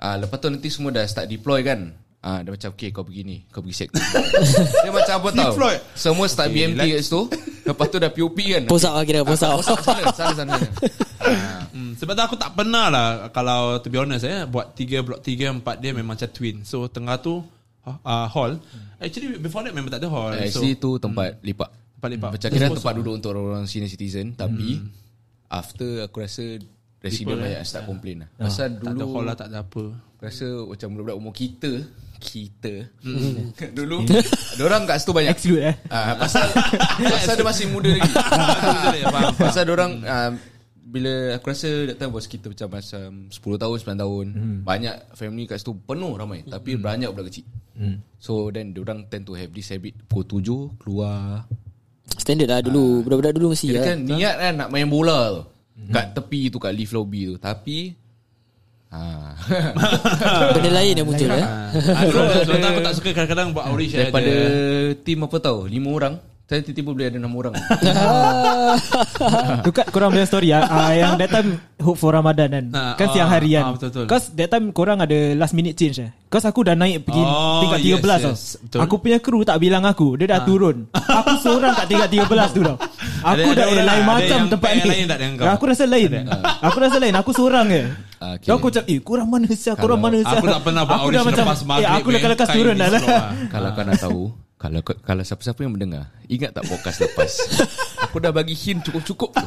Ah, 0.00 0.16
Lepas 0.16 0.40
tu 0.40 0.48
nanti 0.48 0.72
semua 0.72 0.88
dah 0.88 1.04
start 1.04 1.28
deploy 1.28 1.60
kan? 1.60 1.92
Ah, 2.22 2.40
dia 2.40 2.54
macam 2.54 2.70
okay 2.72 2.88
kau 2.94 3.04
pergi 3.04 3.22
ni 3.22 3.36
Kau 3.50 3.60
pergi 3.60 3.76
sektor. 3.76 3.98
Dia 4.86 4.90
macam 4.94 5.14
apa 5.20 5.28
tau? 5.34 5.52
Deploy. 5.52 5.74
Semua 5.92 6.26
start 6.30 6.48
BMT 6.48 6.80
kat 6.80 7.02
situ. 7.02 7.22
Lepas 7.66 7.86
tu 7.90 7.96
dah 7.98 8.10
POP 8.10 8.38
kan? 8.38 8.62
Pose 8.70 8.86
up 8.86 8.94
lah 8.94 9.04
kira 9.04 9.20
Sana 9.26 9.58
sana 9.58 10.10
sana, 10.14 10.32
sana. 10.32 10.54
Hmm, 11.72 11.96
sebab 11.96 12.12
tu 12.12 12.22
aku 12.22 12.36
tak 12.36 12.52
pernah 12.52 12.92
lah 12.92 13.08
kalau 13.32 13.80
to 13.80 13.88
be 13.88 13.96
honest 13.96 14.26
eh 14.26 14.44
buat 14.44 14.76
3 14.76 15.00
blok 15.00 15.20
3 15.24 15.64
4 15.64 15.80
dia 15.80 15.90
memang 15.96 16.18
macam 16.18 16.28
twin. 16.28 16.60
So 16.66 16.84
tengah 16.84 17.16
tu 17.16 17.40
uh, 17.86 18.26
hall. 18.30 18.52
Actually 19.02 19.38
before 19.38 19.66
that 19.66 19.74
memang 19.74 19.90
tak 19.90 20.02
ada 20.02 20.10
hall. 20.10 20.30
Eh, 20.34 20.46
so 20.50 20.62
Actually 20.62 20.78
tu 20.78 20.96
tempat 21.02 21.38
lipat 21.42 21.70
tempat 22.02 22.10
lepak. 22.18 22.30
Macam 22.34 22.48
kira 22.50 22.66
tempat 22.66 22.92
duduk 22.98 23.14
untuk 23.14 23.30
orang-orang 23.30 23.64
senior 23.70 23.86
citizen 23.86 24.34
Tapi 24.34 24.82
After 25.46 26.02
aku 26.02 26.26
rasa 26.26 26.58
Resident 26.98 27.38
People, 27.38 27.46
banyak 27.46 27.62
start 27.62 27.84
complain 27.86 28.16
lah 28.26 28.28
Pasal 28.34 28.74
tak 28.74 28.90
ada 28.90 29.06
dulu 29.06 29.14
hall 29.14 29.24
lah 29.30 29.36
tak 29.38 29.48
ada 29.54 29.62
apa. 29.62 29.84
Aku 29.94 30.22
rasa 30.26 30.46
macam 30.66 30.86
budak-budak 30.98 31.16
umur 31.22 31.30
kita 31.30 31.72
Kita 32.18 32.74
Dulu 33.78 33.96
Diorang 34.58 34.82
kat 34.82 34.98
situ 34.98 35.14
banyak 35.14 35.30
Exclude 35.30 35.62
eh. 35.62 35.74
Ah, 35.94 36.18
pasal 36.18 36.46
pasal 37.14 37.34
dia 37.38 37.46
masih 37.46 37.66
muda 37.70 37.90
lagi. 37.94 38.10
pasal 39.46 39.62
dia 39.62 39.74
orang 39.78 39.92
ah, 40.02 40.30
bila 40.92 41.12
aku 41.32 41.48
rasa 41.48 41.88
that 41.88 41.96
time 41.96 42.12
was 42.12 42.28
kita 42.28 42.46
macam 42.46 42.68
macam 42.70 43.08
10 43.26 43.32
tahun 43.32 43.76
9 43.80 43.96
tahun. 43.98 44.26
Banyak 44.60 44.94
family 45.12 45.44
kat 45.46 45.56
situ 45.56 45.72
penuh 45.78 46.12
ramai. 46.12 46.44
Tapi 46.44 46.76
banyak 46.76 47.08
budak 47.08 47.32
kecil. 47.32 47.48
So 48.16 48.48
then 48.48 48.70
dia 48.70 48.80
orang 48.80 49.08
tend 49.08 49.24
to 49.24 49.32
have 49.32 49.48
this 49.50 49.72
habit 49.72 49.96
pukul 50.04 50.44
7 50.68 50.76
keluar. 50.78 51.48
Standard 52.12 52.44
lah 52.46 52.60
dulu 52.60 53.00
Budak-budak 53.02 53.32
dulu 53.32 53.46
mesti 53.50 53.72
lah. 53.72 53.82
kan 53.82 53.98
niat 53.98 54.34
kan 54.36 54.52
nak 54.54 54.68
main 54.68 54.84
bola 54.84 55.18
tu. 55.32 55.42
Kat 55.88 56.12
tepi 56.12 56.46
tu 56.46 56.60
kat 56.60 56.70
lift 56.70 56.92
lobby 56.92 57.24
tu. 57.24 57.34
Tapi 57.34 57.96
ah. 58.92 59.32
Benda 60.54 60.70
lain 60.72 60.94
yang 60.94 61.08
muncul 61.08 61.26
eh. 61.26 61.40
Ah, 61.40 61.72
Sebab 62.04 62.44
tu 62.44 62.68
aku 62.68 62.80
tak 62.80 62.94
suka 62.94 63.08
kadang-kadang 63.10 63.48
buat 63.50 63.64
outreach 63.68 63.94
eh, 63.94 63.98
daripada 64.04 64.28
dia- 64.28 64.94
team 65.00 65.24
apa 65.24 65.36
tahu 65.38 65.64
5 65.66 65.72
orang 65.88 66.14
saya 66.52 66.60
tiba-tiba 66.60 66.90
boleh 66.92 67.06
ada 67.08 67.16
6 67.16 67.32
orang. 67.32 67.54
Tu 69.64 69.70
kat 69.70 69.86
korang 69.88 70.12
punya 70.12 70.26
story 70.26 70.52
ah, 70.52 70.64
ah, 70.64 70.90
Yang 70.92 71.12
that 71.18 71.30
time 71.30 71.48
Hope 71.78 71.96
for 71.96 72.12
Ramadan 72.12 72.48
kan 72.48 72.64
Ah, 72.72 72.94
Kan 72.94 73.06
siang 73.10 73.28
hari 73.28 73.54
kan 73.54 73.64
ah, 73.64 73.72
betul-betul. 73.74 74.04
Cause 74.04 74.28
that 74.34 74.48
time 74.48 74.70
korang 74.70 74.98
ada 74.98 75.16
Last 75.32 75.52
minute 75.52 75.74
change 75.74 75.98
eh 75.98 76.10
Cause 76.28 76.44
aku 76.44 76.60
dah 76.62 76.72
naik 76.72 77.04
Pergi 77.04 77.20
Oh, 77.22 77.60
tingkat 77.62 77.80
13 77.80 77.88
yes, 77.88 78.02
tau 78.02 78.18
yes, 78.28 78.42
betul. 78.58 78.78
Ah. 78.78 78.84
Aku 78.84 78.94
punya 78.98 79.18
kru 79.18 79.40
tak 79.42 79.58
bilang 79.58 79.84
aku 79.84 80.16
Dia 80.16 80.26
dah 80.28 80.40
turun 80.44 80.88
Aku 80.92 81.32
seorang 81.40 81.72
kat 81.74 81.86
tingkat 81.86 82.08
13 82.10 82.28
tu 82.52 82.60
tau 82.62 82.76
Aku 83.32 83.48
Ada- 83.48 83.54
dah 83.54 83.64
ada 83.64 83.70
eh, 83.70 83.72
orang 83.72 83.86
lain 83.86 83.86
lah, 83.86 83.94
ada 83.94 84.04
macam 84.18 84.40
tempat 84.50 84.70
ni 84.72 84.80
lain 84.82 85.04
tak 85.06 85.18
dengan 85.18 85.34
kau? 85.36 85.46
Aku 85.50 85.64
rasa 85.68 85.84
lain 85.86 86.10
Aku 86.60 86.76
rasa 86.78 86.96
lain 86.98 87.14
Aku 87.16 87.30
seorang 87.32 87.66
je 87.68 87.82
Ah, 88.22 88.38
okay. 88.38 88.46
okay. 88.46 88.54
Aku 88.54 88.66
macam 88.70 88.82
Eh 88.86 88.98
korang 89.02 89.28
mana 89.28 89.46
siap 89.50 89.76
Korang 89.76 89.98
mana 89.98 90.16
Aku 90.22 90.46
tak 90.46 90.62
pernah 90.62 90.82
buat 90.86 90.94
Aku 90.96 91.08
dah 91.10 91.22
audition 91.22 91.26
macam 91.26 91.44
lepas 91.44 91.58
Eh 91.58 91.66
maghrib 91.66 91.90
aku 91.92 92.08
dah 92.08 92.20
eh, 92.20 92.30
lekas 92.30 92.48
time 92.48 92.56
turun 92.56 92.74
dah 92.74 92.88
lah 92.88 93.02
lah. 93.02 93.22
Kalau 93.50 93.68
kau 93.74 93.82
nak 93.82 93.96
tahu 93.98 94.22
Kalau 94.62 94.78
kalau 94.86 95.26
siapa-siapa 95.26 95.66
yang 95.66 95.74
mendengar 95.74 96.14
Ingat 96.30 96.54
tak 96.54 96.70
podcast 96.70 97.02
lepas 97.02 97.32
Aku 98.06 98.22
dah 98.22 98.30
bagi 98.30 98.54
hint 98.54 98.86
cukup-cukup 98.86 99.34
tu. 99.34 99.46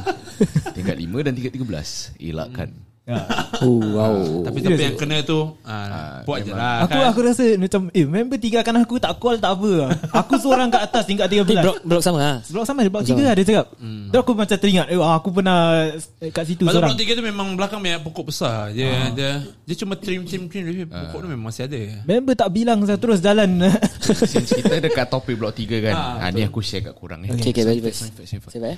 Tingkat 0.76 0.96
5 1.00 1.24
dan 1.24 1.32
tingkat 1.32 1.56
13 1.56 2.20
Elakkan 2.20 2.95
Oh 3.64 3.78
wow 3.78 4.42
Tapi 4.42 4.58
tapi 4.66 4.82
yang 4.82 4.98
kena 4.98 5.22
tu 5.22 5.54
ah, 5.62 6.20
buat 6.26 6.42
je 6.42 6.50
memang. 6.50 6.58
lah. 6.58 6.76
Aku 6.84 6.98
kan. 6.98 7.06
aku 7.08 7.20
rasa 7.22 7.44
macam 7.54 7.80
Eh 7.94 8.02
member 8.02 8.36
tinggalkan 8.36 8.74
aku 8.82 8.98
Tak 8.98 9.22
call 9.22 9.38
tak 9.38 9.54
apa. 9.56 9.94
Aku 10.10 10.34
seorang 10.42 10.68
kat 10.68 10.82
atas 10.90 11.06
Tingkat 11.06 11.30
13 11.30 11.46
Tapi 11.46 11.54
blok, 11.62 11.76
blok 11.86 12.02
sama 12.02 12.18
lah 12.18 12.36
Blok 12.50 12.66
sama 12.66 12.82
Blok 12.90 13.06
3 13.06 13.14
ada 13.22 13.42
cakap 13.46 13.66
hmm. 13.78 14.10
Tu 14.10 14.16
aku 14.18 14.32
macam 14.34 14.56
teringat 14.58 14.86
eh, 14.90 14.98
Aku 14.98 15.28
pernah 15.30 15.86
Kat 16.34 16.44
situ 16.44 16.66
Pasal 16.66 16.82
seorang 16.82 16.90
blok 16.92 17.00
tiga 17.00 17.12
tu 17.14 17.24
memang 17.24 17.46
belakang 17.54 17.78
banyak 17.80 18.00
pokok 18.02 18.24
besar. 18.28 18.74
Dia 18.74 19.14
dia 19.14 19.30
dia 19.62 19.74
cuma 19.78 19.94
trim 19.94 20.26
trim 20.26 20.50
trim 20.50 20.66
tapi 20.66 20.90
pokok 20.90 21.18
tu 21.22 21.28
memang 21.30 21.46
masih 21.54 21.70
ada. 21.70 21.80
Member 22.04 22.34
tak 22.34 22.50
bilang 22.50 22.82
Saya 22.84 22.98
terus 22.98 23.22
jalan 23.22 23.70
Since 24.02 24.50
kita 24.50 24.82
dekat 24.82 25.06
topik 25.08 25.38
blok 25.38 25.54
3 25.54 25.78
kan 25.80 25.94
Ah, 25.94 26.26
ha, 26.26 26.34
Ni 26.34 26.42
aku 26.42 26.58
share 26.58 26.82
kat 26.82 26.94
korang 26.98 27.22
eh. 27.22 27.30
Okay 27.38 27.54
okay 27.54 27.62
very. 27.62 27.80
Siapa 28.26 28.48
eh 28.66 28.76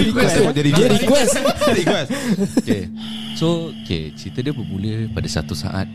Request 0.00 0.34
jadi 0.56 0.70
Dia 0.72 0.86
request 0.88 1.32
request. 1.76 2.08
Okay 2.64 3.01
So 3.32 3.72
okay, 3.74 4.12
Cerita 4.12 4.40
dia 4.40 4.52
bermula 4.52 5.08
pada 5.10 5.24
satu 5.26 5.52
saat 5.52 5.88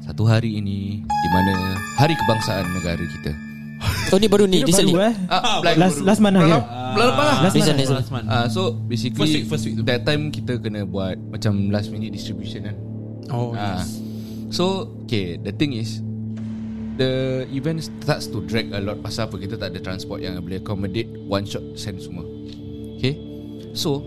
Satu 0.00 0.24
hari 0.24 0.56
ini 0.56 1.00
Di 1.00 1.28
mana 1.30 1.52
Hari 1.96 2.16
kebangsaan 2.16 2.66
negara 2.72 3.04
kita. 3.04 3.32
Oh 4.10 4.18
ni 4.18 4.26
baru 4.26 4.44
ni 4.44 4.60
Recently. 4.60 4.92
Baru 4.92 5.08
eh? 5.08 5.14
Ah, 5.26 5.60
Last- 5.76 6.02
last 6.02 6.20
month 6.20 6.36
Bulan 6.36 6.50
hari. 6.50 6.60
Bulan 6.92 7.06
lepas 7.06 7.24
lah 7.24 7.36
Last 7.40 7.54
month. 7.54 7.90
Last 7.94 8.10
month. 8.10 8.26
Ah, 8.26 8.46
So 8.46 8.60
basically 8.74 9.16
First 9.18 9.34
week, 9.34 9.46
first 9.46 9.64
week. 9.64 9.74
tu. 9.76 9.84
That 9.84 10.02
time 10.02 10.28
kita 10.28 10.58
kena 10.58 10.82
buat 10.82 11.16
Macam 11.16 11.68
last 11.68 11.88
minute 11.88 12.10
distribution 12.10 12.64
kan? 12.64 12.76
Oh 13.28 13.52
Ah. 13.52 13.78
yes. 13.78 14.00
So 14.50 14.64
Okay 15.04 15.36
The 15.36 15.52
thing 15.52 15.72
is 15.72 16.00
The 16.96 17.12
event 17.48 17.80
starts 17.80 18.28
to 18.28 18.44
drag 18.44 18.72
a 18.72 18.80
lot. 18.80 19.00
Pasal 19.00 19.24
apa? 19.24 19.36
Kita 19.36 19.56
tak 19.56 19.72
ada 19.72 19.80
transport 19.80 20.20
Yang 20.20 20.42
boleh 20.42 20.58
accommodate 20.58 21.08
One 21.24 21.44
shot 21.44 21.64
send 21.72 22.00
semua. 22.00 22.24
Okay? 22.96 23.16
So 23.72 24.02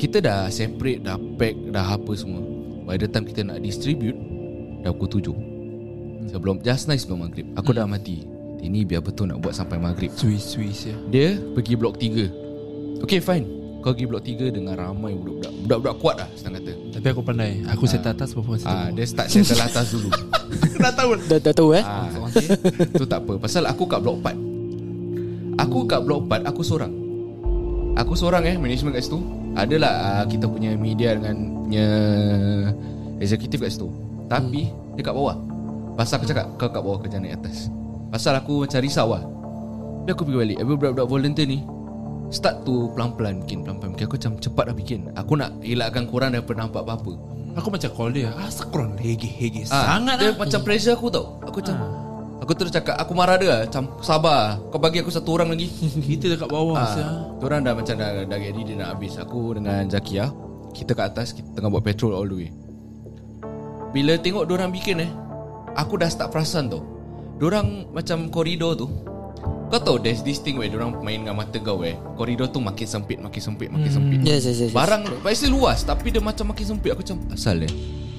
Kita 0.00 0.16
dah 0.24 0.48
separate 0.48 1.04
Dah 1.04 1.20
pack 1.36 1.52
Dah 1.68 1.92
apa 1.92 2.12
semua. 2.16 2.40
By 2.88 2.96
the 2.96 3.04
time 3.04 3.28
kita 3.28 3.44
nak 3.44 3.60
distribute 3.60 4.16
Dah 4.80 4.96
pukul 4.96 5.20
7 5.20 6.32
Sebelum 6.32 6.64
Just 6.64 6.88
nice 6.88 7.04
sebelum 7.04 7.28
maghrib. 7.28 7.44
Aku 7.52 7.76
dah 7.76 7.84
mati. 7.84 8.24
Ini 8.60 8.84
biar 8.88 9.04
betul 9.04 9.28
nak 9.28 9.44
buat 9.44 9.52
sampai 9.52 9.76
maghrib. 9.76 10.08
Swiss 10.16 10.56
Swiss 10.56 10.88
ya. 10.88 10.96
Dia 11.12 11.36
pergi 11.52 11.76
blok 11.76 12.00
3 12.00 13.04
Okay 13.04 13.20
fine. 13.20 13.44
Kau 13.80 13.92
pergi 13.92 14.08
blok 14.08 14.24
3 14.24 14.48
Dengan 14.48 14.72
ramai 14.80 15.12
budak-budak. 15.12 15.52
Budak-budak 15.68 15.94
kuat 16.00 16.16
lah 16.24 16.28
Senang 16.32 16.64
kata. 16.64 16.72
Tapi 16.96 17.06
aku 17.12 17.20
pandai. 17.20 17.52
Aku 17.68 17.84
set 17.84 18.00
atas 18.00 18.32
performance 18.32 18.64
Ah, 18.64 18.88
tu. 18.88 18.96
Dia 18.96 19.04
start 19.04 19.28
settle 19.28 19.60
atas 19.60 19.86
dulu. 19.92 20.08
Dah 20.84 20.92
tahu. 20.96 21.10
Dah, 21.28 21.38
dah 21.44 21.52
tahu 21.52 21.68
eh? 21.76 21.84
Ah, 21.84 22.08
okay. 22.24 22.46
Tu 22.96 23.04
tak 23.04 23.20
apa. 23.20 23.36
Pasal 23.36 23.68
aku 23.68 23.84
kat 23.84 24.00
blok 24.00 24.16
4 24.24 25.60
Aku 25.60 25.84
kat 25.84 26.00
blok 26.00 26.24
4 26.24 26.48
Aku 26.48 26.64
seorang. 26.64 26.92
Aku 28.00 28.16
seorang 28.16 28.48
eh 28.48 28.56
Management 28.56 28.96
kat 28.96 29.04
situ 29.04 29.39
Adalah 29.64 29.92
uh, 29.92 30.24
Kita 30.24 30.48
punya 30.48 30.72
media 30.76 31.12
Dengan 31.16 31.36
Punya 31.60 31.86
Eksekutif 33.20 33.60
kat 33.60 33.70
situ. 33.72 33.88
Tapi 34.26 34.72
Dia 34.96 35.02
kat 35.04 35.14
bawah. 35.14 35.36
Pasal 35.94 36.22
aku 36.22 36.26
cakap 36.28 36.46
Kau 36.56 36.68
kat 36.72 36.80
bawah 36.80 36.98
Kerja 37.00 37.20
naik 37.20 37.44
atas. 37.44 37.68
Pasal 38.10 38.34
aku 38.40 38.66
macam 38.66 38.80
risau 38.82 39.08
lah. 39.14 39.22
Dia 40.08 40.12
aku 40.16 40.24
pergi 40.26 40.38
balik. 40.40 40.56
Habis 40.58 40.74
budak-budak 40.80 41.06
volunteer 41.06 41.46
ni 41.46 41.60
Start 42.30 42.62
tu 42.62 42.88
pelan-pelan 42.94 43.42
Bikin 43.42 43.66
pelan-pelan 43.66 43.90
bikin. 43.98 44.06
Aku 44.06 44.14
macam 44.16 44.32
cepat 44.38 44.64
dah 44.70 44.76
bikin. 44.76 45.00
Aku 45.14 45.32
nak 45.34 45.50
elakkan 45.62 46.04
korang 46.06 46.30
Daripada 46.34 46.64
nampak 46.66 46.82
apa-apa. 46.86 47.12
Aku 47.58 47.68
macam 47.74 47.90
call 47.90 48.14
dia. 48.14 48.30
Asal 48.38 48.70
korang 48.70 48.94
hege-hege 48.94 49.66
Ah, 49.74 49.98
sangat 49.98 50.22
Dia 50.22 50.30
lah. 50.30 50.38
macam 50.38 50.60
pressure 50.62 50.94
aku 50.94 51.10
tau. 51.10 51.38
Aku 51.42 51.58
macam 51.58 51.76
Aku 52.40 52.56
terus 52.56 52.72
cakap 52.72 52.96
Aku 52.96 53.12
marah 53.12 53.36
dia 53.36 53.48
lah. 53.52 53.60
Macam 53.68 54.00
sabar. 54.00 54.56
Kau 54.72 54.80
bagi 54.80 55.04
aku 55.04 55.12
satu 55.12 55.36
orang 55.36 55.52
lagi. 55.52 55.68
Kita 56.16 56.36
dekat 56.36 56.48
bawah. 56.48 56.76
ah, 56.80 56.88
sia. 56.88 57.06
Diorang 57.36 57.60
dah 57.64 57.72
macam 57.76 57.94
dah, 58.00 58.24
dah 58.24 58.38
ready 58.40 58.62
Dia 58.64 58.76
nak 58.80 58.96
habis. 58.96 59.20
Aku 59.20 59.54
dengan 59.56 59.84
Zakia 59.88 60.32
Kita 60.72 60.96
kat 60.96 61.12
atas 61.16 61.36
Kita 61.36 61.52
tengah 61.52 61.68
buat 61.68 61.84
petrol 61.84 62.16
all 62.16 62.28
the 62.28 62.36
way. 62.46 62.50
Bila 63.90 64.16
tengok 64.16 64.48
diorang 64.48 64.72
bikin 64.72 65.04
eh 65.04 65.10
Aku 65.76 66.00
dah 66.00 66.08
start 66.08 66.32
perasan 66.32 66.72
tau. 66.72 66.82
Diorang 67.36 67.92
macam 67.92 68.32
koridor 68.32 68.76
tu. 68.76 68.88
Kau 69.70 69.78
tahu 69.78 70.02
there's 70.02 70.24
this 70.26 70.42
thing 70.42 70.58
where 70.58 70.66
Diorang 70.66 70.98
main 71.04 71.22
dengan 71.22 71.38
mata 71.38 71.60
kau 71.60 71.84
eh? 71.86 71.94
Koridor 72.18 72.50
tu 72.50 72.58
makin 72.58 72.88
sempit 72.88 73.22
Makin 73.22 73.38
sempit 73.38 73.68
Makin 73.70 73.90
sempit. 73.92 74.18
Yes 74.24 74.42
yes 74.48 74.58
yes, 74.58 74.72
yes. 74.72 74.74
Barang 74.74 75.06
Pasti 75.22 75.46
luas 75.46 75.86
Tapi 75.86 76.10
dia 76.10 76.18
macam 76.18 76.50
makin 76.50 76.66
sempit. 76.66 76.90
Aku 76.96 77.04
macam 77.06 77.20
Asal 77.30 77.68
eh 77.68 77.72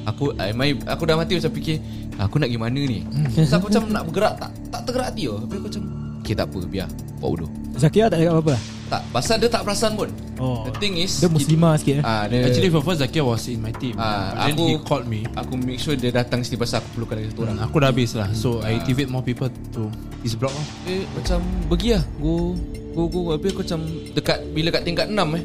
Aku 0.06 0.34
I, 0.36 0.50
my, 0.52 0.74
Aku 0.88 1.04
dah 1.06 1.16
mati 1.16 1.38
macam 1.38 1.52
fikir 1.52 1.78
Aku 2.18 2.38
nak 2.38 2.48
pergi 2.48 2.60
mana 2.60 2.82
ni 2.82 3.00
So 3.46 3.58
aku 3.58 3.70
macam 3.70 3.84
nak 3.90 4.04
bergerak 4.06 4.34
Tak 4.38 4.52
tak 4.70 4.82
tergerak 4.86 5.08
hati 5.10 5.24
oh. 5.28 5.38
Tapi 5.40 5.54
aku 5.56 5.68
macam 5.68 5.84
Okay 6.22 6.34
tak 6.34 6.46
apa 6.48 6.60
Biar 6.66 6.88
Buat 7.18 7.30
wudhu 7.34 7.48
Zakia 7.78 8.06
tak 8.06 8.20
cakap 8.20 8.34
apa-apa 8.36 8.56
Tak 8.88 9.02
Pasal 9.10 9.36
dia 9.38 9.50
tak 9.50 9.62
perasan 9.64 9.94
pun 9.96 10.10
Oh. 10.42 10.66
The 10.66 10.74
thing 10.82 10.98
is 10.98 11.22
Dia 11.22 11.30
muslimah 11.30 11.78
sikit 11.78 12.02
eh 12.02 12.04
ah, 12.04 12.26
dia, 12.26 12.50
Actually 12.50 12.74
for 12.74 12.82
first 12.82 12.98
Zakia 12.98 13.22
was 13.22 13.46
in 13.46 13.62
my 13.62 13.70
team. 13.70 13.94
Ah, 13.94 14.34
Then 14.42 14.58
aku- 14.58 14.66
he 14.66 14.82
called 14.82 15.06
me. 15.06 15.22
Aku 15.38 15.54
make 15.54 15.78
sure 15.78 15.94
dia 15.94 16.10
datang 16.10 16.42
sini 16.42 16.58
Pasal 16.58 16.82
aku 16.82 16.98
perlukan 16.98 17.22
lagi 17.22 17.30
satu 17.30 17.42
orang 17.46 17.62
Aku 17.62 17.78
dah 17.78 17.94
habis 17.94 18.18
lah. 18.18 18.26
So 18.34 18.58
I 18.60 18.82
activate 18.82 19.06
more 19.06 19.22
people 19.22 19.54
to 19.78 19.86
his 20.26 20.34
block 20.34 20.50
lah. 20.50 20.66
Eh 20.90 21.06
macam 21.14 21.46
Pergi 21.70 21.94
lah 21.94 22.02
Go 22.18 22.58
Go 22.92 23.06
go, 23.06 23.20
go. 23.22 23.32
Habis 23.38 23.54
aku 23.54 23.62
macam 23.62 23.80
Dekat 24.18 24.38
Bila 24.50 24.68
kat 24.74 24.82
tingkat 24.82 25.08
6 25.08 25.38
eh 25.38 25.44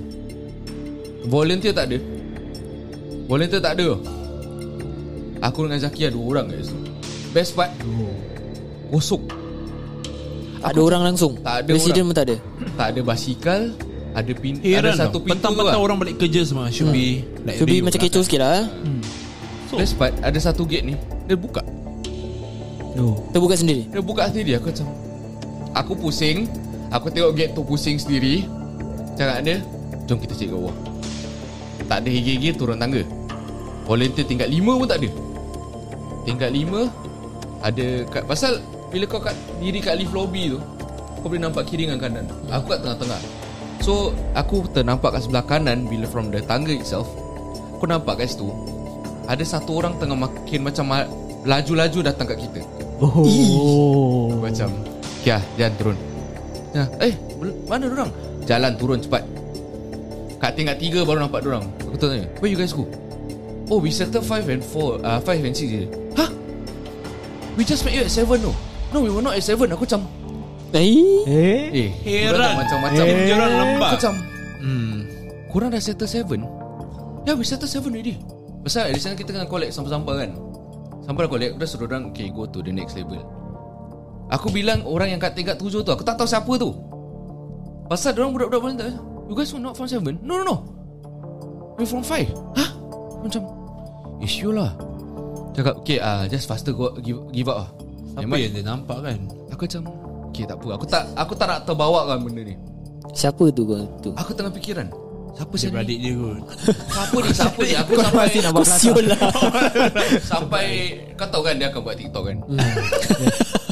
Volunteer 1.29 1.73
tak 1.77 1.85
ada 1.92 1.99
Volunteer 3.27 3.61
tak 3.61 3.73
ada 3.77 3.88
Aku 5.40 5.68
dengan 5.68 5.81
Zaki 5.81 6.09
ada 6.09 6.16
orang 6.16 6.49
kat 6.49 6.64
situ. 6.64 6.79
Best 7.31 7.53
part 7.53 7.68
Kosong 8.88 9.29
Tak 10.62 10.70
ada 10.72 10.81
orang 10.81 11.03
langsung? 11.12 11.37
Tak 11.44 11.62
ada 11.62 11.68
Presiden 11.68 11.92
orang. 11.92 12.07
pun 12.09 12.14
tak 12.16 12.27
ada? 12.33 12.37
Tak 12.75 12.87
ada 12.94 13.01
basikal 13.05 13.61
Ada 14.16 14.33
pin 14.33 14.55
Heran 14.64 14.96
Ada 14.96 15.05
satu 15.05 15.20
tau. 15.20 15.25
pintu 15.29 15.37
Petang-petang 15.37 15.77
lah. 15.77 15.85
orang 15.85 15.96
balik 16.01 16.16
kerja 16.16 16.40
semua. 16.49 16.72
Should 16.72 16.88
be 16.90 17.20
like 17.44 17.61
Should 17.61 17.68
be 17.68 17.85
macam 17.85 18.01
kecoh 18.01 18.22
sikit 18.25 18.40
lah 18.40 18.64
eh. 18.64 18.66
Best 19.77 20.01
part 20.01 20.16
Ada 20.25 20.38
satu 20.40 20.64
gate 20.64 20.87
ni 20.87 20.94
Dia 21.29 21.37
buka. 21.37 21.61
Oh. 22.96 23.20
Terbuka 23.29 23.53
sendiri? 23.53 23.85
Dia 23.92 24.01
buka 24.01 24.33
sendiri 24.33 24.57
Aku 24.57 24.72
macam 24.72 24.87
Aku 25.77 25.92
pusing 25.92 26.49
Aku 26.88 27.12
tengok 27.12 27.35
gate 27.35 27.53
tu 27.53 27.61
pusing 27.61 27.99
sendiri. 27.99 28.46
Cakap 29.18 29.44
dia 29.44 29.61
Jom 30.07 30.16
kita 30.16 30.33
cek 30.33 30.49
kat 30.49 30.57
bawah. 30.57 30.77
Tak 31.90 31.99
ada 32.01 32.09
higi-higi 32.09 32.55
turun 32.55 32.79
tangga. 32.79 33.03
Volunteer 33.85 34.22
tingkat 34.22 34.46
lima 34.46 34.79
pun 34.79 34.87
tak 34.87 35.03
ada 35.03 35.11
Tingkat 36.27 36.51
lima 36.51 36.91
Ada 37.62 38.03
kat 38.11 38.27
Pasal 38.27 38.59
Bila 38.91 39.07
kau 39.07 39.23
kat 39.23 39.39
diri 39.62 39.79
kat 39.79 39.95
lift 39.97 40.11
lobby 40.11 40.51
tu 40.51 40.59
Kau 41.23 41.33
boleh 41.33 41.43
nampak 41.43 41.67
kiri 41.67 41.89
dengan 41.89 41.99
kanan. 41.99 42.27
Aku 42.55 42.71
kat 42.71 42.85
tengah-tengah. 42.85 43.19
So 43.81 44.11
Aku 44.35 44.67
ternampak 44.75 45.17
kat 45.17 45.23
sebelah 45.25 45.47
kanan 45.47 45.87
Bila 45.87 46.05
from 46.11 46.35
the 46.35 46.43
tangga 46.43 46.75
itself 46.75 47.07
Aku 47.79 47.87
nampak 47.87 48.19
kat 48.19 48.35
situ 48.35 48.51
Ada 49.31 49.43
satu 49.47 49.79
orang 49.79 49.95
tengah 50.03 50.19
makin 50.19 50.61
macam 50.67 50.85
ma- 50.91 51.11
Laju-laju 51.47 51.99
datang 52.03 52.27
kat 52.27 52.43
kita. 52.43 52.59
Oh. 52.99 54.35
macam 54.43 54.67
Ya 55.23 55.39
jangan 55.55 55.75
turun. 55.79 55.97
Ya, 56.75 56.85
Eh 56.99 57.15
mana 57.71 57.87
orang 57.87 58.11
Jalan 58.47 58.75
turun 58.75 58.99
cepat. 58.99 59.23
Kat 60.43 60.59
tingkat 60.59 60.79
3 60.79 61.07
baru 61.07 61.23
nampak 61.23 61.47
orang. 61.47 61.71
Aku 61.87 61.95
tanya 61.99 62.27
Where 62.43 62.51
you 62.51 62.59
guys 62.59 62.75
go? 62.75 62.87
Oh 63.67 63.79
we 63.83 63.91
settle 63.91 64.23
5 64.23 64.47
and 64.47 64.62
4 64.62 65.03
uh, 65.03 65.19
5 65.23 65.47
and 65.47 65.55
6 65.55 65.67
je 65.67 65.85
We 67.57 67.64
just 67.64 67.83
met 67.88 67.97
you 67.97 68.05
at 68.05 68.12
7 68.12 68.37
no. 68.45 68.53
No 68.92 69.01
we 69.01 69.09
were 69.09 69.25
not 69.25 69.35
at 69.35 69.42
7 69.42 69.64
Aku 69.73 69.88
macam 69.88 70.05
Eh? 70.77 71.25
Eh. 71.25 71.88
Eh 71.88 71.88
Heran. 72.05 72.37
tak 72.37 72.53
Macam-macam. 72.61 73.05
Eh. 73.09 73.33
Orang 73.33 73.53
lembab 73.57 73.90
Aku 73.90 73.97
macam 73.97 74.14
Hmm. 74.57 75.05
Korang 75.53 75.69
dah 75.73 75.81
settle 75.81 76.09
7 76.09 76.42
Ya 77.25 77.33
we 77.33 77.45
settle 77.45 77.69
7 77.69 77.88
already. 77.92 78.21
Pasal 78.61 78.92
di 78.92 79.01
sana 79.01 79.14
kita 79.14 79.31
kena 79.33 79.47
collect 79.49 79.73
sampah-sampah 79.73 80.14
kan? 80.21 80.31
Sampah 81.07 81.21
dah 81.27 81.31
collect 81.31 81.53
dah 81.57 81.66
suruh 81.69 81.87
orang 81.88 82.11
Okay 82.12 82.29
go 82.35 82.45
to 82.51 82.61
the 82.61 82.73
next 82.73 82.99
level. 82.99 83.21
Aku 84.33 84.51
bilang 84.51 84.83
orang 84.85 85.14
yang 85.14 85.21
kat 85.23 85.38
tingkat 85.38 85.57
7 85.57 85.81
tu 85.87 85.90
Aku 85.92 86.03
tak 86.03 86.19
tahu 86.19 86.29
siapa 86.29 86.51
tu. 86.61 86.75
Pasal 87.87 88.12
orang 88.19 88.35
budak-budak 88.37 88.61
volunteer 88.61 88.92
You 89.31 89.35
guys 89.38 89.51
were 89.55 89.62
not 89.62 89.79
from 89.79 89.87
7 89.88 90.21
No 90.27 90.42
no 90.42 90.45
no. 90.45 90.57
We 91.79 91.87
from 91.87 92.03
5 92.03 92.59
Hah? 92.59 92.71
Macam 93.23 93.42
Is 94.21 94.35
you 94.40 94.51
lah 94.51 94.75
Cakap 95.57 95.75
okay 95.81 95.99
uh, 95.99 96.29
Just 96.29 96.45
faster 96.45 96.77
go 96.77 96.92
give, 97.01 97.16
give 97.33 97.49
up 97.49 97.64
lah 97.64 97.69
Apa 98.21 98.29
Memang- 98.29 98.40
yang 98.45 98.53
dia 98.53 98.64
nampak 98.64 98.99
kan? 99.01 99.19
Aku 99.57 99.64
macam 99.64 99.83
Okay 100.29 100.45
tak 100.45 100.61
apa. 100.61 100.69
Aku 100.77 100.85
tak 100.85 101.03
aku 101.16 101.33
tak 101.33 101.47
nak 101.49 101.64
terbawa 101.64 102.12
kan 102.12 102.21
benda 102.21 102.45
ni. 102.45 102.53
Siapa 103.16 103.49
tu 103.57 103.64
kau 103.64 103.81
tu? 104.05 104.12
Aku 104.21 104.37
tengah 104.37 104.53
fikiran 104.53 104.92
Siapa 105.33 105.53
Dia 105.57 105.73
beradik 105.73 105.99
dia 106.05 106.12
kot. 106.12 106.45
Siapa 106.92 107.16
ni? 107.16 107.31
Siapa 107.33 107.61
ni? 107.64 107.73
Aku 107.73 107.92
sampai 107.97 108.21
masih 108.21 108.40
nak 108.45 108.53
buat 108.53 108.69
siul 108.69 109.05
lah. 109.09 109.21
Sampai 110.37 110.64
Kau 111.16 111.29
tahu 111.33 111.42
kan 111.49 111.57
Dia 111.57 111.73
akan 111.73 111.81
buat 111.81 111.97
TikTok 111.97 112.23
kan? 112.29 112.37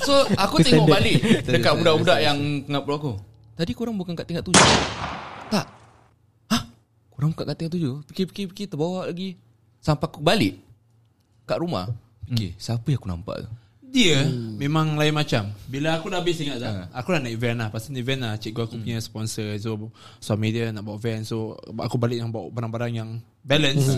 So 0.08 0.24
aku 0.40 0.64
tengok 0.64 0.88
balik 0.88 1.20
Dekat 1.44 1.72
budak-budak 1.76 2.18
yang 2.24 2.38
Tengah 2.64 2.80
peluk 2.80 2.96
aku. 2.96 3.12
Tadi 3.60 3.72
korang 3.76 4.00
bukan 4.00 4.16
kat 4.16 4.24
tingkat 4.24 4.44
tujuh? 4.48 4.64
Tak. 5.52 5.68
Hah? 6.48 6.62
Korang 7.12 7.36
bukan 7.36 7.44
kat 7.44 7.56
tingkat 7.60 7.76
tujuh? 7.76 8.00
Fikir-fikir 8.08 8.72
Terbawa 8.72 9.04
lagi. 9.04 9.36
Sampai 9.84 10.08
aku 10.08 10.24
balik 10.24 10.63
Kat 11.44 11.60
rumah? 11.60 11.92
Fikir 12.24 12.56
Siapa 12.56 12.88
yang 12.88 12.98
aku 13.00 13.08
nampak 13.08 13.36
tu? 13.44 13.50
Dia 13.94 14.26
memang 14.58 14.98
lain 14.98 15.14
macam. 15.14 15.54
Bila 15.70 15.94
aku 15.94 16.10
dah 16.10 16.18
habis 16.18 16.42
ingat 16.42 16.58
tak 16.58 16.72
Ha. 16.74 16.82
Aku 16.98 17.14
dah 17.14 17.22
naik 17.22 17.38
van 17.38 17.54
lah. 17.62 17.68
Pasal 17.70 17.94
van 17.94 18.18
lah. 18.18 18.34
Cikgu 18.42 18.66
aku 18.66 18.76
punya 18.82 18.98
sponsor. 18.98 19.54
So 19.62 19.78
suami 20.18 20.50
dia 20.50 20.74
nak 20.74 20.82
bawa 20.82 20.98
van. 20.98 21.22
So 21.22 21.54
aku 21.78 21.94
balik 21.94 22.18
yang 22.18 22.34
bawa 22.34 22.50
barang-barang 22.50 22.90
yang 22.90 23.10
Balance. 23.46 23.94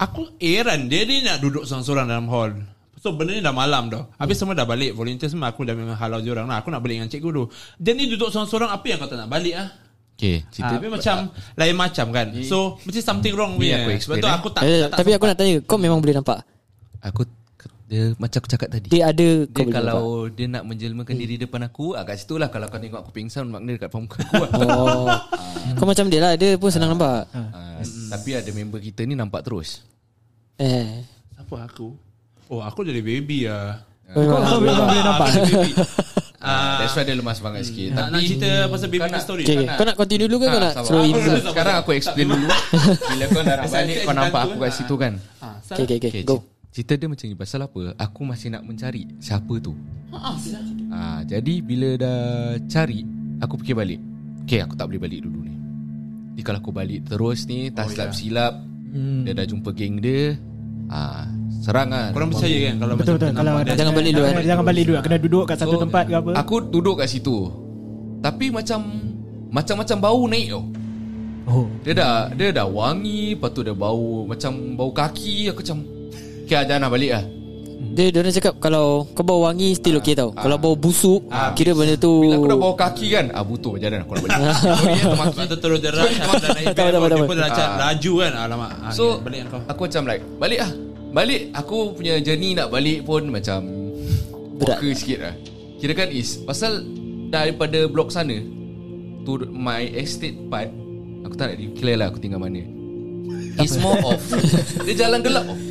Aku 0.00 0.32
heran 0.40 0.88
Dia 0.88 1.04
ni 1.04 1.20
nak 1.26 1.44
duduk 1.44 1.68
seorang-seorang 1.68 2.08
dalam 2.08 2.24
hall. 2.32 2.56
So 3.04 3.12
benda 3.12 3.36
ni 3.36 3.44
dah 3.44 3.52
malam 3.52 3.92
dah. 3.92 4.08
Habis 4.16 4.40
semua 4.40 4.56
dah 4.56 4.64
balik. 4.64 4.96
Volunteer 4.96 5.28
semua 5.28 5.52
Aku 5.52 5.62
dah 5.62 5.76
memang 5.76 5.94
halau 6.00 6.24
dia 6.24 6.32
orang 6.32 6.48
lah. 6.48 6.64
Aku 6.64 6.72
nak 6.72 6.80
balik 6.80 7.04
dengan 7.04 7.10
cikgu 7.12 7.28
tu 7.30 7.44
Dia 7.76 7.92
ni 7.92 8.08
duduk 8.08 8.32
seorang-seorang 8.32 8.72
Apa 8.72 8.86
yang 8.88 8.98
kau 8.98 9.10
tak 9.12 9.18
nak? 9.22 9.28
Balik 9.28 9.54
ah? 9.60 9.68
Okay 10.16 10.42
Ah, 10.58 10.72
Tapi 10.74 10.88
macam 10.88 11.16
Lain 11.54 11.76
macam 11.76 12.06
kan. 12.10 12.26
So 12.48 12.80
Mesti 12.82 13.04
something 13.04 13.36
wrong 13.36 13.54
Ni 13.60 13.70
punya. 13.70 13.86
aku 13.86 13.90
explain, 13.92 14.18
Sebab 14.18 14.24
tu 14.24 14.26
eh. 14.26 14.34
aku 14.34 14.48
tak, 14.50 14.62
eh, 14.64 14.78
tak, 14.82 14.88
tak 14.88 14.98
Tapi 15.04 15.10
aku 15.14 15.24
nak 15.28 15.36
tanya 15.36 15.54
Kau 15.68 15.76
memang 15.78 16.00
boleh 16.00 16.16
nampak 16.16 16.42
Aku 17.00 17.22
Dia 17.84 18.12
macam 18.14 18.38
aku 18.38 18.48
cakap 18.48 18.68
tadi. 18.68 18.88
Dia 18.88 19.08
ada 19.08 19.28
Dia 19.42 19.54
Kau 19.54 19.64
kalau 19.66 20.00
nampak 20.20 20.36
dia 20.36 20.46
nak 20.46 20.62
menjelmakan 20.62 21.14
diri 21.14 21.34
depan 21.36 21.60
aku 21.62 21.92
ah, 21.92 22.02
Kat 22.02 22.16
situ 22.16 22.36
lah 22.36 22.46
Kalau 22.46 22.66
kau 22.66 22.76
tengok 22.76 23.00
aku 23.00 23.10
pingsan 23.10 23.46
Makna 23.46 23.74
dekat 23.74 23.88
aku. 23.88 24.04
Lah 24.34 24.50
Oh. 24.76 25.06
Kau 25.74 25.86
macam 25.86 26.06
dia 26.06 26.20
lah 26.20 26.32
Dia 26.34 26.54
pun 26.54 26.68
senang 26.68 26.92
nampak. 26.92 27.28
Ah, 27.30 27.78
Tapi 28.10 28.30
ada 28.34 28.50
member 28.50 28.78
kita 28.78 29.02
ni 29.02 29.12
nampak 29.12 29.40
terus. 29.40 29.82
Eh. 30.56 31.02
Apa 31.34 31.64
aku? 31.64 31.94
Oh 32.48 32.60
aku 32.60 32.82
jadi 32.82 33.00
baby 33.00 33.46
lah 33.46 33.80
Kau 34.06 34.20
Kau 34.22 34.36
kau 34.38 34.58
memang 34.58 34.86
boleh 34.86 35.04
nampak. 35.04 35.28
Ah, 36.38 36.78
That's 36.78 36.94
why 36.94 37.02
dia 37.02 37.18
lemah 37.18 37.34
semangat 37.34 37.66
sikit. 37.66 37.98
Nak, 37.98 38.14
nak 38.14 38.20
cerita 38.22 38.70
pasal 38.70 38.86
baby 38.86 39.02
Kau 39.02 39.10
nak- 39.10 39.24
story? 39.26 39.42
Okay, 39.42 39.54
okay. 39.54 39.66
nak- 39.66 39.74
Kau 39.74 39.84
nak 39.84 39.96
continue 39.98 40.22
dulu 40.24 40.36
ke 40.38 40.46
kau 40.46 40.54
Ah, 40.54 40.62
nak 40.62 40.74
slow 40.86 41.02
in 41.02 41.12
dulu? 41.12 41.30
Sekarang 41.42 41.74
aku 41.76 41.90
explain 41.92 42.26
dulu. 42.30 42.46
Bila 43.10 43.24
kau 43.26 43.42
nak 43.42 43.58
balik 43.66 43.98
Kau 44.00 44.14
nampak 44.14 44.40
aku 44.44 44.56
kat 44.56 44.70
situ 44.70 44.94
kan? 44.94 45.12
Ah, 45.42 45.58
Okay, 45.68 45.82
okay, 45.84 45.96
okay. 45.98 46.10
Okay, 46.12 46.22
Go 46.22 46.38
Cerita 46.78 46.94
dia 46.94 47.10
macam 47.10 47.26
ni 47.26 47.34
Pasal 47.34 47.66
apa? 47.66 47.90
Aku 47.98 48.22
masih 48.22 48.54
nak 48.54 48.62
mencari 48.62 49.02
Siapa 49.18 49.50
tu. 49.58 49.74
Ah, 50.14 50.38
sila. 50.38 50.62
ah, 50.88 51.20
Jadi 51.26 51.58
bila 51.58 51.98
dah 51.98 52.18
cari 52.70 53.02
Aku 53.42 53.58
fikir 53.58 53.74
balik. 53.74 53.98
Okay 54.46 54.62
aku 54.62 54.78
tak 54.78 54.86
boleh 54.86 55.02
balik 55.02 55.26
dulu 55.26 55.42
ni. 55.42 55.58
Jadi 56.32 56.42
kalau 56.46 56.58
aku 56.62 56.70
balik 56.70 57.02
terus 57.02 57.50
ni 57.50 57.66
Tak 57.68 57.82
Oh, 57.82 57.90
silap-silap 57.90 58.62
Dia 58.94 59.34
dah 59.34 59.42
jumpa 59.42 59.74
geng 59.74 59.98
dia. 59.98 60.38
Ah, 60.86 61.26
Serang 61.58 61.90
kan 61.90 62.14
Korang 62.14 62.30
percaya 62.30 62.58
kan 62.62 62.74
Kalau 62.78 62.94
Betul 62.94 63.02
macam 63.10 63.14
betul. 63.18 63.30
kalau 63.34 63.50
nampak 63.50 63.64
dia- 63.66 63.74
Jangan 63.74 63.92
balik 63.92 64.12
dulu, 64.12 64.22
Jangan, 64.22 64.38
eh. 64.38 64.46
jangan 64.46 64.64
balik 64.64 64.84
dulu. 64.86 64.96
Kena 65.02 65.18
duduk 65.18 65.44
kat 65.44 65.56
satu 65.58 65.74
So, 65.74 65.82
tempat 65.82 66.02
ke 66.06 66.14
apa. 66.14 66.30
Aku 66.38 66.54
duduk 66.62 66.94
kat 66.96 67.08
situ. 67.10 67.36
Tapi 68.22 68.54
macam 68.54 68.80
Macam-macam 69.50 69.96
bau 69.98 70.22
naik 70.30 70.46
tau. 70.48 70.62
Oh. 71.44 71.66
Dia 71.82 71.92
dah 71.92 72.14
Dia 72.30 72.54
dah 72.54 72.70
wangi 72.70 73.34
Lepas 73.34 73.50
tu 73.50 73.66
dia 73.66 73.74
bau 73.74 74.22
Macam 74.22 74.78
bau 74.78 74.94
kaki 74.94 75.50
Aku 75.50 75.58
macam 75.58 75.78
Okay 76.48 76.56
ah, 76.56 76.64
jangan 76.64 76.88
nak 76.88 76.92
balik 76.96 77.12
lah. 77.12 77.24
Dia 77.78 78.10
dia 78.10 78.18
orang 78.18 78.32
cakap 78.32 78.54
Kalau 78.58 79.06
kau 79.08 79.22
bau 79.22 79.44
wangi 79.44 79.70
Still 79.70 79.98
okay 79.98 80.14
tau. 80.14 80.30
Kalau 80.30 80.56
bau 80.56 80.74
busuk 80.74 81.28
Ah, 81.28 81.50
Kira 81.52 81.74
benda 81.74 81.94
tu 81.94 82.26
Bila 82.26 82.34
aku 82.36 82.48
dah 82.48 82.58
bau 82.58 82.74
kaki 82.74 83.06
kan 83.08 83.26
Ah 83.30 83.42
butuh 83.42 83.74
jalan 83.74 84.02
aku 84.02 84.12
nak 84.14 84.22
balik. 84.24 84.38
Tu 85.50 85.56
terus 85.58 85.78
dia 85.78 85.90
rush 85.92 86.14
naik 86.18 86.74
Tak 86.74 86.84
apa, 86.90 86.96
apa, 86.96 87.06
Dia 87.06 87.22
pun 87.22 87.36
dah 87.36 87.48
Ah. 87.48 87.70
laju 87.86 88.12
kan? 88.18 88.32
Alamak 88.34 88.70
ah, 88.80 88.90
So 88.90 89.18
Balik 89.18 89.46
kau. 89.46 89.60
Aku 89.62 89.80
macam 89.86 90.02
like 90.06 90.22
Balik 90.38 90.58
lah. 90.58 90.70
Balik 91.12 91.42
Aku 91.54 91.76
punya 91.92 92.14
journey 92.18 92.50
nak 92.54 92.68
balik 92.68 93.04
pun 93.04 93.22
Macam 93.28 93.60
Berat. 94.58 94.78
Sikit 94.82 95.18
lah. 95.20 95.34
Kira 95.78 95.92
kan 95.94 96.08
is 96.10 96.40
Pasal 96.40 96.82
Daripada 97.28 97.86
blok 97.86 98.10
sana 98.10 98.40
To 99.22 99.42
my 99.48 99.86
estate 99.92 100.38
part 100.46 100.72
Aku 101.22 101.34
tak 101.34 101.52
nak 101.52 101.58
declare 101.60 101.98
lah 101.98 102.06
Aku 102.08 102.18
tinggal 102.18 102.40
mana. 102.40 102.62
It's 103.56 103.74
more 103.76 103.98
of 104.02 104.18
Dia 104.82 104.94
jalan 104.98 105.18
gelap. 105.20 105.44
tau. 105.44 105.67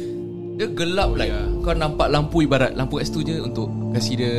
Dia 0.58 0.68
gelap 0.74 1.14
like 1.14 1.34
Kau 1.62 1.78
nampak 1.78 2.10
lampu 2.10 2.42
ibarat 2.42 2.74
Lampu 2.74 2.98
kat 2.98 3.06
situ 3.06 3.22
je 3.22 3.36
Untuk 3.38 3.70
Kasih 3.94 4.16
dia 4.18 4.34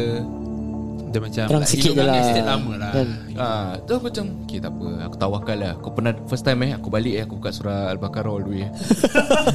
Dia 1.14 1.18
macam 1.22 1.44
Terang 1.46 1.62
like, 1.62 1.70
sikit 1.70 1.90
je 1.94 1.94
dalam 1.94 2.10
lah. 2.10 2.22
estate 2.26 2.46
lama 2.46 2.72
lah. 2.74 2.92
Kan? 2.92 3.08
Ah, 3.38 3.68
tu 3.86 3.94
aku 3.94 4.10
macam 4.10 4.24
Okay 4.44 4.58
tak 4.58 4.72
apa. 4.74 4.88
Aku 5.06 5.14
tawakal 5.14 5.56
lah. 5.62 5.72
Aku 5.78 5.88
pernah 5.94 6.12
First 6.26 6.42
time 6.42 6.60
eh 6.66 6.70
Aku 6.74 6.90
balik 6.90 7.14
eh 7.14 7.22
Aku 7.22 7.38
buka 7.38 7.54
surah 7.54 7.94
Al-Baqarah 7.94 8.32
all 8.34 8.42
the 8.42 8.50
way 8.50 8.66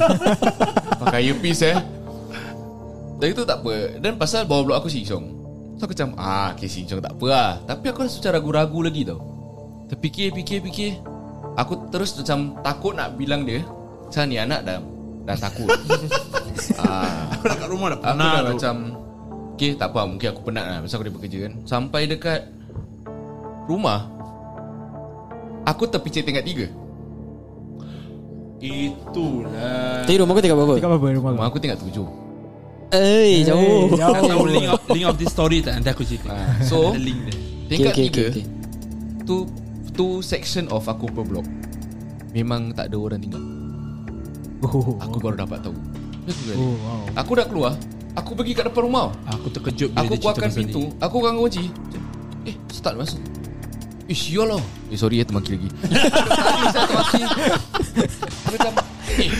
Pakai 1.04 1.20
earpiece 1.28 1.68
eh. 1.68 1.76
Dan 3.20 3.28
itu 3.30 3.44
tak 3.44 3.60
apa. 3.60 4.00
Dan 4.00 4.16
pasal 4.16 4.48
bawah 4.48 4.64
blok 4.72 4.76
aku 4.80 4.88
Singsong 4.88 5.26
So 5.76 5.84
aku 5.84 5.92
macam 5.92 6.16
Ah 6.16 6.56
okay 6.56 6.64
Singsong 6.64 7.04
tak 7.04 7.12
apa 7.12 7.26
lah. 7.28 7.50
Tapi 7.68 7.92
aku 7.92 8.08
rasa 8.08 8.24
macam 8.24 8.32
ragu-ragu 8.40 8.80
lagi 8.88 9.02
tau. 9.04 9.20
Terfikir 9.92 10.32
fikir 10.32 10.64
fikir. 10.64 10.96
Aku 11.60 11.92
terus 11.92 12.16
macam 12.16 12.56
Takut 12.64 12.96
nak 12.96 13.20
bilang 13.20 13.44
dia 13.44 13.60
Macam 14.08 14.26
ni 14.26 14.40
anak 14.40 14.64
dah 14.64 14.93
Dah 15.24 15.36
takut. 15.36 15.68
Ah, 16.78 17.34
Aku 17.34 17.44
dah 17.44 17.56
kat 17.60 17.68
rumah 17.68 17.92
dah 17.92 17.98
Aku 17.98 18.06
pernah 18.06 18.32
dah 18.40 18.52
macam 18.54 18.74
Okay 19.52 19.74
tak 19.74 19.90
apa 19.90 20.00
Mungkin 20.06 20.26
aku 20.32 20.40
penat 20.48 20.64
lah. 20.64 20.78
Pasal 20.80 20.96
aku 20.96 21.04
dah 21.04 21.14
bekerja 21.18 21.38
kan. 21.44 21.52
Sampai 21.66 22.00
dekat 22.06 22.40
Rumah 23.68 24.00
Aku 25.64 25.88
terpicit 25.88 26.28
tingkat 26.28 26.44
tiga. 26.44 26.68
Itulah. 28.60 30.04
Tapi 30.04 30.20
rumah 30.20 30.32
kau 30.36 30.42
tinggal 30.44 30.58
berapa? 30.60 30.74
Tingkat 30.76 30.90
berapa 30.92 31.06
rumah 31.16 31.30
kau? 31.32 31.36
Rumah 31.40 31.48
aku 31.48 31.58
tingkat 31.60 31.78
tujuh. 31.80 32.06
Eh 32.92 33.42
jauh. 33.48 33.88
Eh, 33.88 33.96
jauh. 33.96 34.12
Kau 34.12 34.28
tahu 34.28 34.44
link 34.44 34.68
of, 34.68 34.80
link 34.92 35.06
of 35.08 35.16
this 35.16 35.32
story 35.32 35.64
tak? 35.64 35.80
Nanti 35.80 35.90
aku 35.92 36.04
cerita. 36.04 36.32
Ah, 36.32 36.60
so- 36.60 36.92
Ada 36.92 37.00
link 37.00 37.18
dia. 37.28 37.36
Tingkat 37.64 37.92
okay, 37.96 38.04
tiga 38.08 38.22
okay, 38.28 38.40
okay. 38.40 38.44
Tu 39.24 39.36
Tu 39.94 40.06
section 40.20 40.68
of 40.68 40.84
aku 40.84 41.08
per 41.08 41.24
block. 41.24 41.48
Memang 42.36 42.76
tak 42.76 42.92
ada 42.92 42.96
orang 42.98 43.20
tinggal 43.24 43.40
Oh, 44.64 44.96
Aku 44.98 45.16
baru 45.18 45.36
dapat 45.38 45.60
tahu. 45.60 45.76
Oh 46.54 46.72
wow. 46.78 47.04
Aku 47.14 47.30
dah 47.32 47.44
keluar 47.44 47.72
Aku 48.14 48.32
pergi 48.32 48.52
kat 48.52 48.64
depan 48.64 48.82
rumah. 48.84 49.12
Aku 49.28 49.50
terkejut 49.50 49.90
bila 49.90 50.00
Aku 50.00 50.14
keluarkan 50.16 50.48
pintu. 50.48 50.82
ni. 50.82 50.96
Aku 50.98 51.16
akan 51.18 51.34
kunci 51.38 51.64
Eh 52.42 52.54
start 52.68 52.96
masuk. 52.96 53.20
Eh 54.04 54.12
sial 54.12 54.48
lah 54.48 54.62
Eh 54.88 54.96
sorry 54.96 55.18
ya 55.18 55.24
termaki 55.24 55.54
lagi. 55.54 55.68
Tadi 55.84 56.66
saya 56.70 56.84
termaki 56.86 57.20
Aku 57.20 57.36
macam 58.50 58.72
Eh 59.14 59.30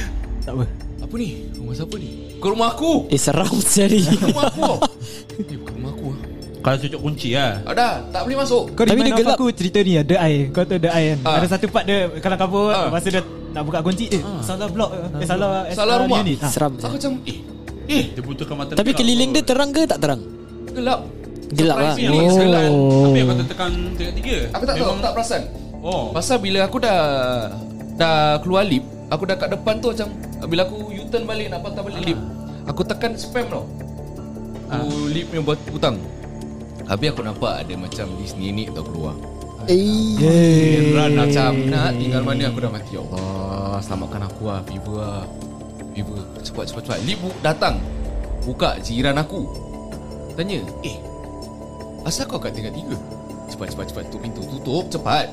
Tak 0.40 0.52
apa. 0.52 0.64
apa 1.00 1.14
ni? 1.14 1.28
Rumah 1.54 1.72
siapa 1.72 1.94
ni? 1.96 2.10
Ke 2.36 2.46
rumah 2.46 2.68
aku. 2.70 2.92
Eh 3.08 3.16
seram 3.16 3.54
sekali. 3.56 4.04
Rumah 4.04 4.44
aku. 4.46 4.70
Eh 5.44 5.56
bukan 5.56 5.72
rumah 5.74 5.90
aku 5.90 6.08
Kalau 6.60 6.76
cucuk 6.78 7.00
kunci 7.02 7.28
lah 7.32 7.58
Ada 7.64 7.86
Tak 8.08 8.20
boleh 8.22 8.38
masuk. 8.38 8.64
Kau 8.72 8.84
Tapi 8.84 9.00
dia 9.02 9.14
gelap. 9.14 9.34
aku 9.34 9.46
cerita 9.50 9.78
ni 9.80 9.98
The 9.98 10.16
Eye 10.16 10.40
Kau 10.48 10.62
tahu 10.62 10.78
The 10.78 10.90
Eye 10.90 11.08
kan? 11.10 11.18
Ah. 11.24 11.34
Ada 11.38 11.46
satu 11.50 11.66
part 11.66 11.84
dia 11.84 12.06
Kalau 12.18 12.36
kabur 12.36 12.68
Ah. 12.68 12.88
Masa 12.88 13.08
dia 13.08 13.24
nak 13.54 13.62
buka 13.62 13.78
kunci? 13.80 14.10
Eh 14.10 14.22
salah 14.42 14.66
blok 14.66 14.90
Eh. 14.92 15.24
Salah. 15.24 15.62
Salah 15.70 15.96
rumah. 16.02 16.20
unit. 16.26 16.42
Ah. 16.42 16.50
Seram 16.50 16.74
Aku 16.74 16.98
macam 16.98 17.12
Eh 17.22 17.38
Eh. 17.84 18.04
Dia 18.16 18.22
butuhkan 18.24 18.56
mata 18.58 18.72
Tapi 18.74 18.90
terang 18.90 18.98
keliling 18.98 19.30
dia 19.30 19.42
terang 19.46 19.70
ke 19.70 19.82
tak 19.86 19.98
terang? 20.02 20.20
Gelap. 20.74 21.00
Gelap 21.54 21.76
lah. 21.78 21.94
Ni, 21.94 22.18
gelap. 22.26 22.64
Apa 22.72 23.16
yang 23.16 23.26
kau 23.30 23.46
tekan 23.46 23.72
tingkat 23.94 24.14
tiga. 24.18 24.36
Aku 24.58 24.64
tak 24.66 24.74
tahu 24.74 24.88
Aku 24.90 25.02
tak 25.04 25.12
perasan. 25.14 25.42
Oh. 25.84 26.04
Pasal 26.10 26.36
bila 26.40 26.64
aku 26.64 26.80
dah 26.80 26.98
Dah 27.94 28.40
keluar 28.42 28.64
lift 28.66 28.88
Aku 29.12 29.28
dah 29.28 29.36
kat 29.36 29.52
depan 29.52 29.78
tu 29.78 29.92
macam 29.92 30.08
Bila 30.48 30.64
aku 30.66 30.90
U-turn 30.90 31.28
balik 31.28 31.52
Nak 31.52 31.60
patah 31.62 31.82
balik 31.84 32.00
lift 32.02 32.22
Aku 32.64 32.80
tekan 32.82 33.12
spam 33.14 33.46
tau. 33.52 33.68
Aku 34.72 35.12
lift 35.12 35.28
punya 35.28 35.44
buat 35.44 35.60
hutang 35.68 36.00
Habis 36.88 37.12
aku 37.12 37.20
nampak 37.22 37.52
ada 37.62 37.74
macam 37.76 38.08
This 38.18 38.32
nenek 38.34 38.72
tau 38.72 38.82
keluar 38.82 39.14
Eh 39.68 40.18
Yeay. 40.20 40.92
Run 40.92 41.12
macam 41.16 41.52
Nak 41.68 41.96
tinggal 41.96 42.22
mana? 42.24 42.50
Aku 42.52 42.58
dah 42.60 42.70
mati. 42.72 42.96
Ya 42.96 43.00
Allah 43.00 43.78
Selamatkan 43.80 44.22
aku 44.28 44.42
lah 44.48 44.60
Fever 44.68 44.96
lah 44.98 45.22
Fever 45.94 46.20
Cepat 46.44 46.64
cepat 46.70 46.82
cepat. 46.86 46.98
Bu- 47.18 47.38
datang. 47.40 47.80
Buka 48.44 48.76
jiran 48.84 49.16
aku. 49.16 49.48
Tanya 50.36 50.60
Eh 50.84 50.98
Asal 52.04 52.28
kau 52.28 52.36
kat 52.36 52.52
tingkat 52.52 52.76
tiga? 52.76 52.98
Cepat 53.48 53.72
cepat 53.72 53.86
cepat. 53.88 54.04
Tutup 54.12 54.20
pintu. 54.20 54.42
Tutup 54.44 54.84
cepat. 54.92 55.32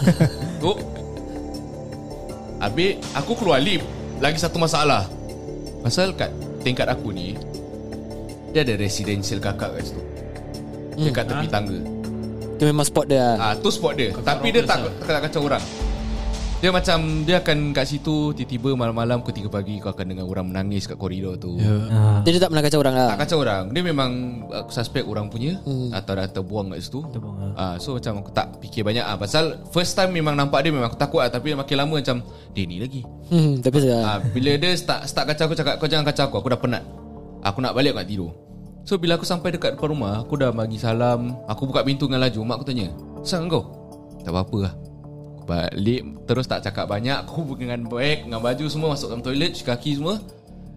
Tutup. 0.62 0.80
Habis 2.62 2.96
Aku 3.12 3.36
keluar 3.36 3.60
lift. 3.60 3.84
Lagi 4.22 4.40
satu 4.40 4.56
masalah. 4.56 5.04
Pasal 5.84 6.16
kat 6.16 6.32
tingkat 6.64 6.88
aku 6.90 7.14
ni 7.14 7.36
Dia 8.50 8.64
ada 8.66 8.74
residential 8.80 9.38
kakak 9.38 9.76
kat 9.76 9.92
situ. 9.92 10.02
Dia 10.96 11.10
kat 11.12 11.28
tepi 11.28 11.46
tangga 11.52 11.95
Itu 12.56 12.64
memang 12.64 12.88
spot 12.88 13.04
dia 13.04 13.36
Ah, 13.36 13.52
tu 13.52 13.68
spot 13.68 13.92
dia. 14.00 14.16
Tapi 14.16 14.48
dia 14.48 14.64
tak 14.64 14.88
tak 15.04 15.28
kacau 15.28 15.44
orang. 15.44 15.60
Dia 16.56 16.72
macam 16.72 17.20
dia 17.28 17.36
akan 17.36 17.76
kat 17.76 17.84
situ 17.84 18.32
tiba-tiba 18.32 18.72
malam-malam 18.72 19.20
pukul 19.20 19.44
3 19.44 19.52
pagi 19.52 19.76
kau 19.76 19.92
akan 19.92 20.08
dengar 20.08 20.24
orang 20.24 20.48
menangis 20.48 20.88
kat 20.88 20.96
koridor 20.96 21.36
tu. 21.36 21.60
Yeah. 21.60 21.84
Ah. 21.92 22.18
Dia 22.24 22.40
tak 22.40 22.48
pernah 22.48 22.64
kacau 22.64 22.80
orang 22.80 22.94
lah 22.96 23.08
Tak 23.12 23.18
kacau 23.28 23.38
orang. 23.44 23.64
Dia 23.76 23.82
memang 23.84 24.10
aku 24.48 24.70
suspect 24.72 25.04
orang 25.04 25.28
punya 25.28 25.60
hmm. 25.68 25.92
atau 25.92 26.16
dah 26.16 26.24
terbuang 26.24 26.72
kat 26.72 26.80
situ. 26.80 27.04
Terbuang, 27.12 27.52
Ah, 27.60 27.76
so 27.76 28.00
macam 28.00 28.24
aku 28.24 28.32
tak 28.32 28.56
fikir 28.64 28.88
banyak 28.88 29.04
ah 29.04 29.20
pasal 29.20 29.60
first 29.68 29.92
time 30.00 30.16
memang 30.16 30.32
nampak 30.32 30.64
dia 30.64 30.72
memang 30.72 30.88
aku 30.88 30.96
takut 30.96 31.20
ah 31.20 31.28
tapi 31.28 31.52
makin 31.52 31.76
lama 31.76 32.00
macam 32.00 32.24
dia 32.56 32.64
ni 32.64 32.80
lagi. 32.80 33.04
Hmm 33.28 33.60
Tapi 33.60 33.76
Ah, 33.92 34.16
bila 34.24 34.56
dia 34.56 34.72
start 34.80 35.04
start 35.04 35.28
kacau 35.28 35.52
aku 35.52 35.56
cakap 35.60 35.76
kau 35.76 35.84
jangan 35.84 36.08
kacau 36.08 36.24
aku, 36.32 36.36
aku 36.40 36.48
dah 36.56 36.60
penat. 36.60 36.82
Aku 37.44 37.60
nak 37.60 37.76
balik 37.76 37.92
aku 37.92 38.00
nak 38.00 38.08
tidur. 38.08 38.32
So 38.86 38.94
bila 39.02 39.18
aku 39.18 39.26
sampai 39.26 39.50
dekat 39.50 39.74
depan 39.74 39.90
rumah, 39.90 40.22
aku 40.22 40.38
dah 40.38 40.54
bagi 40.54 40.78
salam, 40.78 41.34
aku 41.50 41.66
buka 41.66 41.82
pintu 41.82 42.06
dengan 42.06 42.22
laju, 42.22 42.38
mak 42.46 42.62
aku 42.62 42.66
tanya, 42.70 42.94
"Sang 43.26 43.50
kau?" 43.50 43.66
Tak 44.22 44.30
apa-apa 44.30 44.70
lah. 44.70 44.72
Aku 45.34 45.44
balik 45.50 46.02
terus 46.30 46.46
tak 46.46 46.62
cakap 46.62 46.86
banyak, 46.86 47.18
aku 47.26 47.42
dengan 47.60 47.82
beg, 47.90 48.30
dengan 48.30 48.38
baju 48.38 48.64
semua 48.70 48.94
masuk 48.94 49.10
dalam 49.10 49.26
toilet, 49.26 49.58
kaki 49.58 49.98
semua. 49.98 50.22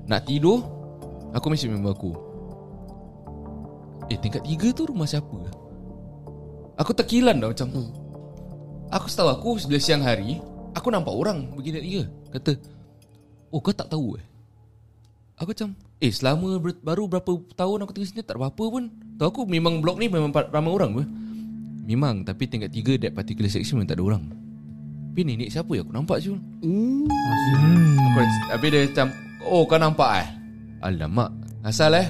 Nak 0.09 0.25
tidur, 0.25 0.65
aku 1.37 1.53
mesti 1.53 1.69
member 1.69 1.93
aku. 1.93 2.11
Eh 4.09 4.17
tingkat 4.17 4.41
tiga 4.41 4.73
tu 4.73 4.89
rumah 4.89 5.05
siapa? 5.05 5.37
Aku 6.81 6.97
terkilan 6.97 7.37
dah 7.37 7.53
macam 7.53 7.69
hmm. 7.69 7.89
Aku 8.89 9.05
setahu 9.05 9.29
aku 9.29 9.49
bila 9.69 9.77
siang 9.77 10.01
hari 10.01 10.41
Aku 10.73 10.89
nampak 10.89 11.13
orang 11.13 11.53
pergi 11.53 11.69
tingkat 11.69 11.85
tiga 11.85 12.03
Kata 12.33 12.51
Oh 13.53 13.61
kau 13.61 13.75
tak 13.75 13.91
tahu 13.91 14.17
eh 14.17 14.25
Aku 15.37 15.53
macam 15.53 15.77
Eh 15.99 16.15
selama 16.15 16.55
ber- 16.57 16.79
baru 16.79 17.12
berapa 17.12 17.27
tahun 17.53 17.83
aku 17.83 17.91
tinggal 17.91 18.07
sini 18.07 18.23
Tak 18.23 18.33
ada 18.33 18.47
apa-apa 18.47 18.63
pun. 18.71 18.83
Tahu 19.19 19.27
aku 19.27 19.41
memang 19.43 19.83
blok 19.83 19.99
ni 19.99 20.07
memang 20.07 20.31
ramai 20.31 20.71
orang 20.71 20.91
pun 20.95 21.05
Memang 21.83 22.23
Tapi 22.23 22.47
tingkat 22.47 22.71
tiga 22.71 22.95
That 22.95 23.12
particular 23.12 23.51
section 23.51 23.75
memang 23.75 23.91
tak 23.91 23.99
ada 23.99 24.05
orang. 24.07 24.23
Tapi 25.12 25.21
nenek 25.27 25.51
siapa 25.51 25.67
ya 25.75 25.83
Aku 25.83 25.91
nampak 25.91 26.23
je 26.23 26.31
Hmm. 26.63 27.03
Aku 27.03 28.19
Habis 28.47 28.69
dia 28.71 28.79
macam 28.88 29.07
Oh 29.43 29.67
kau 29.67 29.75
nampak 29.75 30.23
eh? 30.23 30.27
Alamak. 30.79 31.35
Asal 31.59 31.91
eh? 31.93 32.07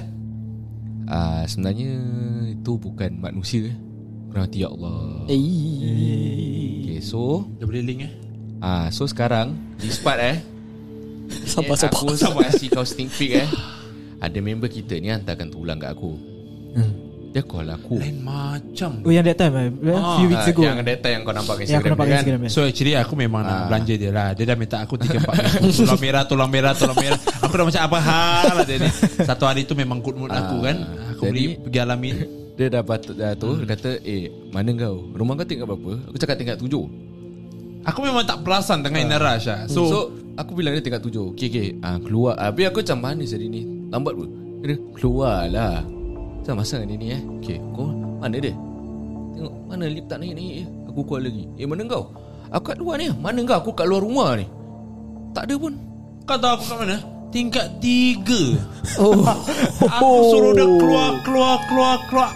Ah, 1.10 1.42
Sebenarnya 1.42 1.90
Itu 2.54 2.78
bukan 2.78 3.18
manusia. 3.18 3.66
Eh 3.66 3.76
Berhati 4.30 4.62
ya 4.62 4.70
Allah. 4.70 5.26
Eh 5.26 5.42
Okay 6.86 7.02
so 7.02 7.42
Dia 7.58 7.66
boleh 7.66 7.82
link 7.82 8.06
eh? 8.06 8.12
ah, 8.62 8.86
So 8.94 9.10
sekarang 9.10 9.58
Di 9.74 9.90
spot 9.90 10.14
eh 10.14 10.38
Sabar 11.42 11.74
eh, 11.74 11.78
sabar. 11.78 11.94
Aku 11.98 12.14
sampai 12.14 12.46
kasih 12.46 12.68
kau 12.70 12.86
sneak 12.86 13.10
peek 13.10 13.34
eh 13.34 13.50
Ada 14.20 14.38
member 14.38 14.68
kita 14.68 14.96
ni 14.96 15.08
Hantarkan 15.08 15.48
tulang 15.48 15.76
kat 15.76 15.90
aku. 15.90 16.12
Hmm. 16.72 16.92
Dia 17.30 17.40
call 17.40 17.70
aku. 17.70 17.94
Lain 17.94 18.18
macam. 18.20 18.90
Oh 19.00 19.10
yang 19.10 19.22
that 19.22 19.38
time 19.38 19.54
eh, 19.54 19.70
Ah, 19.94 20.18
Few 20.18 20.26
weeks 20.26 20.44
Ah, 20.44 20.50
ago. 20.50 20.62
Yang 20.62 20.78
data 20.82 21.08
yang 21.08 21.22
kau 21.22 21.30
nampak 21.30 21.54
kat 21.54 21.62
Yang 21.62 21.70
Instagram 21.70 21.90
nampak 21.94 22.04
kan 22.04 22.14
Instagram 22.18 22.40
eh. 22.42 22.50
So 22.50 22.60
actually 22.62 22.94
aku 22.94 23.14
memang 23.14 23.42
nak 23.42 23.54
Ah. 23.54 23.64
belanja 23.70 23.94
dia 23.94 24.10
lah. 24.10 24.28
Dia 24.34 24.44
dah 24.44 24.56
minta 24.58 24.76
aku 24.82 24.94
3-4 24.94 25.30
minggu 25.30 25.70
Tulang 25.78 26.00
merah, 26.00 26.22
tulang 26.26 26.50
merah, 26.50 26.72
tulang 26.74 26.98
merah. 26.98 27.18
Aku 27.40 27.54
dah 27.54 27.64
macam 27.64 27.82
apa 27.86 27.98
hal 28.02 28.52
lah 28.52 28.64
dia 28.66 28.76
ni? 28.78 28.90
Satu 29.22 29.44
hari 29.46 29.62
tu 29.62 29.72
memang 29.72 29.98
good 29.98 30.18
mood 30.18 30.28
aku 30.28 30.58
kan? 30.60 30.76
Aku 31.14 31.22
Jadi- 31.26 31.30
beli 31.30 31.44
pergi 31.60 31.78
alamin. 31.80 32.16
Dia 32.58 32.68
dah 32.68 32.84
patut 32.84 33.16
dah 33.16 33.32
tu 33.32 33.56
Dia 33.56 33.72
kata 33.72 34.04
Eh 34.04 34.28
mana 34.50 34.68
kau? 34.76 35.08
Rumah 35.08 35.32
kau 35.32 35.46
tingkat 35.48 35.64
berapa? 35.64 35.92
Aku 36.10 36.16
cakap 36.18 36.34
tingkat 36.36 36.58
tujuh. 36.58 36.84
Aku 37.80 38.04
memang 38.04 38.20
tak 38.20 38.44
perasan 38.44 38.84
tengah 38.84 39.00
in 39.00 39.08
a 39.08 39.16
rush 39.16 39.48
lah. 39.48 39.64
So, 39.64 39.80
So, 39.86 39.98
aku 40.34 40.52
bilang 40.52 40.74
dia 40.74 40.82
tingkat 40.82 41.00
tujuh. 41.00 41.32
Okay 41.32 41.48
okay. 41.48 41.68
Ah, 41.80 41.96
Keluar. 41.96 42.36
Habis 42.36 42.68
aku 42.68 42.84
macam 42.84 42.98
mana 43.00 43.22
sih 43.22 43.40
ni 43.40 43.79
Lambat 43.90 44.14
pun. 44.14 44.28
Dia 44.60 44.76
keluar 44.92 45.48
lah 45.48 45.80
Macam 45.80 46.60
masa 46.60 46.84
ni 46.84 46.94
ni 47.00 47.16
eh. 47.16 47.22
Okay 47.40 47.58
kau 47.72 47.88
Mana 48.20 48.36
dia? 48.36 48.52
Tengok 49.32 49.54
mana 49.66 49.84
lip 49.88 50.04
tak 50.06 50.20
naik-naik 50.20 50.64
eh. 50.64 50.66
Aku 50.90 51.06
call 51.06 51.22
lagi. 51.22 51.46
Eh 51.54 51.66
mana 51.70 51.86
kau? 51.86 52.10
Aku 52.50 52.64
kat 52.66 52.76
luar 52.82 52.98
ni. 52.98 53.06
Mana 53.14 53.40
kau? 53.46 53.56
Aku 53.62 53.70
kat 53.72 53.86
luar 53.86 54.02
rumah 54.02 54.34
ni. 54.34 54.46
Tak 55.30 55.46
ada 55.46 55.54
pun. 55.54 55.72
Kau 56.26 56.36
tahu 56.36 56.52
aku 56.58 56.64
kat 56.66 56.78
mana? 56.82 56.96
Tingkat 57.30 57.66
tiga. 57.78 58.42
Oh. 58.98 59.14
Aku 59.86 60.34
suruh 60.34 60.50
dia 60.50 60.66
keluar, 60.66 61.22
keluar, 61.22 61.62
keluar, 61.70 61.96
keluar. 62.10 62.30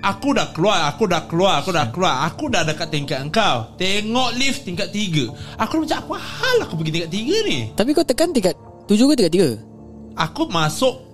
Aku 0.00 0.32
dah 0.32 0.48
keluar, 0.54 0.86
aku 0.86 1.04
dah 1.10 1.22
keluar, 1.26 1.54
aku 1.60 1.74
dah 1.74 1.86
keluar. 1.90 2.14
Aku 2.30 2.46
dah 2.46 2.62
dekat 2.62 2.88
tingkat 2.94 3.18
engkau. 3.20 3.74
Tengok 3.74 4.30
lift 4.38 4.62
tingkat 4.64 4.94
tiga. 4.94 5.28
Aku 5.58 5.82
macam 5.82 5.98
apa 5.98 6.16
hal 6.16 6.56
aku 6.62 6.78
pergi 6.78 6.92
tingkat 6.94 7.10
tiga 7.10 7.36
ni? 7.42 7.58
Tapi 7.74 7.90
kau 7.90 8.06
tekan 8.06 8.30
tingkat 8.30 8.54
Tujuh 8.86 9.10
ke 9.10 9.14
tingkat 9.18 9.34
tiga 9.34 9.50
Aku 10.12 10.46
masuk 10.46 11.06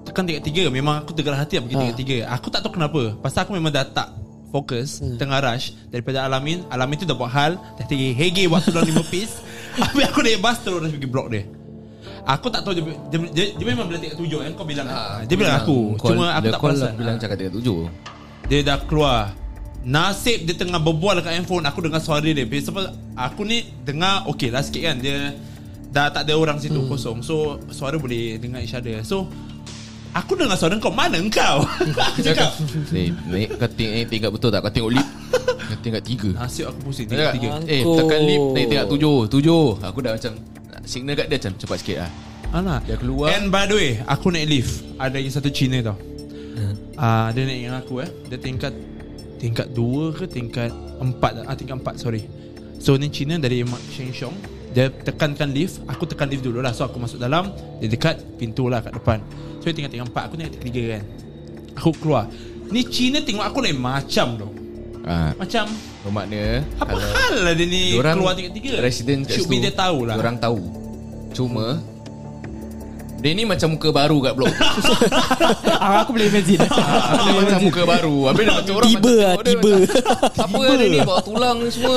Tekan 0.00 0.24
tingkat 0.24 0.42
tiga 0.42 0.64
Memang 0.68 1.00
aku 1.00 1.12
tergerak 1.12 1.44
hati 1.44 1.56
nak 1.56 1.64
pergi 1.64 1.76
Ha. 1.76 1.80
tingkat 1.82 1.98
tiga. 1.98 2.16
Aku 2.30 2.46
tak 2.48 2.60
tahu 2.60 2.72
kenapa. 2.74 3.14
Pasal 3.18 3.44
aku 3.44 3.52
memang 3.52 3.68
dah 3.68 3.84
tak 3.84 4.08
Fokus 4.48 4.98
hmm. 4.98 5.14
Tengah 5.16 5.38
rush. 5.40 5.76
Daripada 5.88 6.24
Alamin 6.24 6.66
Alamin 6.66 6.96
tu 6.96 7.04
dah 7.04 7.14
buat 7.14 7.28
hal 7.28 7.54
Dah 7.76 7.84
tinggi 7.84 8.10
Hege 8.10 8.46
buat 8.46 8.60
tudang 8.60 8.84
lima 8.84 9.04
piece. 9.04 9.38
Habis 9.78 10.04
aku 10.06 10.20
naik 10.20 10.40
bas 10.40 10.58
Terus 10.58 10.80
rush 10.80 10.90
pergi 10.90 11.06
blok 11.06 11.28
dia. 11.30 11.44
Aku 12.22 12.46
tak 12.46 12.62
tahu 12.62 12.72
dia, 12.72 12.84
dia, 13.08 13.18
dia, 13.28 13.44
dia 13.54 13.64
memang 13.66 13.86
bilang 13.86 14.00
tingkat 14.00 14.18
tujuh 14.18 14.40
kan 14.40 14.52
Kau 14.52 14.64
bilang 14.64 14.86
Ah, 14.86 15.20
Dia 15.22 15.36
bilang 15.36 15.56
aku. 15.56 15.96
call, 15.96 16.10
Cuma 16.12 16.24
aku 16.32 16.46
tak 16.48 16.60
call 16.60 16.70
perasan. 16.74 16.92
bilang 16.96 17.14
Ah. 17.14 17.20
cakap 17.20 17.36
tingkat 17.36 17.54
tujuh. 17.56 17.78
Dia 18.46 18.58
dah 18.62 18.76
keluar. 18.82 19.20
Nasib 19.80 20.44
dia 20.44 20.52
tengah 20.52 20.76
berbual 20.76 21.16
dekat 21.16 21.32
handphone 21.34 21.64
Aku 21.64 21.80
dengar 21.80 22.00
suara 22.00 22.20
dia. 22.20 22.44
Sebab 22.44 22.84
aku 23.14 23.42
ni 23.42 23.64
Dengar 23.80 24.26
Okay 24.26 24.48
lah 24.48 24.60
sikit 24.60 24.82
kan. 24.82 24.96
Dia 24.98 25.32
Dah 25.90 26.06
tak 26.06 26.30
ada 26.30 26.38
orang 26.38 26.58
situ 26.62 26.78
hmm. 26.78 26.88
kosong. 26.90 27.18
So 27.26 27.58
suara 27.74 27.98
boleh 27.98 28.38
dengar 28.38 28.62
each 28.62 28.74
other. 28.74 29.02
So 29.02 29.26
Aku 30.10 30.34
dengar 30.34 30.58
suara 30.58 30.74
kau 30.82 30.90
Mana 30.90 31.22
kau 31.30 31.62
Aku 32.10 32.18
cakap. 32.18 32.50
naik 33.30 33.54
kau 33.54 33.70
tengok 33.70 33.94
eh, 33.94 34.04
tingkat 34.10 34.30
betul 34.34 34.50
tak? 34.50 34.66
Kau 34.66 34.72
tengok 34.74 34.90
lip. 34.90 35.06
Kau 35.70 35.78
tingkat 35.82 36.02
tiga. 36.02 36.30
Nasib 36.34 36.66
aku 36.66 36.78
pusing. 36.90 37.06
Tingkat 37.06 37.38
tiga. 37.38 37.48
Eh 37.70 37.82
tekan 37.86 38.20
lip 38.26 38.42
Naik 38.54 38.66
tingkat 38.74 38.86
tujuh 38.90 39.18
Tujuh. 39.30 39.66
Aku 39.82 39.98
dah 40.02 40.18
macam 40.18 40.32
Signal 40.82 41.14
kat 41.14 41.26
dia 41.30 41.36
macam 41.38 41.52
Cepat 41.58 41.76
sikit 41.78 41.96
lah 42.02 42.10
Alah. 42.50 42.78
Dia 42.82 42.98
keluar. 42.98 43.30
And 43.38 43.54
by 43.54 43.70
the 43.70 43.76
way 43.78 43.90
Aku 44.10 44.34
naik 44.34 44.46
lift. 44.50 44.82
Ada 44.98 45.14
lagi 45.22 45.30
satu 45.30 45.50
Cina 45.54 45.78
tau. 45.78 45.98
Ah, 46.98 47.30
Dia 47.30 47.46
naik 47.46 47.58
dengan 47.62 47.78
aku 47.78 48.02
eh. 48.02 48.10
Dia 48.26 48.38
tingkat 48.42 48.74
Tingkat 49.38 49.70
dua 49.70 50.10
ke 50.10 50.26
tingkat 50.26 50.74
empat? 50.98 51.46
Ah, 51.46 51.54
Tingkat 51.54 51.78
empat 51.78 52.02
sorry. 52.02 52.26
So 52.82 52.98
ni 52.98 53.06
Cina 53.14 53.38
dari 53.38 53.62
Mak 53.62 53.82
Sheng 53.94 54.10
Siong 54.10 54.59
Dia 54.70 54.86
tekankan 54.90 55.50
lift 55.50 55.82
Aku 55.90 56.06
tekan 56.06 56.30
lift 56.30 56.46
dulu 56.46 56.62
lah 56.62 56.70
So 56.70 56.86
aku 56.86 57.02
masuk 57.02 57.18
dalam 57.18 57.50
Dia 57.82 57.90
dekat 57.90 58.22
pintu 58.38 58.70
lah 58.70 58.80
kat 58.82 58.94
depan. 58.94 59.18
So 59.58 59.68
dia 59.70 59.86
tingkat 59.86 59.98
empat 59.98 60.22
Aku 60.30 60.34
tingkat 60.38 60.62
tiga 60.62 60.82
kan. 60.98 61.02
Aku 61.78 61.90
keluar. 61.98 62.24
Ni 62.70 62.86
Cina 62.86 63.18
tengok 63.18 63.42
aku 63.42 63.58
lain 63.66 63.78
macam 63.82 64.38
tau 64.38 64.50
ah, 65.02 65.34
Macam 65.34 65.66
Bermakna 66.06 66.62
Apa 66.78 66.94
hal 66.94 67.34
lah 67.50 67.54
dia 67.58 67.66
ni 67.66 67.98
Keluar 67.98 68.34
tingkat 68.38 68.54
tiga 68.54 68.70
Resident 68.78 69.26
kat 69.26 69.34
Should 69.34 69.50
situ 69.50 69.58
be 69.58 69.64
dia 69.66 69.74
tahu 69.74 70.06
lah. 70.06 70.14
Orang 70.14 70.38
tahu. 70.38 70.60
Cuma 71.34 71.78
Dia 73.20 73.36
ni 73.36 73.44
macam 73.44 73.76
muka 73.76 73.92
baru 73.92 74.16
kat 74.24 74.32
blok. 74.32 74.52
Ah, 75.80 76.04
Aku 76.04 76.12
boleh 76.12 76.28
imagine. 76.28 76.60
Dia 76.60 77.32
macam 77.36 77.58
muka 77.64 77.82
baru. 77.88 78.28
Habis 78.28 78.44
dah 78.44 78.54
macam 78.60 78.74
orang 78.80 78.90
Tiba 78.92 79.12
lah, 79.16 79.32
dia 79.40 79.44
tiba. 79.48 79.72
Apa 80.44 80.56
ada 80.60 80.84
ni 80.84 80.98
Bawa 81.00 81.20
tulang 81.24 81.56
ni 81.64 81.70
semua. 81.72 81.96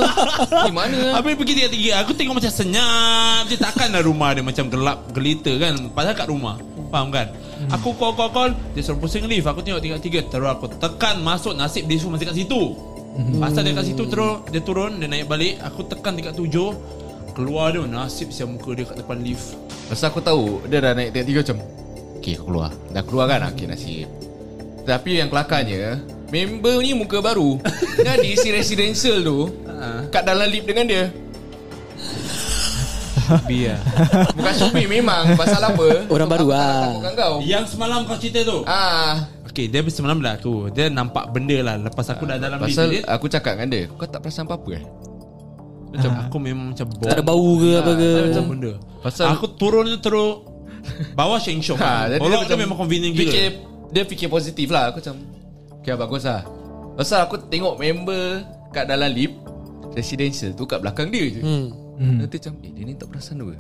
Di 0.64 0.72
mana? 0.72 0.98
Lah 1.12 1.20
Habis 1.20 1.36
pergi 1.36 1.54
tiga-tiga. 1.60 1.92
Aku 2.04 2.12
tengok 2.16 2.36
macam 2.40 2.52
senyap. 2.52 3.44
Je 3.52 3.56
Takkanlah 3.60 4.04
rumah 4.08 4.32
dia 4.32 4.44
macam 4.44 4.66
gelap 4.72 4.98
Gelita 5.12 5.52
kan. 5.60 5.74
Padahal 5.92 6.16
kat 6.16 6.28
rumah. 6.32 6.56
Faham 6.88 7.12
kan? 7.12 7.28
Aku 7.76 7.92
call 8.00 8.16
call 8.16 8.32
call. 8.32 8.52
Dia 8.72 8.82
suruh 8.88 9.00
pusing 9.04 9.28
lift. 9.28 9.48
Aku 9.48 9.60
tengok 9.60 9.84
tiga-tiga. 9.84 10.24
Terus 10.28 10.48
aku 10.48 10.72
tekan 10.80 11.20
masuk 11.20 11.56
Nasib 11.56 11.84
dia 11.88 12.00
semua 12.00 12.16
masih 12.16 12.28
kat 12.32 12.36
situ. 12.40 12.62
Pasal 13.38 13.62
dia 13.62 13.78
kat 13.78 13.86
situ 13.86 14.10
Terus 14.10 14.42
dia 14.50 14.58
turun 14.66 14.98
Dia 14.98 15.12
naik 15.12 15.28
balik. 15.28 15.60
Aku 15.60 15.84
tekan 15.84 16.16
tingkat 16.16 16.40
tujuh 16.40 16.72
Keluar 17.34 17.74
dia 17.74 17.82
Nasib 17.90 18.30
siap 18.30 18.46
muka 18.46 18.78
dia 18.78 18.86
kat 18.86 19.02
depan 19.02 19.18
lift. 19.26 19.58
Pasal 19.90 20.14
aku 20.14 20.22
tahu 20.22 20.62
Dia 20.70 20.80
dah 20.80 20.94
naik 20.94 21.10
tingkat 21.12 21.28
tiga 21.28 21.40
macam 21.42 21.58
Okay 22.22 22.34
aku 22.38 22.46
keluar. 22.54 22.70
Dah 22.94 23.04
keluar 23.04 23.26
kan? 23.28 23.50
Okay 23.52 23.66
nasib. 23.66 24.08
Tapi 24.86 25.18
yang 25.20 25.34
kelakarnya 25.34 26.00
Member 26.30 26.82
ni 26.82 26.94
muka 26.94 27.20
baru. 27.20 27.58
Jadi 28.08 28.38
si 28.38 28.54
residential 28.54 29.26
tu 29.26 29.50
Kat 30.14 30.24
dalam 30.24 30.48
lift 30.48 30.70
dengan 30.70 30.86
dia. 30.88 31.04
Biar 33.50 33.82
Bukan 34.38 34.54
Shopee 34.54 34.86
memang. 34.86 35.34
Pasal 35.34 35.60
apa? 35.60 36.06
Orang 36.14 36.30
baru 36.30 36.48
Aku 36.48 36.54
lah. 36.54 36.82
takutkan 36.86 37.14
kau? 37.18 37.36
Yang 37.42 37.66
semalam 37.76 38.00
kau 38.06 38.16
cerita 38.16 38.40
tu? 38.46 38.58
Ah, 38.70 39.26
Okay 39.50 39.70
dia 39.70 39.86
semalam 39.90 40.22
dah 40.22 40.38
tu. 40.38 40.70
Dia 40.70 40.90
nampak 40.90 41.30
benda 41.34 41.58
lah. 41.66 41.76
Lepas 41.82 42.14
aku 42.14 42.30
dah 42.30 42.38
dalam 42.38 42.62
lift 42.62 42.78
Pasal 42.78 42.88
dia, 42.94 43.02
aku 43.10 43.26
cakap 43.26 43.58
dengan 43.58 43.70
dia 43.74 43.84
Kau 43.90 44.06
tak 44.06 44.22
perasan 44.22 44.46
apa-apa 44.46 44.70
eh 44.78 44.86
Macam 45.94 46.12
aku 46.18 46.38
memang 46.42 46.66
macam 46.74 46.86
bau 46.90 47.06
Tak 47.06 47.16
ada 47.16 47.24
bau 47.24 47.50
ke 47.62 47.70
apa 47.78 47.92
ke? 47.94 48.10
Tak 48.10 48.18
ada 48.18 48.30
macam 48.34 48.46
benda. 48.50 48.72
Pasal- 49.06 49.30
Aku 49.38 49.46
turun 49.54 49.86
je 49.86 49.98
terus 50.02 50.34
Bawah 51.14 51.40
Sheng 51.40 51.62
Shong 51.64 51.80
ha, 51.80 52.10
Tolak 52.18 52.44
dia 52.44 52.50
dia 52.50 52.58
memang 52.60 52.76
convenient 52.76 53.14
gila. 53.14 53.30
fikir, 53.30 53.46
Dia 53.94 54.04
fikir 54.04 54.28
positif 54.28 54.68
lah. 54.74 54.90
Aku 54.90 55.00
macam 55.00 55.16
Okay 55.80 55.94
bagus 55.94 56.26
lah. 56.26 56.42
Pasal 56.98 57.24
aku 57.24 57.38
tengok 57.46 57.78
member 57.78 58.42
Kat 58.74 58.90
dalam 58.90 59.14
lift 59.14 59.38
Residential 59.94 60.58
tu 60.58 60.66
kat 60.66 60.82
belakang 60.82 61.14
dia 61.14 61.26
je. 61.30 61.42
Hmm. 61.46 61.70
hmm. 62.02 62.18
Dia 62.26 62.38
macam 62.42 62.54
Eh 62.66 62.72
dia 62.74 62.84
ni 62.84 62.94
tak 62.98 63.08
perasan 63.14 63.38
tu 63.38 63.54
ke 63.54 63.58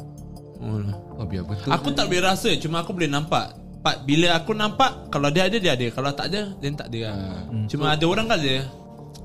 Oh. 0.63 0.79
Oh 1.19 1.27
biar 1.27 1.43
betul 1.43 1.69
Aku 1.69 1.91
tak 1.91 2.07
boleh 2.07 2.23
rasa 2.23 2.55
Cuma 2.55 2.81
aku 2.81 2.95
boleh 2.95 3.11
nampak. 3.11 3.51
Part 3.83 4.07
bila 4.07 4.31
aku 4.33 4.55
nampak 4.55 5.11
Kalau 5.11 5.27
dia 5.27 5.45
ada 5.45 5.59
dia 5.59 5.75
ada. 5.75 5.87
Kalau 5.91 6.09
tak 6.15 6.31
ada 6.31 6.55
Dia 6.57 6.71
tak 6.71 6.87
ada. 6.87 6.99
Lah. 7.03 7.43
Cuma 7.67 7.91
ada 7.91 8.05
orang 8.07 8.25
kan 8.25 8.39
dia 8.39 8.63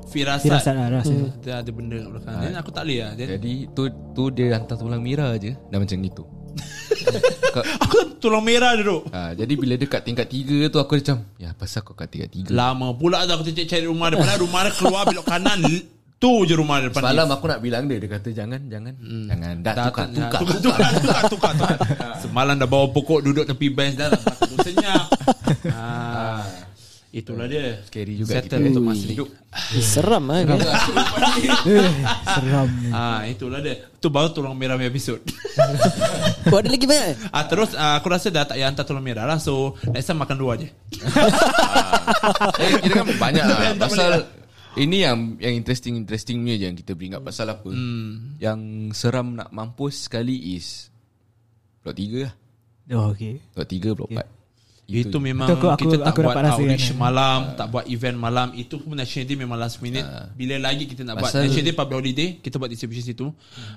Firasat, 0.08 0.44
Firasat 0.44 0.72
lah 0.72 0.86
rasa. 0.90 1.14
Dia 1.38 1.60
ada 1.60 1.70
benda 1.70 1.96
kat 1.96 2.10
belakang. 2.10 2.40
Then 2.40 2.54
aku 2.56 2.70
tak 2.70 2.82
boleh 2.82 2.98
lah. 2.98 3.12
Then, 3.12 3.28
Jadi 3.30 3.52
tu 3.70 3.82
tu 4.12 4.22
dia 4.28 4.46
hantar 4.54 4.76
tulang 4.76 5.00
merah 5.00 5.36
je. 5.36 5.52
Dah 5.68 5.76
macam 5.76 5.96
gitu 5.96 6.24
Kau, 7.54 7.62
Aku 7.62 7.96
tulang 8.18 8.42
merah 8.42 8.74
duduk 8.74 9.06
ha, 9.08 9.30
Jadi 9.30 9.54
bila 9.54 9.78
dia 9.78 9.86
kat 9.86 10.02
tingkat 10.02 10.26
tiga 10.26 10.66
tu 10.66 10.76
Aku 10.76 10.98
macam 10.98 11.22
Ya 11.36 11.54
pasal 11.54 11.80
kau 11.80 11.94
kat 11.94 12.10
tingkat 12.10 12.30
tiga? 12.30 12.50
Lama 12.50 12.90
pula 12.90 13.22
tu 13.22 13.32
aku 13.32 13.46
cari 13.46 13.86
rumah 13.86 14.10
dia 14.10 14.18
Padahal 14.18 14.40
rumah 14.42 14.60
dia 14.62 14.72
keluar 14.74 15.02
belok 15.04 15.22
kanan. 15.24 15.60
Tu 16.18 16.32
je 16.44 16.54
rumah 16.58 16.82
dia 16.82 16.90
depan 16.90 16.98
Semalam 17.00 17.24
lift. 17.24 17.36
aku 17.38 17.44
nak 17.46 17.60
bilang 17.62 17.82
dia. 17.86 17.96
Dia 17.96 18.10
kata 18.10 18.28
jangan 18.32 18.60
Jangan. 18.66 18.94
Jangan. 18.98 19.54
Dah 19.62 19.70
Dah 19.70 19.84
tukar 19.86 20.04
tak- 20.04 20.14
Tukar. 20.18 20.40
tukar, 20.42 20.58
tukar, 20.58 20.90
tukar, 20.90 21.52
tukar, 21.54 21.76
tukar. 21.78 22.12
Semalam 22.26 22.54
dah 22.56 22.66
bawa 22.66 22.86
pokok 22.90 23.20
duduk 23.22 23.44
tepi 23.46 23.70
bench 23.70 23.94
dah 23.94 24.10
lah. 24.10 24.18
Belakang 24.18 24.48
tu 24.50 24.56
senyap. 24.66 25.04
ah, 25.70 26.42
itulah 27.10 27.44
dia. 27.44 27.80
Scary 27.82 28.14
juga 28.14 28.36
Settle 28.36 28.58
kita. 28.58 28.68
untuk 28.68 28.84
masa 28.84 29.04
hidup. 29.04 29.28
Eh, 29.48 29.80
Seram 29.80 30.24
lah 30.24 30.44
kan 30.44 30.58
Eh, 31.64 31.90
Seram 32.34 32.68
Ah, 32.88 33.24
itulah 33.24 33.58
dia. 33.58 33.88
Tu 33.94 34.06
baru 34.06 34.28
tulang 34.28 34.52
merah 34.52 34.74
punya 34.74 34.88
episod. 34.88 35.18
Oh 36.48 36.56
ada 36.56 36.70
lagi 36.70 36.88
banyak 36.88 37.28
ah, 37.28 37.44
terus 37.44 37.74
ah, 37.74 38.00
aku 38.00 38.08
rasa 38.08 38.30
dah 38.30 38.40
tak 38.42 38.56
payah 38.56 38.68
hantar 38.68 38.82
tulang 38.82 39.02
merah 39.02 39.24
lah. 39.24 39.36
So, 39.36 39.76
next 39.86 40.06
time 40.06 40.16
makan 40.18 40.36
dua 40.36 40.56
je. 40.56 40.68
Eh, 42.56 42.70
kira 42.80 42.94
kan 42.98 43.06
banyak 43.20 43.42
lah 43.42 43.58
Pasal 43.76 44.24
Ini 44.74 44.96
yang 45.02 45.18
Yang 45.36 45.54
interesting 45.56 45.94
Interesting 45.96 46.36
punya 46.38 46.54
je 46.54 46.64
Yang 46.70 46.76
kita 46.80 46.92
bring 46.94 47.12
up 47.12 47.22
Pasal 47.22 47.50
apa 47.50 47.66
Hmm. 47.66 48.38
Yang 48.38 48.60
seram 48.94 49.34
nak 49.34 49.50
mampus 49.50 50.06
sekali 50.06 50.54
is 50.54 50.88
Blok 51.82 51.94
3 51.94 52.24
lah 52.24 52.32
Oh 52.94 53.10
okay 53.10 53.42
Blok 53.52 53.66
3 53.66 53.92
blok 53.92 54.08
4 54.08 54.37
Itu, 54.88 55.20
memang 55.20 55.44
Itu 55.44 55.54
aku- 55.54 55.68
aku- 55.68 55.82
kita 55.84 55.96
tak 56.00 56.06
aku 56.08 56.20
buat 56.24 56.36
outreach 56.40 56.88
kan. 56.88 56.96
malam, 56.96 57.38
tak 57.54 57.66
buat 57.68 57.84
event 57.86 58.16
malam. 58.16 58.48
Itu 58.52 58.80
pun 58.80 58.96
National 58.96 59.28
Day 59.28 59.36
memang 59.36 59.60
last 59.60 59.78
minute. 59.78 60.00
Bila 60.32 60.56
lagi 60.56 60.88
kita 60.88 61.04
nak 61.04 61.20
buat 61.20 61.28
National 61.28 61.60
Day 61.62 61.74
public 61.76 61.96
holiday, 61.98 62.28
kita 62.40 62.56
buat 62.56 62.72
distribution 62.72 63.04
situ. 63.04 63.26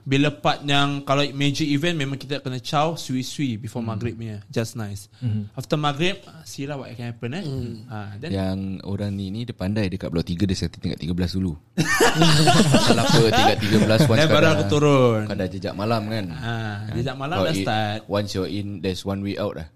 Bila 0.02 0.32
part 0.32 0.63
yang 0.63 1.04
kalau 1.04 1.28
major 1.36 1.67
event 1.67 2.00
memang 2.00 2.15
kita 2.15 2.39
kena 2.39 2.58
chow 2.58 2.95
sui-sui 2.95 3.60
before 3.60 3.84
maghrib 3.84 4.15
punya. 4.15 4.39
Just 4.47 4.74
nice. 4.74 5.12
After 5.52 5.76
maghrib, 5.76 6.15
see 6.43 6.63
lah 6.63 6.80
what 6.80 6.88
can 6.93 7.12
happen 7.12 7.30
eh. 7.34 7.43
Ha, 7.86 8.15
then 8.15 8.30
Yang 8.32 8.58
orang 8.82 9.12
ni 9.12 9.28
ni 9.28 9.43
Dia 9.43 9.52
pandai 9.52 9.88
dekat 9.88 10.08
blok 10.08 10.24
3 10.24 10.47
Dia 10.47 10.56
settle 10.56 10.80
tingkat 10.80 10.95
13 10.97 11.36
dulu 11.36 11.60
Pasal 12.71 12.97
apa 12.97 13.19
tingkat 13.28 13.58
13 13.60 14.08
Once 14.08 14.15
Then 14.15 14.26
kau 14.26 14.34
baru 14.34 14.47
aku 14.50 14.63
turun. 14.69 15.21
Kau 15.26 15.36
dah 15.36 15.47
jejak 15.47 15.74
malam 15.74 16.08
kan 16.08 16.26
Ha, 16.32 16.56
jejak 16.93 17.15
malam 17.15 17.38
dah 17.41 17.52
start. 17.54 18.00
Once 18.08 18.32
you're 18.32 18.47
in 18.47 18.80
There's 18.80 19.04
one 19.04 19.19
way 19.19 19.36
out 19.36 19.56
lah 19.56 19.67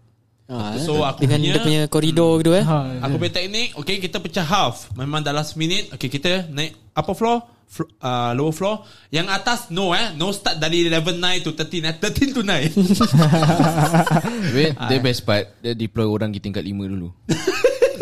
ah, 0.48 0.78
So, 0.78 1.02
aku 1.02 1.22
Dengan 1.22 1.40
punya- 1.40 1.52
dia 1.52 1.62
punya 1.62 1.82
koridor 1.86 2.38
gitu 2.40 2.52
eh. 2.52 2.62
Ha, 2.62 3.02
Aku 3.02 3.18
punya 3.18 3.34
teknik 3.34 3.74
Okay 3.76 3.98
kita 3.98 4.18
pecah 4.18 4.44
half. 4.44 4.90
Memang 4.94 5.20
dah 5.20 5.32
last 5.32 5.56
minute 5.56 5.90
Okay 5.92 6.08
kita 6.08 6.46
naik 6.48 6.74
Upper 6.92 7.14
floor 7.14 7.38
fl- 7.66 7.92
uh, 7.98 8.32
Lower 8.32 8.52
floor. 8.52 8.82
Yang 9.10 9.28
atas 9.32 9.60
no 9.70 9.92
eh. 9.92 10.14
No 10.14 10.30
start 10.30 10.58
dari 10.58 10.86
11 10.86 11.18
9 11.18 11.42
to 11.42 11.52
13 11.52 11.82
eh. 11.84 11.96
13 11.98 12.32
to 12.32 12.42
9 12.42 12.72
Tapi 14.46 14.64
the 14.86 14.98
best 15.00 15.22
part 15.22 15.58
Dia 15.60 15.74
deploy 15.74 16.06
orang 16.06 16.30
di 16.30 16.40
tingkat 16.40 16.62
5 16.62 16.72
dulu. 16.88 17.10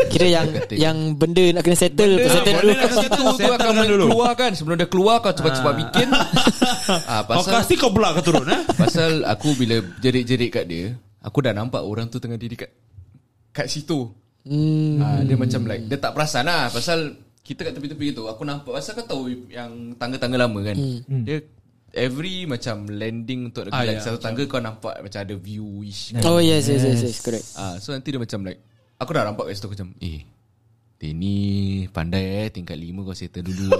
Kira 0.05 0.27
yang 0.29 0.45
Yang 0.69 0.97
benda 1.15 1.43
nak 1.51 1.63
kena 1.63 1.73
settle 1.75 2.13
Benda- 2.13 2.29
Settle 2.29 2.53
benda 2.53 2.61
dulu. 2.61 2.71
nak 2.71 2.83
kena 2.83 3.01
Tu 3.01 3.09
tu 3.09 3.25
Settle 3.33 3.55
akan 3.55 3.71
kan 3.71 3.85
dulu. 3.87 4.05
keluar 4.05 4.31
kan 4.35 4.51
Sebelum 4.51 4.75
dia 4.75 4.85
keluar 4.85 5.15
Kau 5.19 5.31
cepat-cepat 5.31 5.73
bikin. 5.79 6.07
Ah, 6.83 7.23
Kau 7.23 7.39
Pasal 7.39 7.51
kasih 7.57 7.75
kau 7.79 7.89
pula 7.89 8.11
kau 8.11 8.21
turun 8.21 8.43
eh. 8.45 8.59
Pasal 8.69 9.23
aku 9.23 9.55
bila 9.55 9.79
jerit-jerit 9.97 10.51
kat 10.51 10.67
dia 10.67 10.99
Aku 11.23 11.39
dah 11.39 11.51
nampak 11.51 11.79
orang 11.79 12.05
tu 12.05 12.19
tengah 12.19 12.35
diri 12.35 12.53
kat 12.53 12.67
Kat 13.49 13.65
situ. 13.65 14.11
Hmm. 14.43 14.99
ha, 14.99 15.23
Dia 15.23 15.33
macam 15.33 15.63
like 15.63 15.87
Dia 15.87 15.97
tak 15.97 16.11
perasan 16.11 16.43
lah. 16.43 16.67
Pasal 16.67 17.15
Kita 17.39 17.63
kat 17.63 17.71
tepi-tepi 17.71 18.11
tu 18.11 18.27
Aku 18.27 18.43
nampak. 18.43 18.75
Pasal 18.75 18.93
kau 18.93 19.07
tahu 19.07 19.23
Yang 19.47 19.95
tangga-tangga 19.95 20.37
lama 20.37 20.59
kan? 20.61 20.75
Dia 21.23 21.39
Every 21.89 22.43
macam 22.43 22.89
landing 22.89 23.47
Untuk 23.47 23.69
Ah, 23.69 23.85
like 23.85 24.01
ya, 24.01 24.03
satu 24.03 24.19
tangga 24.19 24.43
Kau 24.43 24.59
nampak 24.59 24.99
macam 24.99 25.19
ada 25.19 25.35
view 25.37 25.63
wish 25.79 26.11
Oh 26.21 26.37
yes 26.37 26.67
yes 26.67 26.83
yes, 26.83 26.99
yes 26.99 27.17
correct. 27.21 27.47
Ah, 27.55 27.77
So 27.77 27.93
nanti 27.93 28.09
dia 28.09 28.19
macam 28.19 28.43
like 28.43 28.59
Aku 28.97 29.09
dah 29.09 29.23
nampak 29.23 29.47
kat 29.47 29.55
situ 29.55 29.67
Aku 29.67 29.75
macam 29.75 29.95
Eh 29.99 30.27
dia 30.99 31.11
ni 31.11 31.35
pandai 31.87 32.23
eh 32.41 32.49
Tingkat 32.49 32.75
lima 32.75 33.03
kau 33.03 33.11
settle 33.11 33.43
dulu. 33.43 33.75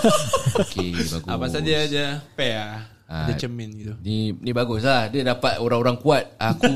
Okay 0.62 0.92
bagus 0.92 1.24
ah, 1.26 1.36
Pasal 1.36 1.60
dia 1.60 1.84
dia 1.84 2.06
Pair 2.32 2.54
lah 2.54 2.68
Ah, 2.68 2.80
Dia 3.08 3.34
cermin 3.40 3.72
gitu. 3.72 3.96
Ni 4.04 4.36
ni 4.36 4.52
bagus 4.52 4.84
lah 4.84 5.08
Dia 5.08 5.24
dapat 5.24 5.56
orang-orang 5.64 5.96
kuat. 5.96 6.28
Aku. 6.52 6.68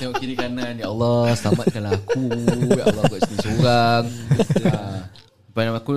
Tengok 0.00 0.16
kiri 0.16 0.32
kanan. 0.32 0.80
Ya 0.80 0.88
Allah 0.88 1.36
Selamatkanlah 1.36 1.92
aku. 1.92 2.24
Ya 2.72 2.84
Allah 2.88 3.04
aku 3.04 3.16
sini 3.28 3.38
seorang 3.44 4.04
ha. 4.72 5.76
aku 5.76 5.92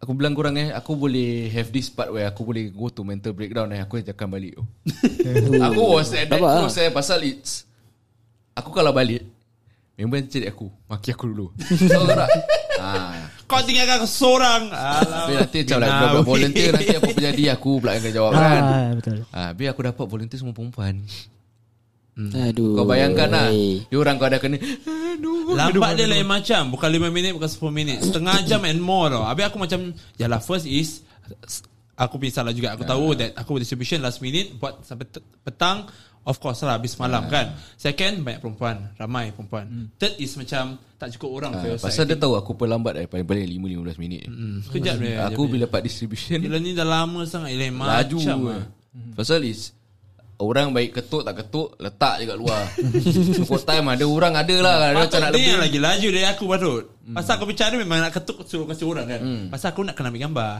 Aku 0.00 0.10
bilang 0.16 0.32
korang 0.32 0.56
eh. 0.56 0.72
Aku 0.72 0.96
boleh 0.96 1.52
have 1.52 1.68
this 1.68 1.92
part 1.92 2.08
Where 2.08 2.24
aku 2.24 2.40
boleh 2.40 2.72
go 2.72 2.88
to 2.88 3.04
mental 3.04 3.36
breakdown 3.36 3.68
eh. 3.76 3.84
Aku 3.84 4.00
ajakkan 4.00 4.32
balik 4.32 4.56
oh. 4.56 4.66
Aku 5.68 5.80
was 6.00 6.16
at 6.16 6.32
that 6.32 6.40
lah. 6.40 6.64
close 6.64 6.80
eh 6.80 6.88
Pasal 6.88 7.20
it's 7.20 7.68
Aku 8.56 8.72
kalau 8.72 8.96
balik 8.96 9.28
Member 9.94 10.24
yang 10.24 10.26
cari 10.26 10.48
aku 10.48 10.72
Maki 10.88 11.12
aku 11.12 11.24
dulu. 11.28 11.46
Tahu 11.92 12.06
tak? 12.08 12.28
Ha. 12.80 12.90
Kau 13.44 13.60
tinggalkan 13.60 14.00
aku 14.00 14.08
seorang. 14.08 14.62
Tapi 14.68 15.04
Alah 15.04 15.26
nanti 15.36 15.58
macam 15.62 15.76
like 15.78 15.92
Buat 15.94 16.24
volunteer 16.24 16.70
Nanti 16.72 16.86
apa 16.90 17.02
pun 17.04 17.16
jadi 17.16 17.42
Aku 17.52 17.70
pula 17.78 17.90
yang 17.92 18.02
akan 18.02 18.12
jawab 18.12 18.30
kan? 18.32 18.62
ah, 18.62 18.88
Betul. 18.96 19.18
Ha, 19.28 19.40
Habis 19.52 19.66
aku 19.68 19.80
dapat 19.84 20.04
volunteer 20.08 20.38
semua 20.40 20.54
perempuan. 20.56 20.94
Aduh 22.14 22.78
Kau 22.78 22.86
bayangkan 22.86 23.26
lah. 23.26 23.50
Dia 23.50 23.96
orang 23.98 24.16
kau 24.16 24.26
ada 24.26 24.38
kena 24.38 24.56
Aduh. 24.58 25.52
Lambat 25.52 25.98
dia 25.98 26.06
lain 26.06 26.24
macam. 26.24 26.70
Bukan 26.70 26.88
5 26.88 27.10
minit 27.10 27.30
Bukan 27.34 27.50
10 27.50 27.68
minit. 27.70 27.98
Setengah 28.00 28.36
jam 28.46 28.62
and 28.62 28.78
more 28.78 29.10
tau. 29.10 29.26
Habis 29.26 29.44
aku 29.50 29.58
macam 29.58 29.80
Yalah 30.16 30.38
first 30.38 30.64
is 30.64 31.02
Aku 31.94 32.18
punya 32.18 32.34
salah 32.34 32.50
juga. 32.50 32.74
Aku 32.74 32.82
tahu 32.82 33.14
that 33.14 33.34
Aku 33.34 33.58
distribution 33.58 33.98
last 33.98 34.18
minute 34.18 34.54
Buat 34.56 34.82
sampai 34.82 35.10
petang 35.42 35.86
Of 36.24 36.40
course 36.40 36.64
lah 36.64 36.80
Habis 36.80 36.96
malam 36.96 37.28
kan. 37.28 37.52
Second 37.76 38.24
Banyak 38.24 38.40
perempuan. 38.40 38.96
Ramai 38.96 39.28
perempuan. 39.30 39.92
Third 39.94 40.16
is 40.16 40.32
macam 40.34 40.76
Tak 40.96 41.12
cukup 41.14 41.30
orang 41.36 41.52
for 41.54 41.66
your 41.68 41.76
Ah, 41.76 41.84
Pasal 41.84 42.08
dia 42.08 42.16
tahu 42.16 42.32
aku 42.32 42.56
perlambat 42.56 42.96
eh 42.96 43.06
Paling-paling 43.06 43.44
5-15 43.60 44.00
minit. 44.00 44.24
Hmm, 44.24 44.64
Sekejap 44.64 44.94
dia 44.96 45.20
Aku 45.28 45.44
bila 45.46 45.68
part 45.68 45.84
distribution. 45.84 46.40
Gila 46.40 46.56
ni 46.56 46.72
dah 46.72 46.88
lama 46.88 47.28
sangat 47.28 47.52
Lain 47.52 47.76
Laju 47.76 48.16
macam 48.16 48.38
lah. 48.48 48.64
Pasal 49.12 49.44
is 49.44 49.76
Orang 50.34 50.72
baik 50.72 50.96
ketuk 50.96 51.22
tak 51.22 51.44
ketuk 51.44 51.76
Letak 51.78 52.18
je 52.18 52.24
kat 52.26 52.38
luar. 52.40 52.62
Cukup 53.38 53.60
time 53.62 53.86
ada 53.86 54.02
orang 54.02 54.34
ada 54.34 54.56
lah. 54.58 54.74
Dia 54.80 54.98
macam 55.06 55.20
nak 55.22 55.30
dia 55.30 55.38
lebih. 55.38 55.60
lagi 55.60 55.78
laju 55.78 56.08
dari 56.10 56.26
aku 56.26 56.44
patut 56.50 56.84
Pasal 57.04 57.36
aku 57.36 57.44
bicara 57.44 57.76
memang 57.76 58.00
nak 58.00 58.16
ketuk 58.16 58.48
suruh 58.48 58.64
kasih 58.64 58.88
orang 58.88 59.04
kan. 59.04 59.20
Pasal 59.52 59.76
aku 59.76 59.84
nak 59.84 59.92
kena 59.92 60.08
ambil 60.08 60.24
gambar. 60.24 60.52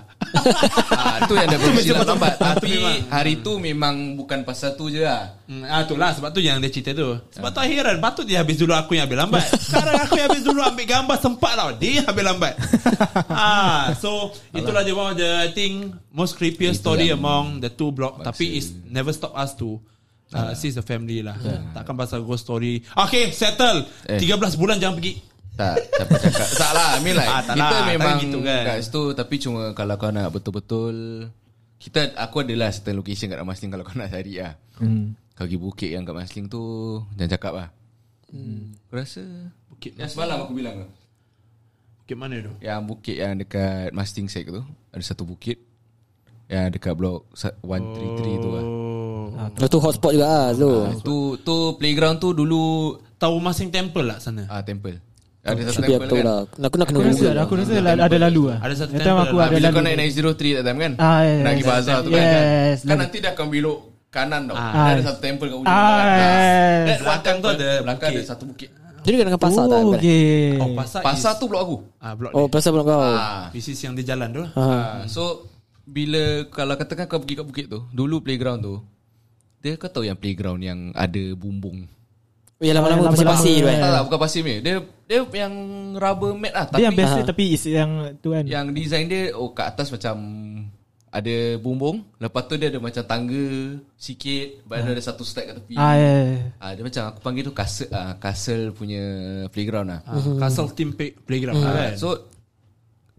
ah, 1.00 1.24
tu 1.24 1.32
yang 1.40 1.48
dah 1.48 1.56
bersilap 1.56 2.04
lambat 2.04 2.34
Ah, 2.36 2.52
tu 2.52 2.68
Tapi 2.68 2.72
hari 3.08 3.34
tu 3.40 3.56
memang 3.56 4.12
bukan 4.20 4.44
pasal 4.44 4.76
tu 4.76 4.92
je 4.92 5.00
lah 5.00 5.40
Hmm, 5.44 5.60
ah 5.68 5.84
tu 5.84 5.92
lah 5.92 6.08
sebab 6.16 6.32
tu 6.32 6.40
yang 6.40 6.56
dia 6.56 6.72
cerita 6.72 6.96
tu. 6.96 7.20
Sebab 7.36 7.52
tu 7.52 7.60
akhiran 7.60 8.00
patut 8.00 8.24
dia 8.24 8.40
habis 8.40 8.56
dulu 8.56 8.72
aku 8.72 8.96
yang 8.96 9.04
ambil 9.04 9.28
lambat. 9.28 9.44
Sekarang 9.68 9.96
aku 10.00 10.16
yang 10.16 10.28
habis 10.32 10.40
dulu 10.40 10.60
ambil 10.64 10.86
gambar 10.88 11.16
sempat 11.20 11.52
tau. 11.52 11.70
Dia 11.76 12.00
ambil 12.08 12.24
lambat. 12.32 12.54
ah, 13.28 13.92
so 13.96 14.32
itulah 14.56 14.80
dia 14.80 14.96
one 14.96 15.12
of 15.12 15.20
the 15.20 15.30
I 15.44 15.52
think 15.52 15.92
most 16.08 16.40
creepiest 16.40 16.80
Itu 16.80 16.92
story 16.92 17.12
among 17.12 17.60
the 17.60 17.68
two 17.68 17.92
block 17.92 18.24
tapi 18.24 18.56
it's 18.56 18.72
never 18.88 19.12
stop 19.12 19.36
us 19.36 19.52
to 19.60 19.80
uh, 20.32 20.56
assist 20.56 20.80
the 20.80 20.84
family 20.84 21.20
lah. 21.20 21.36
Takkan 21.76 21.92
pasal 21.92 22.24
ghost 22.24 22.48
story. 22.48 22.80
Okay, 23.08 23.28
settle. 23.28 23.84
Eh. 24.08 24.16
13 24.16 24.56
bulan 24.56 24.80
jangan 24.80 24.96
pergi. 24.96 25.33
Tak 25.54 25.76
Siapa 25.88 26.14
cakap 26.18 26.48
Tak 26.60 26.70
lah 26.72 26.88
I 26.92 27.00
mean 27.00 27.14
like 27.14 27.26
Ah, 27.26 27.40
tak 27.40 27.54
Kita 27.54 27.66
lah, 27.72 27.86
memang 27.86 28.16
tak 28.16 28.22
gitu 28.22 28.38
kan. 28.40 28.62
Kat 28.64 28.76
situ 28.80 29.02
Tapi 29.12 29.34
cuma 29.38 29.60
Kalau 29.70 29.94
kau 29.94 30.10
nak 30.10 30.28
betul-betul 30.28 30.96
Kita 31.76 32.00
Aku 32.20 32.36
adalah 32.40 32.68
certain 32.68 32.94
location 32.94 33.28
kat 33.28 33.38
Masling 33.40 33.70
Kalau 33.70 33.82
kau 33.82 33.94
nak 33.94 34.08
cari 34.08 34.34
lah 34.36 34.54
Hmm. 34.74 35.14
Kau 35.32 35.46
pergi 35.46 35.54
bukit 35.56 35.90
yang 35.90 36.02
kat 36.02 36.12
Masling 36.12 36.46
tu 36.46 36.62
Jangan 37.14 37.30
cakap 37.30 37.52
lah 37.54 37.68
hmm. 38.28 38.74
Aku 38.82 38.94
rasa 38.96 39.22
Bukit 39.68 39.94
Yang 39.94 40.10
semalam 40.10 40.36
aku 40.40 40.52
bilang 40.52 40.74
tu 40.76 40.88
Bukit 42.00 42.16
mana 42.16 42.36
tu? 42.38 42.52
Yang 42.58 42.80
bukit 42.84 43.16
yang 43.16 43.34
dekat 43.34 43.88
Masting 43.90 44.26
Sek 44.26 44.46
tu 44.46 44.62
Ada 44.90 45.02
satu 45.04 45.22
bukit 45.22 45.62
Yang 46.46 46.74
dekat 46.74 46.92
blok 46.92 47.30
sa- 47.30 47.54
133 47.60 48.42
tu 48.42 48.50
lah 48.50 48.66
Oh. 49.24 49.50
Oh, 49.56 49.66
tu 49.66 49.78
hotspot 49.78 50.12
juga 50.12 50.28
ah 50.28 50.48
tu. 50.52 50.68
Ah, 50.68 50.94
tu 50.96 51.16
tu 51.40 51.74
playground 51.74 52.16
tu 52.16 52.30
dulu 52.30 52.92
Tahu 53.16 53.40
Masing 53.40 53.66
Temple 53.66 54.04
lah 54.04 54.18
sana. 54.20 54.46
ah 54.46 54.60
temple. 54.60 55.00
Ada 55.44 55.60
satu 55.66 55.82
temple 55.82 56.00
aku 56.02 56.16
kan. 56.16 56.24
lah. 56.24 56.38
Aku 56.58 56.74
nak 56.74 56.86
kena 56.86 56.96
Aku 56.96 57.04
rasa 57.04 57.26
lah. 57.26 57.42
aku 57.42 57.52
rasa 57.54 57.72
ada, 57.76 57.92
ada 58.00 58.16
lalu 58.18 58.42
lah. 58.48 58.58
Ada 58.58 58.74
satu 58.74 58.90
time 58.90 59.04
temple 59.04 59.22
aku 59.22 59.36
lah. 59.36 59.44
ada 59.44 59.52
Bila 59.52 59.66
lalu. 59.66 59.76
kau 59.76 59.82
naik 59.84 59.98
903 60.00 60.56
that 60.56 60.64
time 60.64 60.78
kan? 60.78 60.92
Ah, 60.96 61.20
yeah, 61.20 61.36
Nak 61.36 61.50
pergi 61.50 61.64
bazar 61.66 61.96
tu 61.98 62.10
kan? 62.10 62.24
yes, 62.24 62.78
Kan 62.78 62.88
lalu. 62.88 63.00
nanti 63.00 63.16
dah 63.18 63.30
akan 63.30 63.46
belok 63.48 63.78
kanan 64.08 64.40
tau. 64.46 64.54
Ah. 64.54 64.86
Ada 64.88 65.02
satu 65.04 65.20
temple 65.20 65.46
kat 65.46 65.58
ujung. 65.58 65.68
Ah, 65.68 65.84
belakang. 65.90 66.32
yes. 66.86 66.98
Belakang 66.98 67.36
tu 67.36 67.48
ada 67.50 67.68
belakang 67.80 68.08
ada 68.10 68.22
satu 68.24 68.44
bukit. 68.46 68.70
Dia 69.04 69.10
dekat 69.10 69.26
dengan 69.26 69.42
pasar 69.42 69.64
tak? 69.66 69.78
Oh, 69.78 69.92
okay. 69.92 70.56
Oh, 70.56 70.68
pasar, 70.72 71.00
Pasar 71.02 71.32
is- 71.32 71.38
tu 71.38 71.44
blok 71.44 71.60
aku. 71.60 71.76
Ah, 71.98 72.12
blok 72.14 72.32
Oh, 72.32 72.40
oh. 72.40 72.46
pasar 72.46 72.70
belum 72.70 72.86
kau. 72.86 72.96
Ah. 72.96 73.52
This 73.52 73.68
is 73.68 73.78
yang 73.78 73.92
dia 73.92 74.04
jalan 74.06 74.28
tu. 74.32 74.42
Ah, 74.54 75.04
so 75.04 75.44
bila 75.84 76.22
kalau 76.48 76.72
katakan 76.72 77.04
kau 77.04 77.20
pergi 77.20 77.36
kat 77.36 77.44
bukit 77.44 77.66
tu, 77.68 77.84
dulu 77.90 78.18
playground 78.18 78.60
tu, 78.60 78.80
dia 79.60 79.76
kau 79.76 79.88
tahu 79.88 80.04
yang 80.04 80.16
playground 80.16 80.56
yang 80.58 80.88
ada 80.90 81.20
bumbung. 81.34 81.84
Oh, 82.54 82.64
yang 82.64 82.76
lama-lama 82.76 83.10
pasir 83.10 83.26
pasir 83.26 83.56
tu 83.56 83.66
Tak 83.66 83.76
kan. 83.76 83.90
lah, 83.90 84.02
bukan 84.02 84.18
pasir 84.20 84.40
ni. 84.40 84.54
Dia 84.58 84.74
dia 85.04 85.18
yang 85.36 85.54
rubber 85.92 86.32
mat 86.32 86.52
lah. 86.52 86.64
Tapi 86.64 86.76
Dia 86.76 86.86
yang 86.86 86.96
biasa 86.96 87.16
Ah. 87.16 87.26
tapi 87.26 87.44
is 87.50 87.64
yang 87.64 87.90
tu 88.18 88.28
kan. 88.30 88.44
yang 88.44 88.66
design 88.70 89.04
dia 89.04 89.32
oh 89.32 89.50
kat 89.50 89.74
atas 89.74 89.90
macam 89.90 90.16
ada 91.08 91.34
bumbung, 91.56 92.02
lepas 92.16 92.42
tu 92.42 92.54
dia 92.54 92.66
ada 92.68 92.78
macam 92.78 92.98
tangga 93.00 93.46
sikit, 93.94 94.64
baru 94.64 94.90
ada 94.90 94.98
satu 95.00 95.22
step 95.22 95.46
kat 95.46 95.54
tepi. 95.56 95.74
Ah, 95.76 95.94
yeah, 95.94 96.14
yeah. 96.28 96.42
Ah, 96.58 96.70
dia 96.72 96.82
macam 96.82 97.02
aku 97.06 97.18
panggil 97.20 97.42
tu 97.42 97.52
castle 97.52 97.86
ah, 97.88 98.14
castle 98.16 98.70
punya 98.70 99.02
playground 99.48 99.88
lah. 99.88 100.00
Ah, 100.04 100.18
Castle 100.40 100.70
Team 100.72 100.90
Play- 100.90 101.14
Playground 101.16 101.54
lah 101.56 101.70
kan. 101.70 101.94
So 101.96 102.18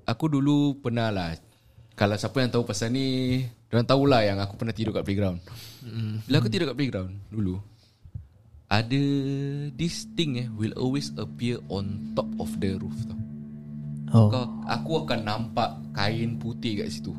aku 0.03 0.25
dulu 0.29 0.57
pernah 0.77 1.07
lah 1.07 1.35
kalau 1.93 2.15
siapa 2.15 2.35
yang 2.37 2.51
tahu 2.51 2.63
pasal 2.63 2.89
ni, 2.89 3.39
orang 3.69 3.83
tahulah 3.85 4.21
yang 4.21 4.37
aku 4.37 4.55
pernah 4.55 4.71
tidur 4.71 4.91
kat 4.91 5.03
playground. 5.03 5.39
Bila 6.25 6.35
aku 6.37 6.49
tidur 6.49 6.67
kat 6.67 6.75
playground 6.75 7.15
dulu, 7.29 7.55
ada 8.81 9.03
this 9.79 10.07
thing 10.19 10.41
eh 10.41 10.47
will 10.59 10.75
always 10.75 11.15
appear 11.15 11.61
on 11.71 12.11
top 12.17 12.27
of 12.41 12.51
the 12.59 12.75
roof 12.75 12.95
tau. 13.07 13.19
Oh. 14.15 14.27
Kau, 14.31 14.45
aku 14.63 14.91
akan 15.03 15.19
nampak 15.27 15.75
kain 15.91 16.39
putih 16.39 16.83
kat 16.83 16.87
situ. 16.91 17.11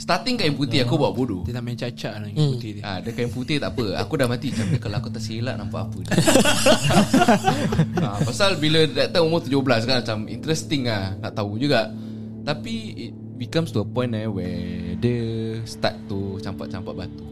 Starting 0.00 0.34
kain 0.34 0.56
putih 0.56 0.82
aku 0.82 0.96
buat 0.96 1.12
bodoh. 1.12 1.44
Dia 1.44 1.60
nak 1.60 1.64
main 1.68 1.78
cacat 1.78 2.18
lah 2.18 2.26
yang 2.26 2.56
putih 2.56 2.80
dia. 2.80 2.82
Ah, 2.82 2.96
ada 2.98 3.10
kain 3.12 3.30
putih 3.30 3.60
tak 3.60 3.76
apa. 3.76 4.00
Aku 4.02 4.16
dah 4.16 4.26
mati 4.26 4.50
macam 4.50 4.66
kalau 4.80 4.96
aku 4.98 5.10
tersilap 5.12 5.54
nampak 5.60 5.86
apa. 5.86 5.98
dia. 6.02 6.12
ah, 8.06 8.18
pasal 8.24 8.56
bila 8.56 8.82
that 8.88 9.12
time 9.12 9.28
umur 9.28 9.44
17 9.44 9.62
kan 9.86 9.96
macam 10.02 10.18
interesting 10.26 10.88
lah 10.88 11.14
nak 11.20 11.32
tahu 11.36 11.60
juga. 11.60 11.92
Tapi 12.42 12.74
it 12.98 13.12
becomes 13.38 13.70
to 13.70 13.84
a 13.84 13.86
point 13.86 14.10
eh 14.16 14.26
where 14.26 14.96
dia 14.98 15.22
start 15.68 15.94
to 16.10 16.40
campak-campak 16.42 17.06
batu. 17.06 17.26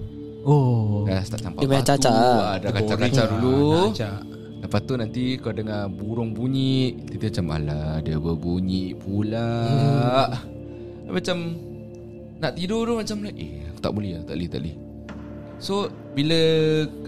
Oh. 0.45 1.05
Dah 1.05 1.21
start 1.25 1.41
campak 1.45 1.61
Dia 1.61 1.69
main 1.69 1.85
batu. 1.85 1.91
cacak. 1.93 2.13
Ah, 2.13 2.55
dah 2.57 2.71
kacau-kacau 2.73 3.25
dulu. 3.37 3.53
lah, 3.53 3.85
nak 3.85 3.93
acak. 3.93 4.19
Lepas 4.61 4.81
tu 4.85 4.95
nanti 4.95 5.25
kau 5.41 5.57
dengar 5.57 5.89
burung 5.89 6.37
bunyi 6.37 6.93
Dia 7.09 7.33
macam 7.33 7.47
Alah 7.57 8.05
dia 8.05 8.21
berbunyi 8.21 8.93
pula 8.93 9.49
hmm. 9.65 11.11
Macam 11.17 11.37
Nak 12.45 12.53
tidur 12.61 12.85
tu 12.85 12.95
macam 13.01 13.17
Eh 13.33 13.65
aku 13.73 13.81
tak 13.81 13.93
boleh 13.97 14.21
lah 14.21 14.23
Tak 14.29 14.37
boleh 14.37 14.49
tak 14.53 14.61
boleh 14.61 14.77
So 15.57 15.89
Bila 16.13 16.39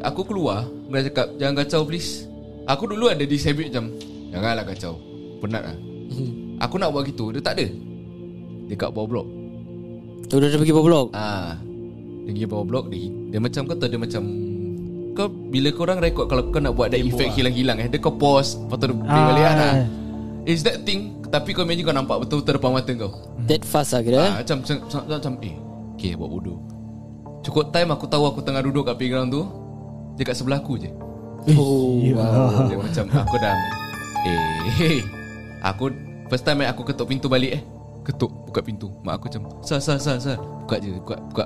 Aku 0.01 0.25
keluar 0.25 0.65
Mereka 0.89 1.13
cakap 1.13 1.27
Jangan 1.37 1.55
kacau 1.61 1.81
please 1.85 2.25
Aku 2.65 2.89
dulu 2.89 3.13
ada 3.13 3.21
this 3.29 3.45
habit 3.45 3.69
macam 3.69 3.93
Janganlah 4.33 4.65
kacau 4.65 4.97
Penat 5.45 5.63
lah 5.69 5.77
Aku 6.65 6.81
nak 6.81 6.89
buat 6.89 7.05
gitu 7.05 7.37
Dia 7.37 7.45
tak 7.45 7.61
ada 7.61 7.69
Dekat 8.73 8.97
bawah 8.97 9.07
blok 9.13 9.29
Tu 10.33 10.41
dah 10.41 10.49
pergi 10.49 10.73
bawah 10.73 10.87
blok. 10.89 11.09
Ah, 11.13 11.61
Dia 12.23 12.31
pergi 12.33 12.47
bawah 12.47 12.63
blok 12.65 12.87
dia, 12.87 13.11
dia 13.29 13.39
macam 13.39 13.63
kau 13.65 13.75
tahu 13.75 13.89
Dia 13.89 13.99
macam 13.99 14.23
Kau 15.13 15.27
bila 15.29 15.69
korang 15.71 15.99
rekod 15.99 16.25
Kalau 16.25 16.49
kau 16.49 16.59
nak 16.59 16.73
buat 16.73 16.89
Ada 16.89 16.99
efek 16.99 17.35
hilang-hilang 17.35 17.79
eh 17.79 17.89
Dia 17.89 17.99
kau 17.99 18.13
pause 18.13 18.57
Lepas 18.57 18.77
tu 18.79 18.87
dia 18.89 18.97
Ah, 19.05 19.27
balik 19.27 19.43
kan? 19.43 19.57
eh. 19.57 19.67
ah. 19.67 19.85
It's 20.43 20.63
that 20.63 20.83
thing 20.83 21.01
Tapi 21.25 21.51
kau 21.51 21.63
imagine 21.63 21.83
kau 21.83 21.93
nampak 21.93 22.23
Betul-betul 22.23 22.57
depan 22.57 22.71
mata 22.73 22.93
kau. 22.93 23.11
That 23.45 23.63
fast 23.63 23.91
lah 23.91 24.01
kira. 24.01 24.19
ah, 24.21 24.33
Macam 24.39 24.63
macam, 24.63 24.77
macam, 24.81 25.01
macam 25.05 25.33
Eh 25.41 25.55
Okay 25.95 26.13
buat 26.15 26.31
bodoh. 26.31 26.59
Cukup 27.43 27.71
time 27.71 27.91
aku 27.91 28.07
tahu 28.07 28.25
Aku 28.25 28.41
tengah 28.41 28.63
duduk 28.63 28.87
kat 28.87 28.95
playground 28.95 29.29
tu 29.29 29.43
Dia 30.15 30.25
kat 30.25 30.35
sebelah 30.35 30.59
aku 30.59 30.79
je. 30.79 30.91
Oh. 31.53 31.99
Dia 32.65 32.77
macam 32.77 33.05
aku 33.13 33.37
dah 33.37 33.55
Eh 34.23 34.39
hey, 34.79 34.99
Aku 35.69 35.91
First 36.31 36.47
time 36.47 36.63
eh, 36.63 36.71
aku 36.71 36.83
ketuk 36.83 37.05
pintu 37.05 37.27
balik 37.27 37.59
eh. 37.59 37.63
Ketuk 38.03 38.31
Buka 38.47 38.63
pintu. 38.63 38.89
Mak 39.03 39.19
aku 39.19 39.25
macam 39.29 39.43
Sal 39.61 39.79
sal 39.79 39.99
sal 39.99 40.17
sal 40.17 40.39
Buka 40.39 40.79
je 40.79 40.95
Buka 40.95 41.19
buka 41.29 41.45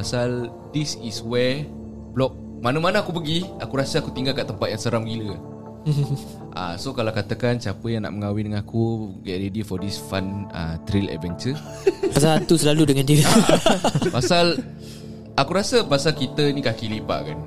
Pasal 0.00 0.48
This 0.72 0.96
is 1.04 1.20
where 1.20 1.68
Block 2.16 2.32
Mana-mana 2.64 3.04
aku 3.04 3.12
pergi 3.12 3.44
Aku 3.60 3.76
rasa 3.76 4.00
aku 4.00 4.08
tinggal 4.16 4.32
kat 4.32 4.48
tempat 4.48 4.72
yang 4.72 4.80
seram 4.80 5.04
gila. 5.04 5.36
Ah, 6.56 6.74
So 6.80 6.96
kalau 6.96 7.12
katakan 7.12 7.60
Siapa 7.60 7.84
yang 7.92 8.08
nak 8.08 8.16
mengahwin 8.16 8.48
dengan 8.48 8.64
aku 8.64 9.12
Get 9.20 9.44
ready 9.44 9.60
for 9.60 9.76
this 9.76 10.00
fun 10.00 10.48
uh, 10.56 10.80
Thrill 10.88 11.12
adventure. 11.12 11.52
Pasal 12.16 12.40
hantu 12.40 12.56
selalu 12.56 12.96
dengan 12.96 13.04
dia. 13.04 13.28
Pasal 14.16 14.56
Aku 15.36 15.52
rasa 15.56 15.84
pasal 15.84 16.12
kita 16.16 16.52
ni 16.52 16.60
kaki 16.60 16.90
lipat 16.96 17.20
kan. 17.32 17.38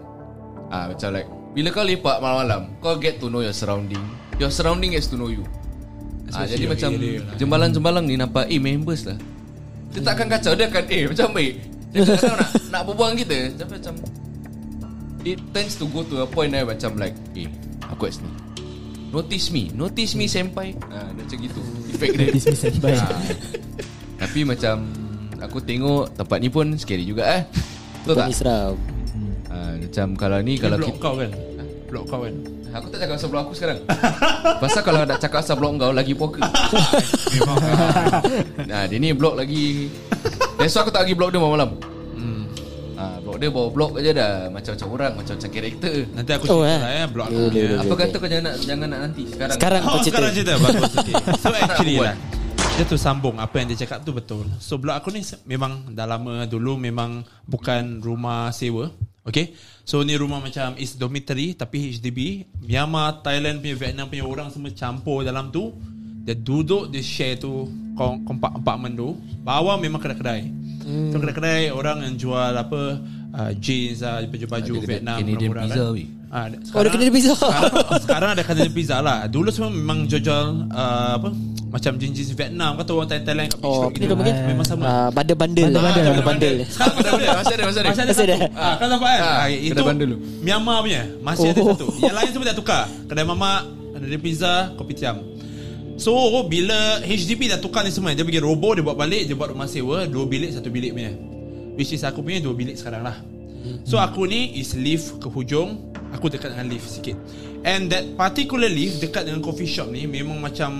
Ah, 0.69 0.85
Macam 0.93 1.09
like 1.09 1.29
Bila 1.57 1.73
kau 1.73 1.81
lipat 1.81 2.21
malam-malam 2.21 2.69
Kau 2.85 3.01
get 3.01 3.17
to 3.17 3.33
know 3.33 3.41
your 3.41 3.53
surrounding. 3.53 4.01
Your 4.37 4.53
surrounding 4.53 4.93
gets 4.93 5.09
to 5.09 5.17
know 5.17 5.33
you. 5.33 5.41
Ah, 6.29 6.45
Jadi 6.45 6.69
macam 6.69 6.93
lah. 7.01 7.33
Jembalang-jembalang 7.33 8.05
ni 8.05 8.13
nampak 8.13 8.45
Eh 8.45 8.61
members 8.61 9.09
lah. 9.09 9.17
Dia 9.89 10.05
takkan 10.05 10.29
kacau 10.29 10.53
Dia 10.53 10.69
akan 10.69 10.83
eh 10.89 11.09
macam 11.09 11.33
baik 11.33 11.72
Dia 11.93 12.01
kadang 12.09 12.37
nak, 12.41 12.49
nak 12.73 12.81
berbual 12.89 13.07
dengan 13.13 13.21
kita 13.21 13.37
Macam 13.53 13.67
macam 13.77 13.93
It 15.23 15.39
tends 15.55 15.77
to 15.79 15.85
go 15.87 16.01
to 16.03 16.25
a 16.25 16.27
point 16.27 16.51
eh 16.51 16.65
Macam 16.65 16.97
like 16.97 17.15
Eh 17.37 17.47
aku 17.87 18.09
kat 18.09 18.17
sini 18.17 18.31
Notice 19.13 19.47
me 19.53 19.63
Notice 19.77 20.17
me 20.17 20.25
senpai 20.25 20.73
ah, 20.89 21.07
Dia 21.13 21.21
macam 21.21 21.37
gitu 21.37 21.61
Efek 21.93 22.09
dia 22.17 22.25
Notice 22.33 22.45
me, 22.49 22.55
senpai. 22.57 22.93
Ah. 22.97 23.21
Tapi 24.25 24.39
macam 24.41 24.75
Aku 25.37 25.61
tengok 25.61 26.17
Tempat 26.17 26.37
ni 26.41 26.49
pun 26.49 26.73
Scary 26.75 27.05
juga 27.05 27.23
eh 27.29 27.41
Betul 28.03 28.15
tak? 28.17 28.29
Ah, 29.53 29.77
macam 29.77 30.07
kalau 30.17 30.41
ni 30.41 30.57
Kalau 30.57 30.75
Kalau 30.75 30.77
blok 30.81 30.89
kita 30.97 31.05
kau 31.05 31.13
kan. 31.21 31.31
Blok 31.93 32.05
kau 32.09 32.21
kan. 32.25 32.35
Aku 32.73 32.89
tak 32.89 32.99
cakap 32.99 33.15
pasal 33.15 33.29
blok 33.29 33.41
aku 33.43 33.53
sekarang. 33.53 33.79
Pasal 34.61 34.81
kalau 34.81 34.99
nak 35.03 35.17
cakap 35.17 35.39
pasal 35.39 35.55
blok 35.55 35.77
kau 35.77 35.91
Lagi 35.91 36.13
poker. 36.13 36.41
Nah 38.65 38.81
dia 38.83 38.97
ni 38.97 39.11
blok 39.11 39.35
lagi. 39.35 39.89
Why 40.55 40.65
aku 40.65 40.89
tak 40.89 41.03
pergi 41.03 41.13
blok 41.13 41.29
dia 41.29 41.37
malam-malam 41.37 41.69
Hmm. 42.13 42.45
Ah, 42.93 43.17
blok 43.19 43.37
dia 43.37 43.49
bawa 43.49 43.67
blok 43.69 43.91
aja 43.97 44.11
dah. 44.11 44.33
Macam-macam 44.49 44.87
orang 44.89 45.11
Macam-macam 45.15 45.49
karakter. 45.49 45.95
Nanti 46.09 46.31
aku 46.31 46.45
Oh, 46.45 46.61
cerita 46.61 46.65
eh. 46.65 46.79
lah 46.79 46.91
eh 46.95 47.05
blok 47.07 47.25
aku 47.27 47.37
ni. 47.37 47.49
boleh. 47.51 47.79
Apa 47.79 47.93
kata 47.95 48.15
kau 48.15 48.27
jangan 48.27 48.43
nak 48.43 48.55
Jangan 48.59 48.87
nak 48.87 48.99
nanti? 49.01 49.23
Sekarang. 49.27 49.53
Sekarang 49.53 49.79
kau 49.79 49.89
Oh 49.89 49.97
cerita. 49.99 50.09
sekarang 50.09 50.31
cerita. 50.33 50.53
Bagus 50.57 50.91
okay. 50.95 51.15
So 51.41 51.47
actually 51.51 51.95
lah 51.99 52.15
Dia 52.73 52.85
tu 52.85 52.97
sambung 52.97 53.35
Apa 53.37 53.55
yang 53.59 53.67
dia 53.69 53.77
cakap 53.79 54.01
tu 54.01 54.11
betul. 54.11 54.45
So 54.57 54.77
blok 54.77 54.95
aku 54.95 55.09
ni 55.09 55.21
Memang 55.45 55.91
dah 55.91 56.07
lama. 56.07 56.45
Dulu 56.45 56.73
Memang 56.75 57.21
Bukan 57.43 57.99
rumah 57.99 58.49
sewa 58.49 58.89
Okay 59.23 59.55
So 59.83 60.03
ni 60.03 60.15
rumah 60.15 60.43
macam 60.43 60.75
Is 60.75 60.95
dormitory 60.95 61.55
Tapi 61.55 61.95
HDB 61.95 62.43
Myanmar 62.59 63.23
Thailand 63.23 63.63
punya 63.63 63.75
Vietnam 63.79 64.11
punya 64.11 64.27
orang 64.27 64.47
Semua 64.51 64.71
campur 64.71 65.23
dalam 65.23 65.47
tu 65.47 65.71
Dia 66.23 66.35
duduk 66.35 66.91
Dia 66.91 66.99
share 66.99 67.39
tu 67.39 67.67
kom- 67.95 68.23
Kompak 68.23 68.59
apartment 68.59 68.93
tu 68.93 69.15
Bawah 69.39 69.79
memang 69.79 70.03
kedai-kedai 70.03 70.41
hmm. 70.83 71.09
So 71.09 71.23
kedai-kedai 71.23 71.71
Orang 71.71 72.03
yang 72.03 72.19
jual 72.19 72.51
apa 72.51 72.99
uh, 73.31 73.51
Jeans 73.55 74.03
lah 74.03 74.19
Baju-baju 74.27 74.59
Ah, 74.59 74.75
dia 74.75 74.83
kedai 74.83 74.91
Vietnam 74.91 75.17
Canadian 75.23 75.49
murah-murah 75.51 75.63
pizza, 75.71 75.79
kan. 75.79 75.95
weh. 75.95 76.07
Ah, 76.33 76.45
Oh 76.73 76.79
ada 76.81 76.89
kedai 76.89 77.11
pizza 77.13 77.31
sekarang, 77.37 77.73
sekarang 78.01 78.29
ada 78.33 78.43
kedai 78.43 78.69
pizza 78.73 78.97
lah. 78.99 79.29
Dulu 79.29 79.53
semua 79.53 79.69
memang 79.69 80.09
jual 80.09 80.45
uh, 80.67 81.11
apa 81.21 81.29
macam 81.73 81.97
jenis 81.97 82.37
Vietnam 82.37 82.77
kata 82.77 82.89
orang 82.93 83.09
Thailand 83.09 83.49
kat 83.49 83.57
Oh 83.65 83.89
beach 83.89 83.97
Ini 83.97 84.05
road 84.05 84.13
nama 84.13 84.21
gitu. 84.21 84.29
dia 84.29 84.45
Memang 84.45 84.67
sama. 84.69 84.83
Ah, 84.85 85.09
Bandel-bandel 85.09 85.73
Bandel-bandel. 85.73 86.05
Ah, 86.05 86.21
Bandel 86.21 86.55
Sekarang 86.69 86.95
ada 86.95 87.09
boleh. 87.09 87.29
Masih 87.33 87.53
ada, 87.57 87.63
masih 87.65 87.79
ada. 87.81 87.89
Masih 87.89 88.03
ada 88.05 88.11
Masih 88.13 88.25
ada. 88.29 88.35
Ah, 88.53 88.73
kau 88.77 88.85
nampak 88.85 89.09
kan? 89.09 89.19
Ah, 89.19 89.25
Ah, 89.25 89.45
kedai 89.49 89.65
itu 89.65 89.81
bandel 89.81 90.05
dulu. 90.05 90.17
Myanmar 90.39 90.77
punya. 90.85 91.01
Masih 91.19 91.47
ada 91.49 91.59
Oh. 91.59 91.67
satu. 91.73 91.85
Yang 91.97 92.13
lain 92.13 92.29
semua 92.29 92.45
dah 92.45 92.55
tukar. 92.55 92.83
Kedai 93.09 93.25
mamak, 93.25 93.61
ada 93.91 94.17
pizza, 94.21 94.53
kopi 94.77 94.93
tiam. 94.93 95.17
So 95.97 96.13
bila 96.45 97.01
HDB 97.01 97.49
dah 97.49 97.57
tukar 97.57 97.85
ni 97.85 97.93
semua 97.93 98.17
Dia 98.17 98.25
pergi 98.25 98.41
robo 98.41 98.73
Dia 98.73 98.81
buat 98.81 98.97
balik 98.97 99.29
Dia 99.29 99.37
buat 99.37 99.53
rumah 99.53 99.69
sewa 99.69 100.09
Dua 100.09 100.25
bilik 100.25 100.49
Satu 100.49 100.73
bilik 100.73 100.89
punya 100.89 101.13
Which 101.77 101.93
is 101.93 102.01
aku 102.01 102.25
punya 102.25 102.41
Dua 102.41 102.57
bilik 102.57 102.73
sekarang 102.73 103.05
lah 103.05 103.21
So 103.85 104.01
aku 104.01 104.25
ni 104.25 104.57
Is 104.57 104.73
lift 104.73 105.21
ke 105.21 105.29
hujung 105.29 105.93
Aku 106.17 106.33
dekat 106.33 106.57
dengan 106.57 106.65
lift 106.65 106.89
sikit 106.89 107.13
And 107.61 107.93
that 107.93 108.17
particular 108.17 108.65
lift 108.65 109.05
Dekat 109.05 109.29
dengan 109.29 109.45
coffee 109.45 109.69
shop 109.69 109.93
ni 109.93 110.09
Memang 110.09 110.41
macam 110.41 110.73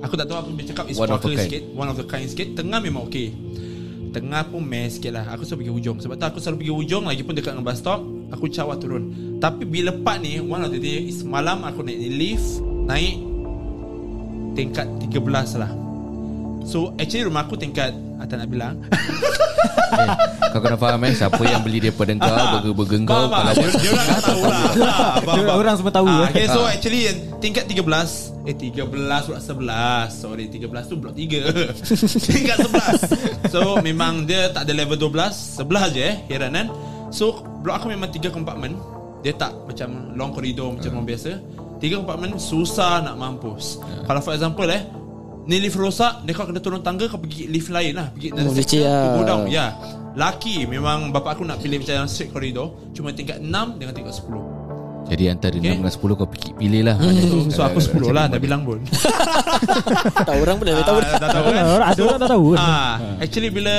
Aku 0.00 0.14
tak 0.16 0.26
tahu 0.28 0.38
apa 0.40 0.48
dia 0.56 0.66
cakap. 0.72 0.84
Is 0.88 0.96
One 0.96 1.12
of 1.12 1.20
kind. 1.20 1.38
sikit. 1.38 1.62
One 1.76 1.88
of 1.92 1.96
the 1.96 2.06
kind 2.08 2.26
sikit. 2.26 2.56
Tengah 2.56 2.78
memang 2.80 3.06
okay 3.08 3.32
Tengah 4.10 4.50
pun 4.50 4.64
meh 4.64 4.90
sikit 4.90 5.14
lah. 5.14 5.24
Aku 5.34 5.46
selalu 5.46 5.66
pergi 5.66 5.72
hujung. 5.76 5.96
Sebab 6.02 6.14
tu 6.18 6.26
aku 6.26 6.38
selalu 6.42 6.56
pergi 6.64 6.72
hujung 6.74 7.02
Lagipun 7.06 7.32
dekat 7.36 7.52
dengan 7.54 7.66
bus 7.68 7.78
stop 7.78 8.00
Aku 8.32 8.44
cawa 8.50 8.74
turun. 8.80 9.36
Tapi 9.38 9.62
bila 9.68 9.92
part 10.00 10.24
ni 10.24 10.40
One 10.40 10.64
of 10.64 10.70
the 10.72 10.80
day 10.80 11.04
is 11.04 11.22
Malam 11.22 11.62
aku 11.62 11.84
naik 11.84 12.00
lift 12.10 12.62
Naik 12.88 13.20
Tingkat 14.56 14.88
13 15.06 15.62
lah 15.62 15.89
So 16.62 16.92
actually 16.96 17.24
rumah 17.24 17.42
aku 17.42 17.54
tingkat 17.54 17.90
ah, 18.16 18.24
Tak 18.24 18.36
nak 18.36 18.48
bilang. 18.48 18.74
Eh, 19.90 20.08
Kau 20.48 20.60
kena 20.60 20.76
faham 20.76 21.02
eh 21.02 21.12
Siapa 21.12 21.40
yang 21.42 21.60
beli 21.60 21.80
daripada 21.80 22.14
kau 22.14 22.30
Burger-burger 22.54 22.98
kau 23.02 23.26
Faham 23.26 23.30
tak? 23.32 23.42
Kalau 23.42 23.54
Dia, 23.56 23.70
dia 23.74 23.90
orang 23.90 24.06
tak 24.06 24.22
tahu 24.22 24.40
lah. 24.40 24.60
Ah, 24.70 25.14
faham, 25.18 25.36
Dia- 25.36 25.46
faham. 25.46 25.58
orang 25.58 25.74
semua 25.74 25.92
tahu, 25.92 26.06
ah, 26.06 26.14
eh. 26.14 26.28
Okay 26.28 26.44
so 26.46 26.60
Ah. 26.60 26.70
actually 26.70 27.00
yang 27.02 27.18
Tingkat 27.38 27.64
13 27.66 28.30
Eh 28.42 28.54
13 28.54 28.86
blok 29.26 29.40
11 29.40 30.14
Sorry 30.14 30.44
13 30.46 30.62
tu 30.84 30.94
blok 30.96 31.14
3 31.14 31.42
Tingkat 32.30 32.56
11 32.62 33.48
So 33.48 33.60
memang 33.80 34.24
dia 34.24 34.48
tak 34.48 34.64
ada 34.64 34.72
level 34.74 34.96
12 34.96 35.10
Sebelah 35.58 35.88
je 35.88 36.02
eh 36.02 36.16
Heran 36.28 36.52
kan? 36.52 36.66
So 37.10 37.34
blok 37.58 37.80
aku 37.80 37.86
memang 37.88 38.08
3 38.08 38.28
kompartmen 38.28 38.78
Dia 39.20 39.34
tak 39.34 39.52
macam 39.64 39.88
long 40.14 40.30
corridor 40.30 40.70
Macam 40.70 40.94
orang 40.94 41.08
biasa. 41.08 41.30
3 41.78 41.98
kompartmen 41.98 42.36
Susah 42.36 43.00
nak 43.00 43.16
mampus. 43.16 43.80
Kalau 44.04 44.20
for 44.20 44.32
example 44.32 44.68
eh 44.68 44.84
Ni 45.42 45.56
lift 45.58 45.74
rosak 45.74 46.22
Dia 46.22 46.32
kau 46.32 46.44
kena 46.44 46.58
turun 46.58 46.80
tangga 46.80 47.04
Kau 47.04 47.16
pergi 47.16 47.46
lift 47.46 47.68
lain 47.68 47.92
lah. 47.92 48.08
Pergi 48.10 48.28
Oh, 48.30 48.52
to 48.52 48.76
lah. 48.78 49.14
go 49.14 49.22
down 49.22 49.42
Ya. 49.46 49.72
Laki 50.12 50.64
memang 50.64 51.08
Bapak 51.08 51.34
aku 51.34 51.42
nak 51.42 51.58
pilih 51.58 51.78
macam 51.78 52.04
straight 52.04 52.28
corridor 52.28 52.74
Cuma 52.90 53.10
tingkat 53.10 53.38
6 53.38 53.48
Dengan 53.76 53.92
tingkat 53.92 54.14
10 54.16 55.08
Jadi 55.08 55.24
antara 55.26 55.56
Okay. 55.56 55.72
6 55.72 55.80
dengan 55.80 55.92
10 55.92 56.18
Kau 56.18 56.28
pikir 56.28 56.52
pilih 56.54 56.82
lah. 56.84 56.96
So, 57.00 57.36
so 57.48 57.60
aku 57.62 57.78
10 57.78 58.10
lah 58.10 58.26
Dah 58.26 58.38
bilang 58.38 58.62
pun. 58.62 58.78
Tak 60.20 60.34
orang 60.36 60.56
pun 60.56 60.64
dah 60.64 60.74
tahu. 60.82 60.98
Ah, 60.98 61.18
dah 61.18 61.28
tahu 61.30 61.44
kan? 61.46 61.64
Orang- 61.66 61.88
Ada 61.88 62.00
orang 62.00 62.18
tak 62.18 62.30
tahu. 62.30 62.46
Ah, 62.54 62.92
actually 63.18 63.50
bila 63.50 63.74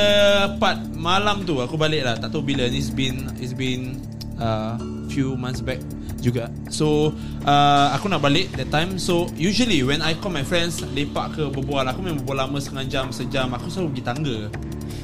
part 0.57 0.77
malam 0.91 1.43
tu 1.43 1.57
aku 1.57 1.75
balik 1.75 2.01
lah. 2.01 2.15
Tak 2.17 2.29
tahu 2.29 2.41
bila. 2.43 2.65
It's 2.65 2.89
been 2.89 3.29
it's 3.37 3.53
been 3.53 4.01
uh, 4.37 4.75
few 5.11 5.35
months 5.35 5.59
back 5.59 5.83
juga. 6.17 6.47
So 6.71 7.11
uh, 7.43 7.87
aku 7.91 8.07
nak 8.07 8.21
balik 8.21 8.53
that 8.55 8.69
time. 8.69 8.95
So 8.95 9.27
usually 9.35 9.83
when 9.83 9.99
I 9.99 10.15
call 10.15 10.31
my 10.31 10.41
friends 10.41 10.79
lepak 10.87 11.35
ke 11.35 11.43
berbual, 11.49 11.83
aku 11.83 11.99
memang 11.99 12.23
berbual 12.23 12.47
lama 12.47 12.57
setengah 12.57 12.85
jam, 12.87 13.05
sejam. 13.11 13.51
Aku 13.51 13.67
selalu 13.67 13.87
pergi 13.91 14.03
tangga. 14.05 14.37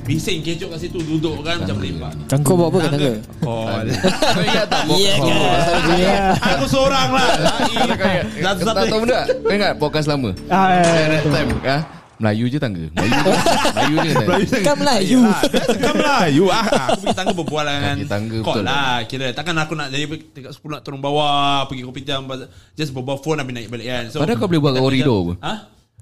Bising 0.08 0.40
kejuk 0.40 0.72
kat 0.72 0.80
situ 0.80 1.04
duduk 1.04 1.44
kan 1.44 1.60
macam 1.60 1.84
lepak. 1.84 2.16
Kau 2.40 2.56
buat 2.56 2.72
apa 2.72 2.78
kat 2.80 2.92
tangga 2.96 3.14
Call. 3.44 3.86
Kau 4.08 4.44
ingat 4.48 4.66
tak 4.72 4.82
Ya 4.88 5.14
Kau- 5.20 5.28
kan 6.40 6.52
aku 6.56 6.66
seorang 6.66 7.08
lah. 7.12 7.28
Kau 8.00 8.08
ingat 8.40 8.56
Satu 8.56 8.64
Kau 8.64 8.72
tak 8.72 8.86
tahu 8.88 9.00
benda 9.04 9.16
tak? 9.20 9.26
Kau 9.44 9.52
ingat 9.52 9.74
podcast 9.76 10.08
lama 10.08 10.32
Ah, 10.48 10.80
that 11.12 11.24
time 11.28 11.50
ah, 11.68 11.82
Melayu 12.18 12.50
je 12.50 12.58
tangga. 12.58 12.86
Melayu 12.92 13.14
je 13.14 13.22
Melayu 13.78 13.96
je 13.98 14.14
tangga. 14.14 14.66
Kan 14.66 14.76
Melayu. 14.78 15.20
Kan 15.78 15.94
Melayu. 15.96 16.44
Ah, 16.58 16.66
Aku 16.90 17.00
pergi 17.04 17.14
tangga 17.14 17.34
berbual 17.38 17.64
dengan 17.64 17.98
tangga, 18.10 18.38
Call 18.42 18.56
betul. 18.58 18.64
lah 18.66 18.96
Kira. 19.06 19.28
Takkan 19.32 19.56
aku 19.56 19.74
nak 19.78 19.88
Dari 19.90 20.04
tingkat 20.34 20.52
10 20.52 20.66
nak 20.68 20.82
turun 20.82 20.98
bawah 20.98 21.70
Pergi 21.70 21.86
kopi 21.86 22.02
jam 22.02 22.26
Just 22.74 22.92
berbual 22.92 23.22
phone 23.22 23.38
Habis 23.38 23.54
naik 23.54 23.70
balik 23.70 23.86
kan. 23.86 24.04
So, 24.10 24.18
Padahal 24.20 24.38
kau 24.38 24.50
boleh 24.50 24.62
buat 24.62 24.74
kat 24.74 24.82
koridor 24.82 25.18
apa? 25.22 25.34
Ha? 25.44 25.54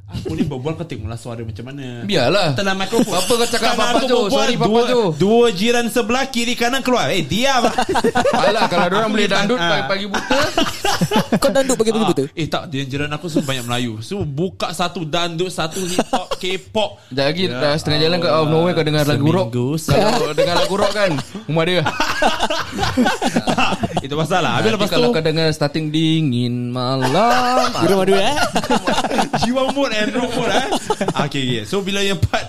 Aku 0.05 0.37
ni 0.37 0.45
berbual 0.45 0.73
kau 0.73 0.85
tengoklah 0.85 1.17
suara 1.17 1.41
macam 1.41 1.65
mana. 1.65 2.05
Biarlah. 2.05 2.53
Dalam 2.53 2.77
mikrofon. 2.77 3.11
Apa 3.11 3.31
kau 3.35 3.43
cakap 3.43 3.73
Bapak 3.73 3.89
aku 3.89 4.05
Jo? 4.05 4.17
Sorry, 4.29 4.53
Bapak 4.53 4.69
dua, 4.69 4.81
Jo. 4.85 5.01
Dua 5.17 5.45
jiran 5.49 5.85
sebelah 5.89 6.29
Kiri 6.29 6.53
kanan 6.53 6.79
keluar. 6.79 7.09
Eh 7.09 7.21
diam. 7.21 7.65
Alah 8.37 8.69
kalau 8.69 8.93
orang 8.93 9.09
boleh 9.09 9.25
dandut 9.25 9.57
Ah. 9.57 9.89
Pagi 9.89 10.05
buta. 10.05 10.37
Kau 11.35 11.49
danduk 11.49 11.75
bagi-bagi 11.75 12.01
Ah, 12.01 12.07
betul 12.07 12.25
Eh 12.31 12.45
tak. 12.45 12.69
Dia 12.69 12.85
jiran 12.85 13.09
aku 13.11 13.25
semua 13.27 13.49
banyak 13.49 13.63
Melayu. 13.65 13.91
So 13.99 14.21
buka 14.21 14.71
satu 14.71 15.03
dandut 15.03 15.49
Satu 15.49 15.81
hip 15.81 16.05
hop 16.07 16.37
K-pop. 16.37 17.01
Sekejap 17.09 17.25
lagi 17.25 17.43
dah 17.49 17.73
Setengah 17.73 17.99
jalan 17.99 18.17
kat 18.19 18.29
out 18.29 18.39
of 18.39 18.47
nowhere 18.47 18.71
Kau 18.71 18.83
dengar 18.85 19.03
lagu 19.03 19.25
rock. 19.27 19.47
Seminggu 19.75 20.11
Kalau 20.21 20.33
dengar 20.33 20.55
lagu 20.55 20.75
rock 20.75 20.91
kan 20.93 21.11
Rumah 21.49 21.63
dia. 21.65 21.81
Itu 24.05 24.13
pasal 24.13 24.39
lah. 24.45 24.61
Habis 24.61 24.69
lepas 24.77 24.87
kalau 24.87 25.09
tu 25.09 25.11
kau 25.11 25.23
dengar 25.23 25.47
Starting 25.49 25.89
dingin 25.89 26.69
malam 26.69 27.73
Di 27.73 27.85
rumah 27.89 28.05
dua 28.05 28.19
eh? 28.21 28.35
Jiwa 29.41 29.61
mood 29.73 29.91
and 29.95 30.11
rock 30.11 30.31
mood 30.35 30.51
eh? 30.51 30.67
Okay 31.25 31.41
okay. 31.47 31.63
So 31.63 31.79
bila 31.79 32.03
yang 32.03 32.19
part 32.19 32.43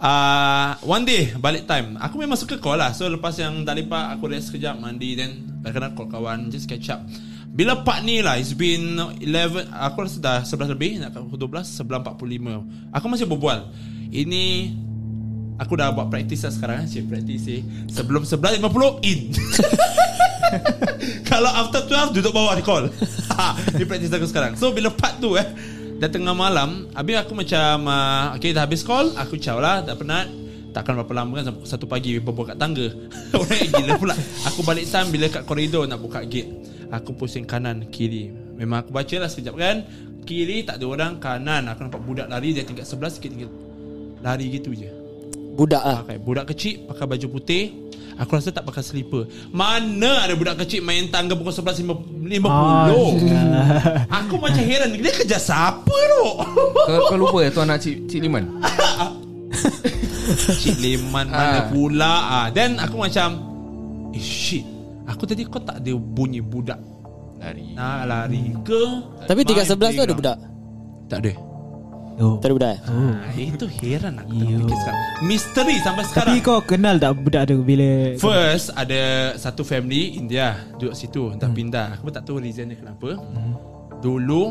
uh, 0.00 0.78
One 0.86 1.04
day 1.04 1.34
Balik 1.36 1.68
time 1.68 2.00
Aku 2.00 2.16
memang 2.16 2.38
suka 2.38 2.56
call 2.56 2.80
lah. 2.80 2.96
So 2.96 3.10
lepas 3.10 3.36
yang 3.36 3.66
dah 3.66 3.76
lepak 3.76 4.16
Aku 4.16 4.30
rest 4.30 4.50
sekejap 4.50 4.80
Mandi 4.80 5.18
Then 5.18 5.60
kadang-kadang 5.62 5.92
call 5.94 6.08
kawan 6.08 6.38
Just 6.48 6.70
catch 6.70 6.88
up. 6.90 7.04
Bila 7.48 7.82
part 7.82 8.06
ni 8.06 8.22
lah 8.22 8.38
It's 8.38 8.54
been 8.54 8.96
11 8.96 9.68
Aku 9.68 10.06
rasa 10.06 10.18
dah 10.22 10.38
11 10.46 10.74
lebih 10.74 11.02
Nak 11.02 11.14
pukul 11.14 11.50
12 11.50 11.84
11.45 11.84 12.94
Aku 12.94 13.06
masih 13.10 13.26
berbual. 13.28 13.68
Ini 14.08 14.44
Aku 15.58 15.74
dah 15.74 15.90
buat 15.90 16.06
practice 16.06 16.46
lah 16.46 16.52
sekarang 16.54 16.86
Cik 16.86 17.10
practice 17.10 17.44
eh. 17.50 17.62
Sebelum 17.90 18.22
11.50 18.22 19.10
In. 19.10 19.20
Kalau 21.30 21.50
after 21.50 21.82
12 21.84 22.14
Duduk 22.14 22.32
bawah 22.32 22.54
di 22.54 22.62
call. 22.62 22.86
Ni 23.78 23.84
practice 23.86 24.14
aku 24.14 24.26
sekarang. 24.30 24.54
So 24.54 24.70
bila 24.70 24.94
part 24.94 25.18
tu 25.18 25.34
eh 25.34 25.46
Dah 25.98 26.06
tengah 26.06 26.30
malam 26.30 26.86
Habis 26.94 27.26
aku 27.26 27.34
macam 27.34 27.90
uh, 27.90 28.38
Okay 28.38 28.54
dah 28.54 28.62
habis 28.62 28.86
call 28.86 29.10
Aku 29.18 29.34
caw 29.42 29.58
lah 29.58 29.82
Dah 29.82 29.98
penat. 29.98 30.30
Takkan 30.70 30.94
berapa 30.94 31.10
lama 31.10 31.42
kan 31.42 31.50
Sampai 31.50 31.66
1 31.66 31.90
pagi 31.90 32.10
Berbual 32.22 32.54
kat 32.54 32.58
tangga. 32.58 32.86
Orang 33.34 33.66
gila 33.74 33.92
pula. 33.98 34.14
Aku 34.46 34.62
balik 34.62 34.86
time 34.86 35.10
Bila 35.10 35.26
kat 35.26 35.42
koridor 35.42 35.90
Nak 35.90 35.98
buka 35.98 36.22
gate. 36.22 36.54
Aku 36.94 37.18
pusing 37.18 37.44
kanan 37.44 37.90
Kiri. 37.90 38.30
Memang 38.54 38.86
aku 38.86 38.94
baca 38.94 39.16
lah 39.18 39.28
sekejap 39.28 39.54
kan. 39.58 39.76
Kiri 40.22 40.62
tak 40.62 40.78
ada 40.78 40.86
orang 40.86 41.12
Kanan. 41.18 41.66
Aku 41.66 41.82
nampak 41.82 42.00
budak 42.06 42.30
lari 42.30 42.54
Dia 42.54 42.62
tingkat 42.62 42.86
sebelah 42.86 43.10
sikit 43.10 43.34
tingkat 43.34 43.50
Lari 44.22 44.46
gitu 44.54 44.70
je. 44.70 44.88
Budak 45.58 45.82
ah. 45.82 46.06
pakai 46.06 46.22
budak 46.22 46.46
kecil 46.54 46.86
pakai 46.86 47.06
baju 47.10 47.26
putih 47.34 47.87
aku 48.18 48.30
rasa 48.34 48.50
tak 48.50 48.62
pakai 48.62 48.82
slipper. 48.82 49.24
Mana 49.48 50.26
ada 50.26 50.34
budak 50.34 50.58
kecil 50.60 50.82
main 50.82 51.08
tangga 51.08 51.32
pukul 51.32 51.54
11.50 51.54 51.86
aku 54.08 54.34
macam 54.36 54.60
heran. 54.60 54.92
Dia 54.92 55.12
kerja 55.14 55.38
siapa 55.38 55.88
tu 55.88 56.24
Kau, 56.76 56.98
kau 57.06 57.16
lupa 57.16 57.38
ya 57.40 57.48
Tu 57.48 57.60
anak 57.60 57.78
Cik, 57.78 57.96
Cik 58.06 58.20
Liman? 58.20 58.44
Cik 60.60 60.76
mana 61.08 61.32
Ah. 61.32 61.64
pula? 61.66 62.14
Ah. 62.28 62.46
Then 62.50 62.76
aku 62.76 63.00
macam 63.00 63.28
Eh 64.12 64.20
shit. 64.20 64.64
Aku 65.06 65.24
tadi 65.24 65.44
kau 65.44 65.58
tak 65.58 65.80
ada 65.80 65.92
bunyi 65.94 66.40
budak 66.40 66.78
Lari. 67.38 67.72
Nak 67.72 68.00
lari 68.04 68.50
ke? 68.66 68.82
Tapi 69.24 69.40
tingkat 69.46 69.64
Main 69.70 69.94
11 69.94 69.94
tu 69.94 70.02
ada 70.04 70.14
budak? 70.14 70.38
Tak 71.08 71.18
ada 71.24 71.32
Oh. 72.18 72.42
Tak 72.42 72.50
ada 72.50 72.54
budak 72.58 72.70
eh 72.74 72.80
ah, 72.90 73.14
Itu 73.38 73.66
heran 73.70 74.18
aku 74.18 74.30
tengah 74.34 74.50
Yo. 74.50 74.58
fikir 74.66 74.76
sekarang 74.82 75.02
Misteri 75.22 75.76
sampai 75.86 76.04
sekarang 76.10 76.34
Tapi 76.34 76.42
kau 76.42 76.60
kenal 76.66 76.94
tak 76.98 77.12
budak 77.14 77.42
tu 77.46 77.62
bila 77.62 77.90
First 78.18 78.74
ada 78.74 79.02
satu 79.38 79.62
family 79.62 80.18
India 80.18 80.58
duduk 80.78 80.94
situ 80.98 81.34
dah 81.38 81.50
pindah. 81.50 81.98
Aku 81.98 82.08
pun 82.08 82.14
tak 82.14 82.24
tahu 82.26 82.42
reason 82.42 82.70
dia 82.70 82.78
kenapa. 82.78 83.18
Dulu 84.02 84.42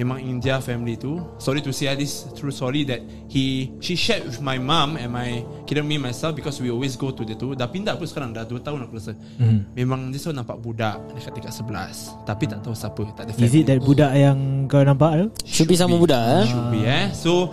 memang 0.00 0.16
India 0.16 0.56
family 0.64 0.96
tu 0.96 1.20
sorry 1.36 1.60
to 1.60 1.68
say 1.68 1.92
this 1.92 2.24
true 2.32 2.48
sorry 2.48 2.88
that 2.88 3.04
he 3.28 3.68
she 3.84 3.92
shared 3.92 4.24
with 4.24 4.40
my 4.40 4.56
mom 4.56 4.96
and 4.96 5.12
my 5.12 5.44
kira 5.68 5.84
me 5.84 6.00
myself 6.00 6.32
because 6.32 6.56
we 6.56 6.72
always 6.72 6.96
go 6.96 7.12
to 7.12 7.20
the 7.20 7.36
tu 7.36 7.52
dah 7.52 7.68
pindah 7.68 8.00
pun 8.00 8.08
sekarang 8.08 8.32
dah 8.32 8.48
2 8.48 8.56
tahun 8.64 8.88
aku 8.88 8.96
rasa. 8.96 9.12
Hmm. 9.36 9.68
memang 9.76 10.08
dia 10.08 10.16
selalu 10.16 10.40
nampak 10.40 10.56
budak 10.56 10.96
dekat 11.12 11.32
tingkat 11.36 11.52
11 11.52 12.24
tapi 12.24 12.44
tak 12.48 12.58
tahu 12.64 12.72
siapa 12.72 13.02
tak 13.12 13.22
ada 13.28 13.32
Is 13.32 13.36
family. 13.36 13.60
it 13.60 13.64
that 13.68 13.80
budak 13.84 14.12
yang 14.16 14.38
kau 14.64 14.80
nampak 14.80 15.10
tu? 15.20 15.26
Should 15.44 15.68
be 15.68 15.76
sama 15.76 16.00
budak 16.00 16.22
eh? 16.40 16.44
Should 16.48 16.68
be 16.72 16.80
eh? 16.88 17.04
So 17.12 17.52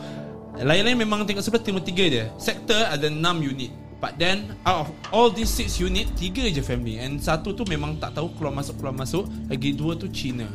lain-lain 0.55 0.95
memang 0.95 1.27
tingkat 1.27 1.43
11 1.43 1.67
tengok 1.67 1.83
3 1.83 2.15
je. 2.15 2.23
Sektor 2.39 2.79
ada 2.79 3.11
6 3.11 3.19
unit. 3.43 3.71
But 3.97 4.21
then 4.21 4.53
Out 4.61 4.85
of 4.85 4.87
all 5.09 5.33
these 5.33 5.49
6 5.49 5.81
unit 5.81 6.05
Tiga 6.13 6.45
je 6.45 6.61
family. 6.61 7.01
And 7.01 7.17
satu 7.17 7.49
tu 7.57 7.65
memang 7.65 7.97
tak 7.97 8.13
tahu 8.13 8.29
Keluar 8.37 8.53
masuk 8.53 8.77
Keluar 8.77 8.93
masuk. 8.93 9.25
Lagi 9.49 9.73
dua 9.73 9.97
tu 9.97 10.05
Cina 10.13 10.45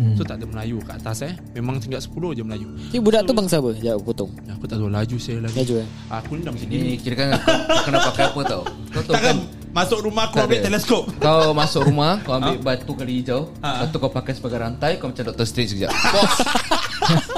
Hmm. 0.00 0.16
So 0.16 0.24
tak 0.24 0.40
ada 0.40 0.48
Melayu 0.48 0.80
kat 0.80 0.96
atas 0.96 1.28
eh. 1.28 1.36
Memang 1.52 1.76
tingkat 1.76 2.00
10 2.00 2.32
je 2.32 2.40
Melayu. 2.40 2.72
Tapi 2.72 3.00
budak 3.04 3.28
tu 3.28 3.36
bangsa 3.36 3.60
apa? 3.60 3.76
Sekejap 3.76 3.94
aku 4.00 4.04
potong. 4.16 4.32
Aku 4.48 4.64
tak 4.64 4.80
tahu 4.80 4.88
laju 4.88 5.16
saya 5.20 5.38
lagi. 5.44 5.56
Laju 5.60 5.74
eh. 5.84 5.88
Aku 6.08 6.30
ni 6.32 6.40
dah 6.40 6.52
macam 6.56 6.68
gini 6.72 6.80
Ni 6.80 6.92
kira 6.96 7.14
kan 7.20 7.26
kau, 7.36 7.44
kau 7.44 7.82
kena 7.84 7.98
pakai 8.08 8.24
apa 8.32 8.40
tau? 8.48 8.62
Kau 8.96 9.02
tahu 9.04 9.16
kan 9.20 9.36
Masuk 9.70 10.02
rumah 10.02 10.26
Kau 10.28 10.42
ambil 10.42 10.60
teleskop 10.60 11.04
Kau 11.22 11.54
masuk 11.54 11.86
rumah 11.86 12.18
Kau 12.20 12.34
ambil 12.36 12.58
batu 12.58 12.92
kali 12.92 13.22
hijau 13.22 13.46
Ha. 13.60 13.84
Lepas 13.84 13.88
tu 13.92 13.98
kau 13.98 14.10
pakai 14.10 14.32
sebagai 14.34 14.58
rantai 14.58 14.98
Kau 14.98 15.06
macam 15.06 15.30
Dr. 15.30 15.46
Strange 15.46 15.70
sekejap 15.72 15.92
Bos 16.14 16.32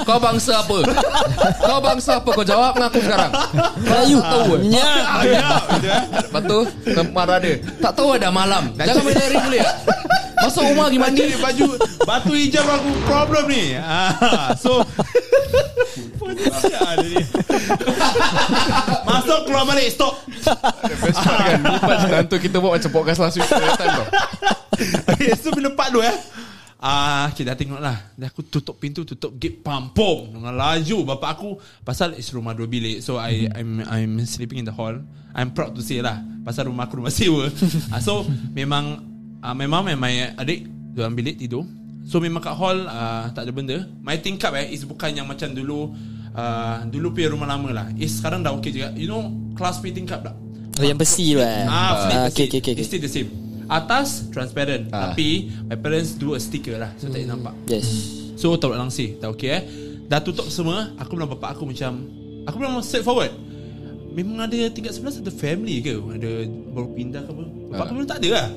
Kau 0.01 0.17
bangsa 0.17 0.61
apa 0.61 0.77
Kau 1.61 1.79
bangsa 1.79 2.11
apa 2.17 2.29
Kau 2.31 2.45
jawab 2.45 2.73
dengan 2.73 2.89
aku 2.89 2.99
sekarang 2.99 3.31
Melayu 3.77 4.17
tahu 4.19 4.51
eh? 4.55 4.61
Ya. 5.29 5.47
Lepas 6.19 6.41
tu 6.43 6.59
Kau 6.89 7.03
marah 7.11 7.37
dia 7.37 7.53
Tak 7.77 7.91
tahu 7.93 8.17
ada 8.17 8.29
malam 8.33 8.73
Jangan 8.75 9.03
main 9.03 9.17
air 9.17 9.33
boleh? 9.37 9.61
Masuk 10.43 10.63
rumah 10.73 10.85
pergi 10.89 10.99
mandi 10.99 11.23
baju 11.37 11.67
Batu 12.03 12.33
hijau 12.33 12.65
aku 12.65 12.89
problem 13.05 13.45
ni 13.47 13.63
ah, 13.77 14.51
So. 14.57 14.81
Masuk 19.09 19.39
keluar 19.45 19.63
balik 19.69 19.87
Stop. 19.93 20.25
Best 20.89 21.19
part 21.21 21.39
kan? 21.45 21.59
Lepas 21.61 22.01
time 22.09 22.27
tu 22.27 22.37
kita 22.41 22.57
buat 22.57 22.73
macam 22.75 22.91
podcast 22.91 23.19
last 23.21 23.37
week 23.37 23.47
tau. 23.47 24.03
Okay 25.13 25.29
so 25.37 25.53
bila 25.53 25.69
part 25.73 25.93
tu 25.93 26.01
eh. 26.01 26.13
Ah, 26.83 27.31
okay, 27.31 27.47
dah 27.47 27.55
tengok 27.55 27.79
lah 27.79 27.95
Dah 28.19 28.27
aku 28.27 28.43
tutup 28.43 28.75
pintu 28.75 29.07
Tutup 29.07 29.39
gate 29.39 29.63
Pampung. 29.63 30.35
Dengan 30.35 30.51
laju 30.51 31.15
Bapak 31.15 31.39
aku 31.39 31.55
Pasal 31.79 32.19
is 32.19 32.27
rumah 32.35 32.51
dua 32.51 32.67
bilik. 32.67 32.99
So 32.99 33.15
I 33.15 33.47
I'm 33.55 33.79
I'm 33.87 34.19
sleeping 34.27 34.59
in 34.59 34.67
the 34.67 34.75
hall. 34.75 34.99
I'm 35.31 35.55
proud 35.55 35.79
to 35.79 35.81
say 35.85 36.03
lah 36.03 36.19
Pasal 36.43 36.67
rumah 36.67 36.91
aku 36.91 36.99
rumah 36.99 37.13
sewa. 37.13 37.47
Ah, 37.95 38.03
So 38.03 38.27
Memang 38.51 38.99
ah, 39.39 39.55
Memang 39.55 39.87
memang 39.87 40.35
adik 40.35 40.67
Dalam 40.91 41.15
bilik 41.15 41.39
tidur 41.39 41.63
So 42.03 42.19
memang 42.19 42.39
kat 42.39 42.51
hall 42.53 42.83
ah, 42.85 43.31
Tak 43.31 43.47
ada 43.47 43.51
benda 43.51 43.87
My 44.03 44.19
tingkap 44.19 44.51
eh 44.53 44.69
Is 44.69 44.83
bukan 44.83 45.15
yang 45.15 45.23
macam 45.23 45.51
dulu 45.51 45.95
ah, 46.31 46.83
Dulu 46.83 47.15
punya 47.15 47.31
rumah 47.31 47.47
lama 47.47 47.69
lah 47.71 47.87
Is 47.95 48.19
sekarang 48.19 48.43
dah 48.43 48.51
okay 48.51 48.69
juga 48.69 48.91
You 48.93 49.07
know 49.07 49.31
Class 49.55 49.79
P 49.79 49.89
tingkap 49.89 50.19
tak 50.21 50.35
Oh 50.73 50.83
yang 50.83 50.97
besi 50.97 51.31
tu 51.31 51.39
eh 51.39 51.63
Ah, 51.63 51.91
flip 52.01 52.11
Ah, 52.11 52.25
the 52.25 52.31
Okay 52.33 52.43
okay 52.49 52.59
okay 52.59 52.73
It's 52.75 52.89
still 52.89 52.99
the 52.99 53.07
same. 53.07 53.29
Atas 53.63 54.27
transparent, 54.27 54.91
Ah. 54.91 55.09
tapi 55.09 55.47
my 55.65 55.79
parents 55.79 56.19
do 56.19 56.35
a 56.35 56.39
sticker 56.39 56.75
lah, 56.75 56.91
so 56.99 57.07
tak 57.07 57.23
boleh 57.23 57.29
nampak. 57.31 57.55
Yes 57.71 57.87
So 58.35 58.59
taruh 58.59 58.75
langsir, 58.75 59.15
tak 59.17 59.31
okay 59.31 59.49
eh. 59.55 59.61
Dah 60.03 60.19
tutup 60.19 60.51
semua, 60.51 60.91
aku 60.99 61.15
bilang 61.15 61.31
bapak 61.31 61.55
aku 61.55 61.63
macam, 61.71 62.03
aku 62.43 62.59
bilang 62.59 62.75
straightforward. 62.83 63.31
Memang 64.11 64.43
ada 64.43 64.57
tingkat 64.67 64.93
sebelah 64.93 65.15
ada 65.15 65.31
family 65.31 65.79
ke? 65.79 65.95
Ada 65.95 66.29
baru 66.69 66.89
pindah 66.91 67.21
ke 67.23 67.31
apa? 67.31 67.43
Bapak 67.71 67.73
Ah. 67.79 67.85
aku 67.87 67.91
bilang 67.95 68.09
tak 68.11 68.19
ada 68.19 68.29
lah. 68.35 68.47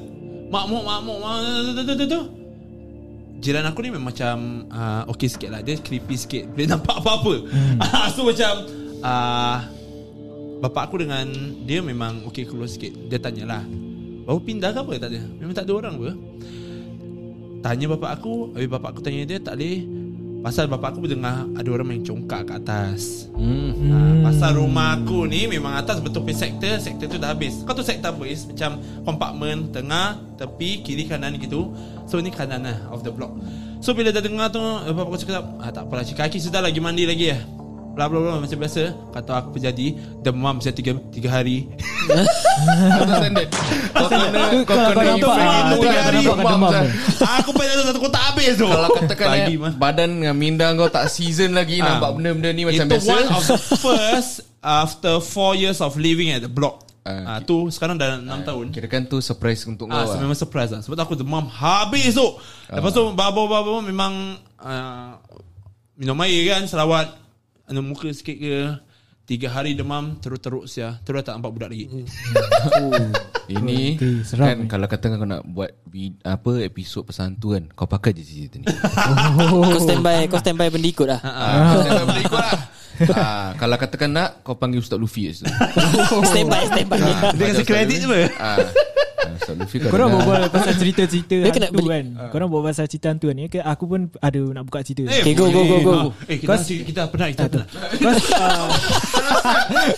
Makmuk, 0.51 0.83
makmuk, 0.83 1.19
makmuk, 1.23 1.51
tu, 1.55 1.83
tu, 1.87 1.95
tu, 1.95 2.07
tu. 2.11 2.23
Jiran 3.37 3.69
aku 3.69 3.85
ni 3.85 3.91
memang 3.93 4.11
macam 4.11 4.67
uh, 4.73 5.03
Okay 5.13 5.29
sikit 5.29 5.53
lah. 5.53 5.61
Dia 5.61 5.77
creepy 5.81 6.17
sikit. 6.17 6.45
Boleh 6.53 6.69
nampak 6.75 6.97
apa-apa. 7.01 7.35
Hmm. 7.47 7.79
So 8.15 8.25
macam 8.25 8.53
uh, 9.05 9.59
Bapak 10.57 10.89
aku 10.89 11.05
dengan 11.05 11.29
Dia 11.69 11.85
memang 11.85 12.25
Okay 12.33 12.49
close 12.49 12.81
sikit. 12.81 12.97
Dia 13.13 13.21
tanyalah 13.21 13.63
Baru 14.27 14.41
pindah 14.41 14.73
ke 14.73 14.81
apa? 14.81 14.93
Tak 14.97 15.09
ada 15.13 15.21
Memang 15.39 15.55
tak 15.55 15.65
ada 15.69 15.73
orang 15.77 15.95
apa. 16.01 16.11
Tanya 17.67 17.87
bapak 17.99 18.11
aku. 18.23 18.55
Habis 18.55 18.71
bapak 18.71 18.89
aku 18.95 19.01
tanya 19.05 19.23
dia 19.29 19.39
Tak 19.39 19.55
boleh 19.59 20.06
Pasal 20.47 20.71
bapak 20.71 20.95
aku 20.95 21.11
dengar 21.11 21.43
Ada 21.59 21.67
orang 21.75 21.91
main 21.91 22.03
congkak 22.07 22.47
kat 22.47 22.63
atas. 22.63 23.27
Hmm. 23.35 23.75
Ha, 23.91 24.31
pasal 24.31 24.63
rumah 24.63 24.95
aku 24.95 25.27
ni 25.27 25.51
memang 25.51 25.75
atas 25.75 25.99
betul 25.99 26.23
punya 26.23 26.39
sektor 26.47 26.79
Sektor 26.79 27.11
tu 27.11 27.19
dah 27.19 27.35
habis. 27.35 27.67
Kau 27.67 27.75
tahu 27.75 27.83
sektor 27.83 28.15
apa 28.15 28.23
is 28.31 28.47
Macam 28.47 28.79
kompartmen 29.03 29.75
Tengah 29.75 30.23
Tepi 30.39 30.87
Kiri 30.87 31.11
kanan 31.11 31.35
gitu. 31.43 31.75
So 32.07 32.23
ni 32.23 32.31
kanan 32.31 32.63
lah 32.63 32.79
Of 32.95 33.03
the 33.03 33.11
block. 33.11 33.35
So 33.83 33.91
bila 33.91 34.15
dah 34.15 34.23
dengar 34.23 34.55
tu 34.55 34.63
eh, 34.63 34.95
Bapak 34.95 35.11
aku 35.11 35.19
cakap 35.19 35.43
ah, 35.59 35.71
Tak 35.75 35.91
apalah 35.91 36.07
cik 36.07 36.15
kaki 36.15 36.39
sudah 36.39 36.63
lagi 36.63 36.79
mandi 36.79 37.11
lagi 37.11 37.35
ya 37.35 37.43
Bla 37.97 38.07
bla 38.07 38.21
bla 38.21 38.39
Macam 38.39 38.59
biasa. 38.61 38.83
Kata 39.11 39.33
aku 39.35 39.57
terjadi 39.57 39.87
Demam 40.21 40.61
saya 40.61 40.71
tiga, 40.71 40.93
tiga 41.09 41.33
hari. 41.33 41.65
Kau 42.07 43.05
standard. 43.09 43.49
Kau 43.91 44.07
kena 44.07 44.27
Kau 44.29 44.61
kau 44.63 44.77
kena 44.77 45.03
nampak, 45.03 45.33
infect 45.33 45.57
itu 45.57 45.77
tiga 45.81 45.99
hari. 45.99 46.19
Demam 46.21 46.37
demam 46.39 46.61
kan. 46.69 46.85
tu. 46.85 47.25
Aku 47.41 47.51
pengen 47.51 47.77
satu 47.83 47.99
kotak 47.99 48.23
habis 48.23 48.53
tu. 48.55 48.67
Kalau 48.67 48.89
katakan 48.93 49.27
Bagi 49.27 49.55
eh, 49.57 49.59
mah. 49.59 49.73
Badan 49.75 50.09
dengan 50.15 50.37
minda 50.37 50.67
kau 50.73 50.87
tak 50.87 51.09
season 51.09 51.51
lagi 51.53 51.79
Ah. 51.79 51.97
Nampak 51.97 52.11
benda-benda 52.15 52.51
ni 52.51 52.63
macam 52.63 52.85
Itu 52.85 52.93
biasa. 52.95 53.11
one 53.11 53.27
of 53.31 53.43
the 53.43 53.59
first 53.75 54.33
After 54.59 55.13
four 55.19 55.55
years 55.55 55.79
of 55.79 55.95
living 55.95 56.29
at 56.29 56.43
the 56.43 56.51
block. 56.51 56.83
Ah, 57.01 57.23
Ah, 57.29 57.41
tu 57.41 57.71
sekarang 57.71 57.97
dah 57.97 58.19
enam 58.19 58.43
tahun. 58.43 58.75
Kira 58.75 58.87
kan 58.87 59.07
tu 59.07 59.23
surprise 59.23 59.63
untuk 59.65 59.87
kau 59.87 59.95
Ah, 59.95 60.05
lah. 60.05 60.19
memang 60.19 60.35
surprise 60.35 60.69
lah. 60.69 60.83
Sebab 60.83 60.93
tu 60.93 61.05
aku 61.05 61.15
demam 61.15 61.47
habis 61.47 62.13
tu. 62.13 62.29
Lepas 62.67 62.91
tu 62.91 63.09
babo-babo 63.11 63.81
memang 63.81 64.35
uh, 64.59 65.15
Minum 65.95 66.19
air 66.21 66.45
kan 66.47 66.67
Selawat 66.67 67.09
anu, 67.67 67.81
Muka 67.83 68.09
sikit 68.11 68.37
ke 68.37 68.57
Tiga 69.27 69.51
hari 69.51 69.75
demam 69.75 70.15
Teruk-teruk 70.23 70.71
sia. 70.71 71.03
Terus 71.03 71.27
tak 71.27 71.35
nampak 71.35 71.51
budak 71.51 71.71
lagi. 71.75 71.91
Ini 73.47 73.95
Okay, 73.95 74.27
seram 74.27 74.43
kan 74.43 74.57
ni. 74.59 74.67
kalau 74.67 74.87
katakan 74.91 75.23
kau 75.23 75.29
nak 75.29 75.47
buat 75.47 75.71
vid, 75.87 76.19
apa 76.27 76.67
episod 76.67 77.07
pasal 77.07 77.31
hantu 77.31 77.55
kan 77.55 77.71
kau 77.79 77.87
pakai 77.87 78.11
je 78.11 78.23
cerita 78.27 78.59
ni. 78.59 78.67
Kau 79.71 79.79
standby 79.79 80.27
Kau 80.27 80.43
standby 80.43 80.67
benda 80.67 80.89
ikut 80.91 81.07
lah 81.07 81.21
ah, 81.23 81.79
jangan 81.79 82.05
boleh 82.11 82.23
ikut 82.27 82.41
lah. 82.43 82.61
ah, 83.23 83.49
kalau 83.55 83.77
katakan 83.79 84.11
nak 84.11 84.43
kau 84.43 84.59
panggil 84.59 84.83
Ustaz 84.83 84.99
Luffy 84.99 85.31
je. 85.31 85.47
Standby 86.27 86.63
Standby. 86.75 86.99
Dia 87.39 87.45
kasi 87.55 87.63
kredit 87.63 87.99
je 88.03 88.07
Ah, 88.35 88.59
ah, 89.47 89.49
Ustaz 89.49 89.57
Luffy 89.57 89.77
kau 89.79 89.89
Korang 89.89 90.09
berbual 90.11 90.43
pasal 90.49 90.75
cerita-cerita 90.75 91.37
Dia 91.39 91.51
kena 91.51 91.67
hantu 91.69 91.79
beli- 91.79 91.93
kan? 91.93 92.07
Korang 92.29 92.49
berbual 92.49 92.67
pasal 92.67 92.85
cerita 92.87 93.07
hantu 93.09 93.27
kan? 93.27 93.37
Okay, 93.41 93.63
Aku 93.63 93.85
pun 93.85 94.01
ada 94.13 94.41
nak 94.51 94.63
buka 94.63 94.79
cerita. 94.81 95.07
Okay, 95.07 95.33
go, 95.33 95.47
go, 95.47 95.63
go, 95.63 95.77
go. 95.79 95.93
Eh 96.27 96.37
kita, 96.37 96.59
kita, 96.59 96.83
kita 96.85 97.01
pernah 97.07 97.29
Kita 97.31 97.47
pernah. 97.47 97.67
Uh, 98.37 98.71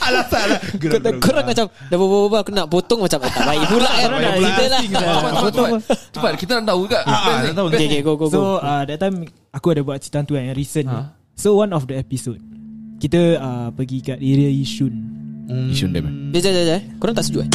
Alasan 0.00 0.44
lah 0.46 0.60
Kau 0.72 0.98
tak- 0.98 1.18
Korang 1.18 1.44
macam 1.44 1.64
Dah 1.68 1.96
berbual 1.96 2.38
Aku 2.38 2.50
nak 2.50 2.66
potong 2.66 3.00
macam 3.00 3.18
Tak 3.20 3.44
baik 3.44 3.64
pula 3.66 3.88
kan? 3.90 4.04
Korang 4.04 4.20
nak 4.20 4.34
Cerita 4.34 4.64
lah. 4.64 4.80
dah. 4.82 5.80
Cepat, 6.10 6.32
kita 6.36 6.52
nak 6.54 6.64
tahu 6.66 6.80
juga. 6.84 6.98
Ah, 7.04 7.12
ah, 7.12 7.36
tak. 7.44 7.64
Okay 7.66 7.86
okay 7.86 8.00
go 8.00 8.12
go 8.14 8.26
So 8.26 8.38
go. 8.38 8.52
uh, 8.60 8.82
that 8.84 8.98
time 8.98 9.16
Aku 9.50 9.66
ada 9.70 9.80
buat 9.82 9.98
cerita 9.98 10.20
hantu 10.20 10.34
kan 10.34 10.44
Yang 10.44 10.58
recent. 10.58 10.86
Ni 10.86 10.96
Ha. 10.98 11.00
So 11.34 11.54
one 11.54 11.70
of 11.70 11.84
the 11.84 11.94
episode 11.94 12.40
Kita 12.98 13.20
uh, 13.36 13.68
pergi 13.70 13.98
kat 14.02 14.18
area 14.18 14.50
Yishun. 14.50 14.94
Isun 15.68 15.88
dia. 15.90 16.02
Jom 16.02 16.40
jom 16.42 16.64
jom 16.66 16.80
Korang 16.98 17.14
tak 17.14 17.24
setuju 17.24 17.44
eh? 17.44 17.48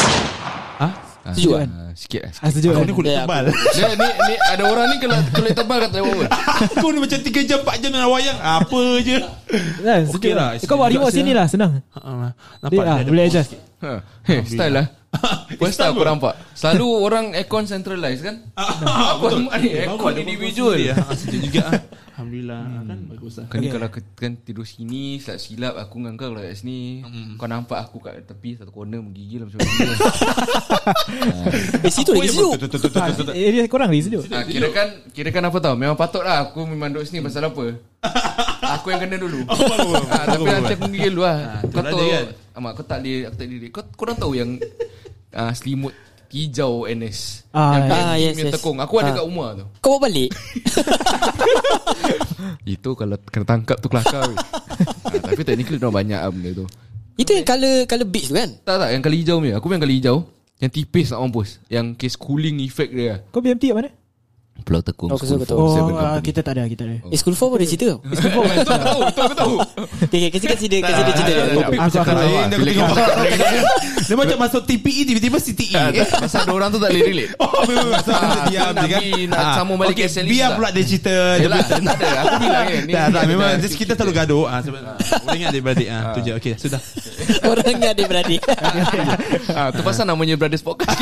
Ha? 0.80 0.88
Sejuk 1.32 1.56
kan? 1.56 1.70
Ah, 1.72 1.92
sikit 1.96 2.20
lah. 2.20 2.32
Ah 2.36 2.50
sejuk 2.52 2.70
Aku 2.70 2.80
kan 2.80 2.86
ni 2.86 2.94
kulit 2.94 3.10
Ya, 3.10 3.24
tebal 3.24 3.44
Dia, 3.48 3.88
ni, 4.04 4.08
ni 4.28 4.36
ada 4.44 4.64
orang 4.66 4.86
ni 4.92 4.96
kalau 5.00 5.18
kulit 5.32 5.54
tebal 5.54 5.78
kata 5.80 5.98
apa? 5.98 6.24
Aku 6.76 6.88
ni 6.90 7.00
macam 7.00 7.20
3 7.24 7.48
jam 7.48 7.60
4 7.64 7.80
jam 7.80 7.90
dalam 7.90 8.10
wayang 8.10 8.36
Apa 8.36 8.80
je 9.00 9.18
kan, 9.88 10.02
Okey 10.04 10.12
sejuk 10.12 10.36
lah, 10.36 10.50
Eh, 10.54 10.68
Kau 10.68 10.76
bawa 10.76 10.92
remote 10.92 11.14
sini 11.14 11.32
lah 11.32 11.48
Senang 11.48 11.80
Ah, 11.94 12.36
Dia, 12.60 12.68
Nampak 12.68 12.84
ah, 12.84 13.00
dia 13.00 13.08
Boleh 13.08 13.24
adjust 13.26 13.50
sikit. 13.50 13.62
Ha. 13.80 13.90
Hey, 14.24 14.40
style 14.44 14.74
lah. 14.74 14.86
First 15.56 15.76
style 15.76 15.92
time 15.92 15.94
aku 15.94 16.04
nampak. 16.08 16.34
Selalu 16.56 16.88
orang 16.98 17.26
aircon 17.32 17.64
centralized 17.64 18.24
kan? 18.24 18.36
Ah, 18.56 19.16
Aku 19.16 19.28
ni 19.30 19.48
Eh, 19.70 19.86
aircon 19.86 20.08
ada 20.10 20.20
individual. 20.20 20.76
ah. 20.90 21.12
Sejuk 21.14 21.40
juga 21.44 21.68
ah. 22.14 22.22
Alhamdulillah 22.22 22.62
kan 22.86 23.00
bagus 23.10 23.34
lah. 23.42 23.46
Kan 23.50 23.58
ni 23.58 23.68
kalau 23.68 23.90
kan 23.90 24.32
tidur 24.38 24.62
sini 24.64 25.18
silap-silap 25.18 25.74
aku 25.76 25.98
dengan 25.98 26.14
kau 26.14 26.30
kalau 26.30 26.40
kat 26.40 26.54
sini 26.54 27.02
kau 27.36 27.50
nampak 27.50 27.82
aku 27.82 27.98
kat 27.98 28.22
tepi 28.22 28.54
satu 28.54 28.70
corner 28.70 29.02
menggigil 29.02 29.50
macam 29.50 29.58
ni. 29.66 29.74
Eh 31.82 31.90
situ 31.90 32.14
lagi 32.14 32.30
sejuk 32.30 32.54
Ah, 32.94 33.10
Area 33.34 33.66
korang 33.66 33.90
lagi 33.90 34.06
sejuk 34.06 34.24
ha, 34.30 34.46
kira 34.46 34.70
kan 34.70 34.88
kira 35.10 35.30
kan 35.30 35.44
apa 35.44 35.58
tau? 35.58 35.74
Memang 35.74 35.98
patut 35.98 36.22
lah 36.22 36.46
aku 36.46 36.64
memang 36.64 36.94
duduk 36.94 37.10
sini 37.10 37.20
pasal 37.20 37.50
apa. 37.50 37.66
Aku 38.80 38.90
yang 38.90 39.04
kena 39.04 39.20
dulu. 39.20 39.44
Ha, 39.44 40.24
tapi 40.24 40.44
nanti 40.44 40.74
aku 40.74 40.88
menggigil 40.88 41.14
dulu 41.14 41.24
lah. 41.24 41.62
Tu 41.62 41.72
kau 41.72 41.84
tahu 41.84 42.00
dia 42.00 42.16
kan. 42.16 42.26
amat 42.58 42.70
aku 42.72 42.84
tak 42.86 42.98
boleh 43.02 43.20
aku 43.26 43.36
tak 43.36 43.48
boleh 43.50 43.70
kau 43.70 43.84
korang 43.98 44.18
tahu 44.18 44.32
yang 44.34 44.50
ah, 45.32 45.52
selimut 45.52 45.94
hijau 46.34 46.86
NS 46.86 47.46
Ah, 47.54 47.78
yang 47.78 47.84
ah, 47.88 48.16
yang 48.18 48.34
yes, 48.34 48.50
yes. 48.50 48.54
tekung. 48.58 48.82
Aku 48.82 48.98
ada 48.98 49.14
Ah. 49.14 49.22
kat 49.22 49.24
rumah 49.24 49.50
tu. 49.54 49.66
Kau 49.78 49.96
bawa 49.96 50.10
balik? 50.10 50.34
Itu 52.66 52.98
kalau 52.98 53.16
kena 53.30 53.46
tangkap 53.46 53.78
tu 53.78 53.88
kelakar 53.88 54.26
ha, 54.26 54.44
tapi 55.30 55.42
technically 55.46 55.78
dah 55.78 55.94
banyak 55.94 56.18
lah 56.18 56.30
benda 56.34 56.50
tu. 56.54 56.66
Itu 57.14 57.38
yang 57.38 57.46
colour 57.46 57.86
Colour 57.86 58.10
beach 58.10 58.28
tu 58.28 58.36
kan? 58.36 58.50
Tak 58.66 58.76
tak 58.82 58.90
yang 58.90 59.04
kali 59.06 59.22
hijau 59.22 59.38
ni 59.38 59.54
Aku 59.54 59.70
pun 59.70 59.78
yang 59.78 59.86
kali 59.86 60.02
hijau. 60.02 60.18
Yang 60.58 60.72
tipis 60.74 61.12
nak 61.12 61.20
mampus. 61.22 61.50
Yang 61.68 61.86
case 62.00 62.18
cooling 62.18 62.58
effect 62.64 62.90
dia. 62.90 63.22
Kau 63.30 63.44
BMT 63.44 63.70
kat 63.70 63.76
mana? 63.76 63.90
Pulau 64.56 64.80
Tekong 64.80 65.10
Oh, 65.10 65.18
School 65.18 65.42
betul, 65.42 65.58
for 65.58 65.66
betul. 65.66 65.76
Seven 65.76 65.92
Oh 65.92 65.98
ah, 65.98 66.02
Company. 66.14 66.24
kita 66.24 66.40
tak 66.40 66.54
ada 66.54 66.64
Kita 66.66 66.84
ada. 66.84 66.96
Eh 67.04 67.18
school 67.18 67.34
4 67.34 67.42
pun 67.42 67.58
ada 67.58 67.66
cerita? 67.66 67.86
Tau 67.90 68.00
Itu 68.00 68.24
aku 68.24 68.80
tahu 68.80 69.00
Itu 69.04 69.20
aku 69.20 69.36
tahu. 69.36 69.54
Okay 70.06 70.18
okay 70.22 70.30
Kasi 70.32 70.46
kasi 70.48 70.66
dia 70.68 70.80
Kasi 70.80 71.02
dia 71.02 71.14
cerita. 71.14 71.32
dia 71.34 71.66
Aku 71.82 71.98
akan 72.00 72.16
dia 72.16 72.30
Dia 74.04 74.16
macam 74.16 74.38
masuk 74.38 74.62
TPE 74.64 75.02
Tiba-tiba 75.06 75.38
CTE 75.38 75.74
Ah, 75.74 75.90
Pasal 76.18 76.40
ada 76.44 76.52
orang 76.54 76.70
tu 76.70 76.78
tak 76.78 76.90
boleh 76.90 77.04
relate. 77.04 77.32
Oh 77.44 77.52
Pasal 77.92 78.14
Ah, 78.14 78.24
dia 78.24 78.44
diam 78.48 78.72
nak 78.72 78.84
je 78.84 78.88
kan? 78.88 79.02
nak 79.28 79.44
sambung 79.58 79.78
balik 79.78 79.96
okay, 79.98 80.08
Biar 80.24 80.50
pula 80.54 80.70
dia 80.70 80.84
cerita 80.86 81.14
dia 81.36 81.48
tak 81.50 81.80
ada 81.82 82.08
Aku 82.22 82.36
bilang 82.40 82.64
kan 82.64 82.80
ni 82.80 82.94
Tak 82.94 83.04
tak 83.10 83.20
ada 83.20 83.28
memang 83.28 83.50
kita 83.60 83.92
selalu 83.96 84.14
gaduh. 84.14 84.44
Ah, 84.46 84.60
Boleh 84.64 85.36
ingat 85.36 85.50
adik-beradik 85.52 85.88
ah, 85.90 86.04
Tu 86.14 86.20
je 86.22 86.32
okay 86.32 86.54
sudah. 86.56 86.80
Orang 87.44 87.74
ni 87.74 87.88
adik-beradik 87.90 88.40
Ah, 89.50 89.72
Tu 89.72 89.82
pasal 89.82 90.06
namanya 90.06 90.36
Brothers 90.36 90.62
Podcast. 90.62 90.96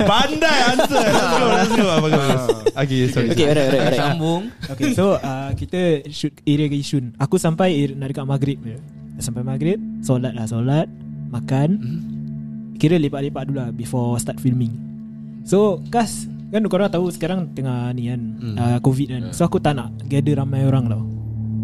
Pandai 0.00 0.58
answer 0.68 1.06
Ah, 1.52 1.98
bagus. 1.98 2.30
Okay 2.72 3.00
sorry. 3.06 3.28
Okay 3.30 3.44
alright 3.46 3.66
alright 3.66 3.84
alright. 3.84 4.00
Sambung. 4.00 4.42
Okay 4.66 4.88
so 4.92 5.14
uh, 5.14 5.50
Kita 5.52 5.80
shoot 6.08 6.32
area 6.42 6.66
ke 6.66 6.74
Yishun 6.74 7.12
Aku 7.16 7.36
sampai 7.36 7.68
nak 7.92 8.08
dekat 8.08 8.24
maghrib 8.24 8.58
je. 8.58 8.76
Sampai 9.18 9.42
maghrib 9.42 9.76
Solat 10.00 10.32
lah 10.32 10.44
solat 10.44 10.88
Makan. 11.28 11.68
Kira 12.76 12.96
lepak-lepak 12.96 13.46
dulu 13.46 13.58
lah 13.58 13.68
Before 13.70 14.16
start 14.16 14.40
filming. 14.40 14.72
So 15.44 15.78
Kas 15.88 16.24
Kan 16.48 16.64
korang 16.66 16.88
tahu 16.88 17.08
sekarang 17.08 17.52
Tengah 17.52 17.92
ni 17.92 18.08
kan 18.08 18.20
Hmm. 18.40 18.56
uh, 18.56 18.78
Covid 18.80 19.08
kan. 19.10 19.22
So 19.30 19.44
aku 19.44 19.56
tak 19.56 19.76
nak 19.76 19.92
Gather 20.06 20.34
ramai 20.34 20.64
orang 20.64 20.88
tau. 20.88 21.04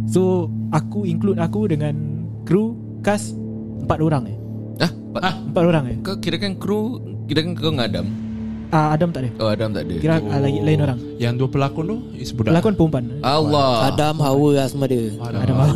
So 0.06 0.22
Aku 0.70 1.04
include 1.04 1.40
aku 1.40 1.64
dengan 1.66 1.96
Kru 2.44 2.76
Kas 3.00 3.32
Empat 3.80 4.04
orang 4.04 4.28
eh 4.28 4.36
Ah, 4.78 4.92
Pak, 4.92 5.50
Empat 5.50 5.62
orang 5.64 5.84
eh 5.88 5.96
kau 6.04 6.14
kirakan 6.20 6.54
kru 6.54 7.00
Kirakan 7.26 7.56
kau 7.56 7.72
dengan 7.72 8.27
Adam 8.68 8.84
uh, 8.84 8.92
Adam 8.92 9.08
tak 9.08 9.20
ada. 9.24 9.30
Oh 9.40 9.48
Adam 9.48 9.68
tak 9.72 9.82
ada. 9.88 9.94
Kira 9.96 10.20
uh, 10.20 10.40
lagi 10.44 10.60
lain 10.60 10.78
orang. 10.84 10.98
Yang 11.16 11.32
dua 11.40 11.48
pelakon 11.48 11.84
tu 11.88 11.96
Is 12.20 12.36
budak. 12.36 12.52
Pelakon 12.52 12.72
perempuan. 12.76 13.04
Allah. 13.24 13.88
Adam 13.88 14.20
Hawa 14.20 14.48
lah 14.60 14.66
semua 14.68 14.84
dia 14.84 15.08
Adam 15.16 15.56
ah, 15.64 15.72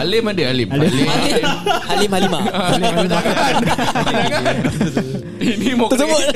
Halim 0.00 0.24
ada 0.24 0.42
Halim. 0.48 0.68
Halim. 0.72 0.88
Halim. 0.88 1.44
Halim. 1.84 2.08
Halimah. 2.08 2.42
Ini 5.44 5.76
mau 5.76 5.88
Tersebut. 5.92 6.20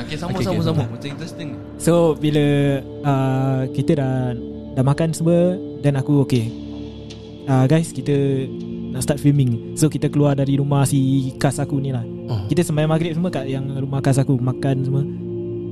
Okay 0.00 0.16
sama 0.16 0.42
sama 0.42 0.62
sama 0.64 0.82
Macam 0.90 1.06
interesting. 1.06 1.54
So 1.78 2.18
bila 2.18 2.42
uh, 3.04 3.62
Kita 3.70 3.94
dah 3.94 4.34
Dah 4.74 4.82
makan 4.82 5.14
semua 5.14 5.54
Dan 5.84 6.00
aku 6.00 6.24
okay. 6.24 6.50
Uh, 7.46 7.68
Guys 7.70 7.94
kita 7.94 8.48
Nak 8.90 9.02
start 9.06 9.18
filming. 9.22 9.78
So 9.78 9.86
kita 9.86 10.10
keluar 10.10 10.34
dari 10.34 10.58
rumah 10.58 10.82
Si 10.82 11.30
kas 11.38 11.62
aku 11.62 11.78
ni 11.78 11.94
lah. 11.94 12.02
Oh. 12.26 12.46
Kita 12.50 12.66
sembahyang 12.66 12.90
maghrib 12.90 13.12
semua 13.14 13.30
Kat 13.30 13.46
yang 13.46 13.66
rumah 13.78 14.02
kas 14.02 14.18
aku 14.18 14.34
Makan 14.38 14.76
semua. 14.82 15.02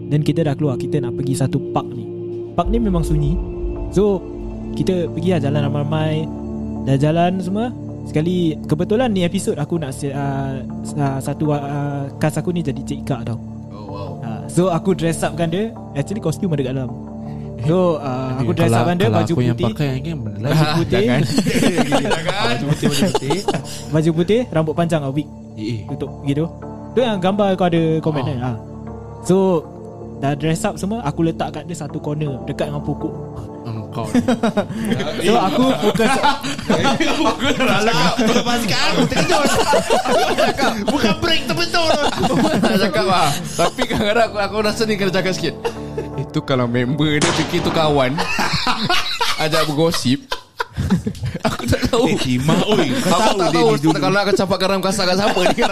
Dan 0.09 0.23
kita 0.23 0.47
dah 0.47 0.55
keluar 0.55 0.79
Kita 0.79 1.03
nak 1.03 1.19
pergi 1.19 1.35
satu 1.35 1.59
park 1.75 1.89
ni. 1.91 2.05
Park 2.55 2.69
ni 2.71 2.79
memang 2.79 3.03
sunyi. 3.03 3.35
So 3.91 4.23
Kita 4.79 5.11
pergi 5.11 5.35
lah 5.35 5.41
jalan 5.43 5.61
ramai-ramai. 5.67 6.15
Dah 6.87 6.97
jalan 6.97 7.43
semua 7.43 7.75
Sekali 8.07 8.55
Kebetulan 8.65 9.11
ni 9.11 9.27
episod 9.27 9.59
Aku 9.59 9.83
nak 9.83 9.93
uh, 9.99 10.63
uh, 10.95 11.19
Satu 11.19 11.53
uh, 11.53 12.07
Kas 12.23 12.39
aku 12.39 12.55
ni 12.55 12.63
jadi 12.63 12.81
Cik 12.81 13.03
Ika 13.03 13.27
tau. 13.27 13.39
Oh 13.75 13.85
wow. 13.91 14.11
Uh, 14.23 14.43
so 14.47 14.71
aku 14.71 14.95
dress 14.95 15.21
up 15.27 15.35
kan 15.35 15.51
dia. 15.51 15.75
Actually 15.99 16.23
kostum 16.23 16.55
ada 16.55 16.63
kat 16.63 16.75
dalam 16.77 17.08
So 17.67 17.99
uh, 17.99 18.39
aku 18.39 18.51
dress 18.55 18.71
up 18.71 18.87
dia 18.87 19.09
kalau 19.09 19.19
Baju 19.19 19.33
aku 19.35 19.43
yang 19.43 19.57
putih. 19.57 19.67
pakai 19.75 19.89
kan 19.99 20.17
lain. 20.23 20.43
Baju 20.53 20.65
putih. 20.79 20.95
Jangan 20.95 21.21
Jangan 22.07 22.23
Baju 22.39 22.65
putih 22.71 22.87
Baju 22.89 23.07
putih. 23.11 23.39
Baju 23.91 24.11
putih 24.15 24.41
Rambut 24.49 24.75
panjang 24.75 25.01
lah 25.03 25.11
Wig. 25.11 25.27
Eh 25.55 25.67
eh. 25.67 25.79
Tutup 25.91 26.11
gitu. 26.23 26.45
Tu 26.95 27.01
yang 27.01 27.19
gambar 27.19 27.59
kau 27.59 27.67
ada 27.67 27.83
komen 27.99 28.23
kan 28.23 28.39
ha. 28.39 28.51
So 29.27 29.67
Dah 30.19 30.35
dress 30.35 30.63
up 30.63 30.75
semua 30.75 30.99
Aku 31.03 31.23
letak 31.23 31.51
kat 31.53 31.63
dia 31.65 31.75
satu 31.75 31.99
corner 31.99 32.43
Dekat 32.43 32.71
dengan 32.71 32.83
pokok. 32.83 33.13
Engkau. 33.69 34.07
So 35.27 35.35
aku 35.37 35.65
fokus 35.75 37.57
Alah 37.59 38.15
Lepas 38.19 38.59
sekarang 38.63 38.95
Terkejut. 39.07 39.51
Bukan 40.87 41.15
break 41.19 41.43
terbetul 41.45 41.91
Tak 42.59 42.75
cakap 42.81 43.05
lah 43.05 43.29
Tapi 43.55 43.83
kadang-kadang 43.85 44.27
aku, 44.27 44.37
aku 44.41 44.57
rasa 44.63 44.83
ni 44.87 44.95
kena 44.95 45.11
cakap 45.11 45.35
sikit 45.35 45.55
Itu 46.29 46.45
kalau 46.45 46.69
member 46.69 47.17
dia 47.17 47.33
fikir 47.41 47.65
tu 47.65 47.73
kawan. 47.73 48.13
Ajak 49.43 49.65
bergosip. 49.65 50.29
Aku 51.49 51.65
tak 51.65 51.89
tahu. 51.89 52.05
Eh 52.13 52.21
Tima 52.21 52.53
oi. 52.69 52.93
Kau 53.01 53.17
Aku 53.17 53.33
tahu 53.33 53.39
tak 53.41 53.49
dia 53.49 53.61
tahu 53.65 53.73
ni 53.73 53.81
dulu. 53.81 53.97
Kalau 53.97 54.13
nak 54.13 54.37
campak 54.37 54.59
garam 54.61 54.81
kasar 54.85 55.05
kat 55.09 55.17
siapa 55.17 55.41
ni? 55.41 55.59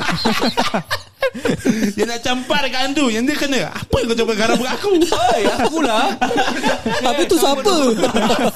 Dia 1.93 2.09
nak 2.09 2.25
campar 2.25 2.65
dekat 2.65 2.81
Andu 2.89 3.13
Yang 3.13 3.29
dia 3.29 3.37
kena 3.37 3.61
Apa 3.69 3.95
yang 4.01 4.09
kau 4.09 4.17
campar 4.17 4.37
garam 4.41 4.57
kat 4.57 4.73
aku? 4.73 4.91
Oi, 5.05 5.43
akulah. 5.45 6.07
Tapi 7.05 7.23
tu 7.29 7.37
siapa? 7.37 7.75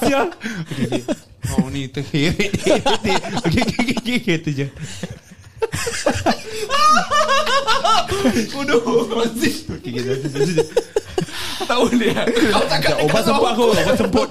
Sial. 0.01 0.25
Okay, 0.33 0.85
okay. 0.89 1.01
Kau 1.45 1.69
ni 1.69 1.85
terheret. 1.85 2.49
Okay 2.49 2.73
okay 2.81 3.15
okay 3.37 3.95
okay 4.01 4.35
okay 4.41 4.53
je 4.55 4.67
Bodoh. 8.53 8.81
Okay 9.11 9.91
je. 9.97 10.63
Tahu 11.65 11.85
dia 11.95 12.25
Kau 12.51 12.65
cakap 12.67 12.95
Obat 13.05 13.23
semput 13.23 13.47
aku 13.53 13.63
Obat 13.71 13.95
semput 13.97 14.29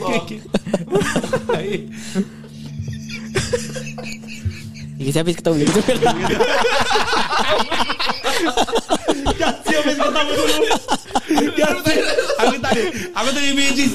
Okay 0.00 0.40
Okay, 4.94 5.10
saya 5.10 5.22
habis 5.26 5.34
ketawa 5.34 5.58
Kita 5.58 5.80
Jangan 9.34 9.56
siap 9.66 9.80
habis 9.82 9.98
ketawa 9.98 10.30
dulu 10.30 10.54
Jangan 11.58 11.82
Aku 12.34 12.54
tak 12.62 12.70
ada. 12.74 12.82
Aku 13.14 13.28
tak 13.30 13.40
ada 13.42 13.50
imagine. 13.50 13.92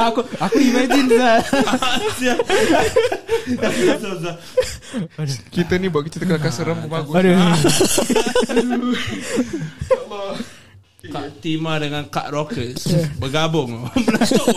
Aku 0.00 0.20
Aku 0.40 0.56
imagine 0.60 1.08
lah 1.16 1.40
Kita 5.48 5.74
ni 5.80 5.88
buat 5.88 6.04
kita 6.04 6.20
kelakar 6.20 6.52
seram 6.52 6.76
pun 6.84 6.92
bagus. 6.92 7.14
Aduh 8.52 8.92
Kak 11.00 11.40
Tima 11.40 11.80
dengan 11.80 12.04
Kak 12.12 12.28
Rockers 12.28 12.84
Bergabung. 13.20 13.88
Menasuk. 14.04 14.52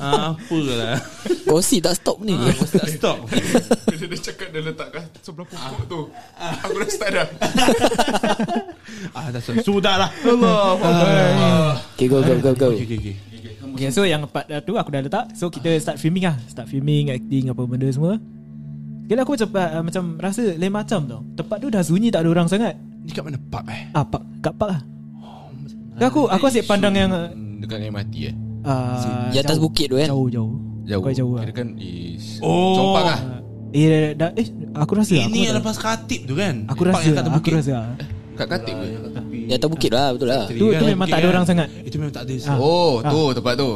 Apalah. 0.00 0.96
Gosip 1.44 1.84
tak 1.84 2.00
stop 2.00 2.24
ni. 2.24 2.32
Tak 2.72 2.88
stop. 2.88 3.28
Bila 3.92 4.04
dia 4.08 4.18
cakap 4.24 4.48
dia 4.56 4.60
letak 4.64 4.88
kat 4.88 5.04
sebelah 5.20 5.44
pokok 5.44 5.84
tu. 5.84 6.00
Aku 6.40 6.76
dah 6.80 6.88
start 6.88 7.12
dah. 7.12 7.28
Ah, 9.12 9.28
dah. 9.28 9.40
Sudah 9.60 9.94
lah. 10.00 10.10
Allah 10.24 11.76
Okay 11.92 12.08
go 12.08 12.24
go 12.24 12.32
go 12.40 12.50
go. 12.56 12.68
Okay 12.72 12.88
okay 12.88 12.96
okay. 12.96 13.16
Okay 13.74 13.90
so 13.90 14.06
yang 14.08 14.24
part 14.30 14.48
tu 14.64 14.80
Aku 14.80 14.88
dah 14.88 15.04
letak. 15.04 15.28
So 15.36 15.52
kita 15.52 15.76
start 15.76 16.00
filming 16.00 16.24
lah. 16.24 16.40
Start 16.48 16.72
filming 16.72 17.12
Acting 17.12 17.52
apa 17.52 17.60
benda 17.68 17.92
semua. 17.92 18.16
Kira 19.04 19.20
aku 19.28 19.36
macam 19.36 19.48
uh, 19.52 19.82
Macam 19.84 20.02
rasa 20.16 20.56
lain 20.56 20.72
macam 20.72 21.04
tau. 21.04 21.20
Tempat 21.36 21.56
tu 21.60 21.68
dah 21.68 21.84
sunyi 21.84 22.08
Tak 22.08 22.24
ada 22.24 22.32
orang 22.32 22.48
sangat. 22.48 22.72
Ni 23.04 23.12
kat 23.12 23.20
mana? 23.20 23.36
Pub 23.36 23.68
eh? 23.68 23.92
Ah 23.92 24.08
park. 24.08 24.24
Kat 24.40 24.56
park 24.56 24.70
lah 24.72 24.80
Kan 25.94 26.06
aku 26.10 26.26
aku 26.26 26.44
asyik 26.50 26.66
pandang 26.66 26.94
yang 26.94 27.10
Dekat 27.62 27.78
dengan 27.80 28.02
mati 28.02 28.30
eh? 28.30 28.34
Uh, 28.64 29.28
Di 29.30 29.38
atas 29.38 29.60
bukit 29.60 29.92
tu 29.92 29.96
kan 30.00 30.08
Jauh 30.10 30.28
jauh. 30.32 30.54
Jauh. 30.84 31.00
Quite 31.00 31.16
jauh 31.16 31.32
lah. 31.36 31.42
Kira 31.48 31.52
kan 31.54 31.68
is 31.80 32.40
Oh. 32.44 32.76
Compang 32.76 33.06
lah. 33.08 33.20
Eh 33.74 34.14
dah, 34.14 34.30
eh 34.38 34.46
aku 34.78 34.92
rasa 34.94 35.18
aku 35.18 35.26
Ini 35.34 35.38
yang 35.50 35.56
lepas 35.58 35.76
katip 35.78 36.20
tu 36.30 36.34
kan? 36.38 36.54
Aku 36.70 36.82
rasa 36.86 37.02
yang 37.02 37.16
kat 37.18 37.24
aku 37.26 37.34
bukit. 37.38 37.52
rasa 37.58 37.72
Kat 38.34 38.46
katik 38.50 38.74
ke? 38.74 38.86
Di 39.44 39.52
atas 39.54 39.68
bukit 39.70 39.90
lah 39.94 40.10
Betul 40.10 40.28
lah. 40.30 40.46
Tu- 40.50 40.58
tu 40.74 40.84
memang 40.86 41.06
tak 41.06 41.18
ada 41.22 41.26
orang 41.30 41.44
sangat. 41.46 41.68
Itu 41.86 41.96
memang 42.02 42.14
tak 42.14 42.26
ada. 42.26 42.34
Ah. 42.50 42.58
Oh 42.58 42.98
tu 43.02 43.22
tempat 43.38 43.54
tu. 43.54 43.70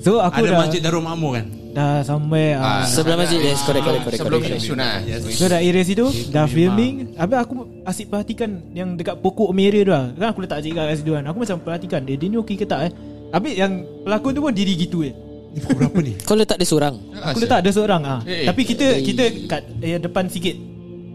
So 0.00 0.16
aku 0.16 0.40
Ada 0.40 0.48
dah 0.48 0.58
masjid 0.64 0.80
Darul 0.80 1.04
Makmur 1.04 1.36
kan 1.36 1.59
dah 1.70 2.02
somewhere 2.02 2.56
uh, 2.56 2.82
Ah, 2.82 2.84
Sebelah 2.84 3.16
masjid 3.16 3.38
Yes 3.40 3.62
correct 3.62 3.82
correct 3.82 4.04
correct, 4.04 4.20
Sebelum 4.20 4.40
correct. 4.40 4.58
Yishun 4.58 4.76
lah 4.76 4.98
So 5.30 5.46
dah 5.46 5.58
area 5.58 5.82
situ 5.82 6.06
Dah 6.28 6.44
filming. 6.44 7.14
Habis 7.14 7.38
aku 7.38 7.54
asyik 7.84 8.06
perhatikan 8.08 8.50
Yang 8.70 8.88
dekat 8.98 9.16
pokok 9.18 9.50
merah 9.50 9.80
tu 9.80 9.92
lah. 9.92 10.04
Kan 10.12 10.26
aku 10.28 10.40
letak 10.42 10.58
cik 10.60 10.72
kat 10.72 10.98
situ 10.98 11.10
kan. 11.14 11.24
Aku 11.24 11.38
macam 11.38 11.56
perhatikan 11.60 12.00
Dia, 12.02 12.14
dia 12.14 12.26
ni 12.26 12.36
okey 12.36 12.56
ke 12.56 12.64
tak 12.64 12.90
eh? 12.90 12.92
Habis 13.30 13.54
yang 13.54 13.72
pelakon 14.02 14.30
tu 14.32 14.40
pun 14.40 14.50
diri 14.50 14.74
gitu 14.74 15.02
eh. 15.02 15.14
Ni 15.50 15.58
pukul 15.58 15.76
berapa 15.80 15.98
ni? 16.02 16.12
Kau 16.26 16.34
letak 16.34 16.58
dia 16.58 16.66
seorang? 16.66 16.94
Aku 17.30 17.38
letak 17.38 17.62
ada 17.62 17.70
seorang 17.70 18.02
ah. 18.02 18.20
Eh, 18.26 18.46
Tapi 18.46 18.62
kita 18.62 18.86
kita 18.98 19.22
kat 19.46 19.62
eh, 19.78 19.98
depan 19.98 20.26
sikit. 20.26 20.54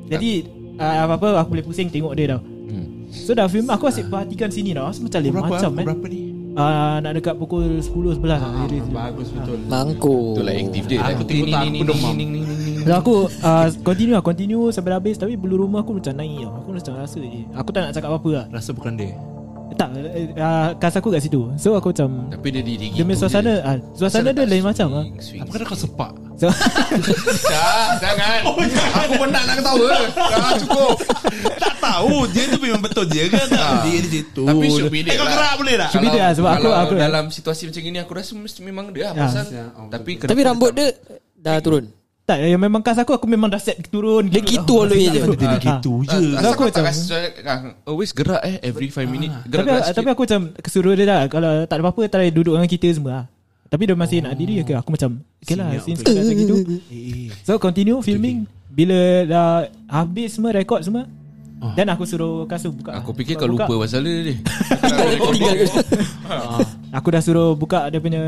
Jadi 0.06 0.46
uh, 0.76 0.96
apa-apa 1.04 1.40
aku 1.40 1.56
boleh 1.56 1.66
pusing 1.66 1.88
tengok 1.88 2.14
dia 2.14 2.36
tau. 2.36 2.42
Hmm. 2.42 3.08
So 3.10 3.32
dah 3.32 3.48
film 3.48 3.68
aku 3.68 3.88
asyik 3.88 4.08
perhatikan 4.08 4.48
sini 4.48 4.72
tau. 4.72 4.88
Macam 4.88 5.20
lain 5.20 5.34
macam 5.34 5.72
eh. 5.76 5.86
Berapa 5.88 6.06
ni 6.08 6.20
uh, 6.56 6.98
Nak 7.04 7.12
dekat 7.20 7.36
pukul 7.36 7.84
10 7.84 8.20
11 8.20 8.24
lah 8.26 8.40
area 8.66 8.80
situ. 8.82 8.96
Bagus 8.96 9.28
betul. 9.32 9.60
Mangko 9.68 10.18
Itulah 10.40 10.54
aktif 10.56 10.84
dia. 10.88 11.00
Aku 11.04 11.24
tengok 11.28 11.48
tak 11.52 11.62
aku 11.68 11.84
demam. 11.86 12.14
So 12.86 12.92
aku 12.96 13.16
uh, 13.44 13.68
continue 13.84 14.16
lah 14.16 14.24
Continue 14.24 14.64
sampai 14.72 14.90
dah 14.96 14.98
habis. 14.98 15.16
Tapi 15.20 15.34
bulu 15.36 15.68
rumah 15.68 15.84
aku 15.84 16.00
macam 16.00 16.14
naik 16.16 16.48
tau. 16.48 16.52
Aku 16.64 16.70
macam 16.74 16.94
rasa 16.98 17.20
eh, 17.22 17.44
Aku 17.54 17.70
tak 17.70 17.82
nak 17.86 17.92
cakap 17.94 18.10
apa-apa 18.10 18.30
lah. 18.32 18.46
Rasa 18.50 18.70
bukan 18.74 18.94
dia? 18.98 19.12
Tak 19.76 19.90
uh, 19.92 20.70
Kas 20.80 20.96
aku 20.96 21.12
kat 21.12 21.22
situ. 21.22 21.52
So 21.60 21.76
aku 21.76 21.92
macam 21.92 22.32
Tapi 22.32 22.48
dia 22.50 22.64
diri 22.64 22.96
Dia 22.96 23.04
punya 23.04 23.18
suasana 23.20 23.54
ah, 23.66 23.78
Suasana 23.92 24.32
dia 24.32 24.48
lain 24.48 24.64
macam 24.64 24.88
lah 24.90 25.06
Apa 25.44 25.50
kata 25.52 25.64
kau 25.68 25.78
sepak 25.78 26.25
so, 26.36 26.48
Dah 27.46 27.98
Jangan. 27.98 28.40
Aku 28.98 29.14
penat 29.18 29.44
nak 29.44 29.56
ketawa. 29.58 29.88
Dah 30.12 30.52
cukup. 30.58 30.96
Tak 31.56 31.74
tahu 31.78 32.16
Dia 32.30 32.44
tu 32.48 32.58
memang 32.60 32.82
betul 32.82 33.06
dia 33.06 33.26
kan 33.28 33.48
Dia 33.84 33.98
di 33.98 34.10
situ. 34.12 34.44
Tapi 34.44 34.66
should 34.68 34.90
be 34.90 35.00
Eh 35.00 35.06
dia 35.06 35.16
kau 35.16 35.24
lah. 35.24 35.34
gerak 35.34 35.54
boleh 35.56 35.76
tak? 35.78 35.90
Should 35.90 36.02
be 36.02 36.10
dia 36.10 36.22
lah, 36.22 36.32
sebab 36.34 36.50
aku- 36.52 36.64
kalau 36.66 36.78
aku- 36.82 36.98
dalam 36.98 37.26
situasi 37.30 37.64
macam 37.66 37.82
ini 37.82 37.98
Aku 38.00 38.12
rasa 38.14 38.32
mesti 38.34 38.60
memang 38.62 38.86
dia 38.90 39.04
lah 39.04 39.14
Ya. 39.14 39.22
pasal 39.24 39.44
Ya, 39.48 39.66
oh, 39.74 39.88
Tapi 39.88 40.12
Tapi 40.18 40.42
rambut 40.42 40.72
dia 40.72 40.88
Dah 41.36 41.58
turun? 41.60 41.86
Tak 42.26 42.42
yang 42.42 42.58
memang 42.58 42.82
kas 42.82 42.98
aku 42.98 43.14
Aku 43.14 43.26
memang 43.26 43.48
dah 43.48 43.60
set 43.60 43.78
turun. 43.86 44.26
Dia 44.26 44.42
gitu 44.42 44.82
always 44.82 45.06
je. 45.06 45.22
Dia 45.32 45.46
Ah, 45.48 45.62
gitu 45.62 45.92
je. 46.04 46.20
Asal 46.34 46.52
aku 46.52 46.64
tak 46.68 46.82
macam- 46.82 47.46
ah, 47.46 47.60
Always 47.86 48.12
gerak 48.12 48.42
eh 48.42 48.56
Every 48.62 48.90
5 48.90 49.06
minit 49.06 49.30
Tapi, 49.32 49.48
Gerak-gerak 49.48 49.86
tapi 49.94 50.10
aku 50.10 50.22
macam 50.26 50.42
Kesuruh 50.58 50.94
dia 50.94 51.06
dah. 51.06 51.22
Kalau 51.28 51.52
tak 51.64 51.76
ada 51.76 51.82
apa-apa 51.82 52.02
Try 52.08 52.30
duduk 52.30 52.54
dengan 52.54 52.68
kita 52.68 52.88
semua 52.92 53.12
lah. 53.14 53.26
Tapi 53.66 53.84
dia 53.84 53.96
masih 53.96 54.22
nak 54.22 54.34
diri 54.34 54.62
ke? 54.62 54.74
Aku 54.74 54.90
macam 54.90 55.20
Okay 55.38 55.56
lah 55.56 55.74
Since 55.76 56.00
betul. 56.00 56.14
kita 56.14 56.22
macam 56.22 56.36
gitu. 56.38 56.56
Eh, 56.94 57.28
So 57.42 57.58
continue 57.58 57.98
filming. 58.00 58.46
Bila 58.68 58.98
dah 59.26 59.50
Habis 59.86 60.36
semua 60.36 60.52
Rekod 60.52 60.82
semua 60.82 61.06
Ah. 61.56 61.72
Dan 61.72 61.88
aku 61.88 62.04
suruh 62.04 62.44
Kasu 62.46 62.68
buka. 62.70 63.00
Aku 63.00 63.16
fikir 63.16 63.40
kau 63.40 63.48
lupa 63.48 63.66
pasal 63.66 64.04
dia 64.04 64.28
ni. 64.28 64.34
Kau 65.18 65.32
tinggal 65.32 65.56
Aku 66.92 67.08
dah 67.10 67.24
suruh 67.24 67.56
buka 67.56 67.88
Dia 67.88 67.98
punya 67.98 68.22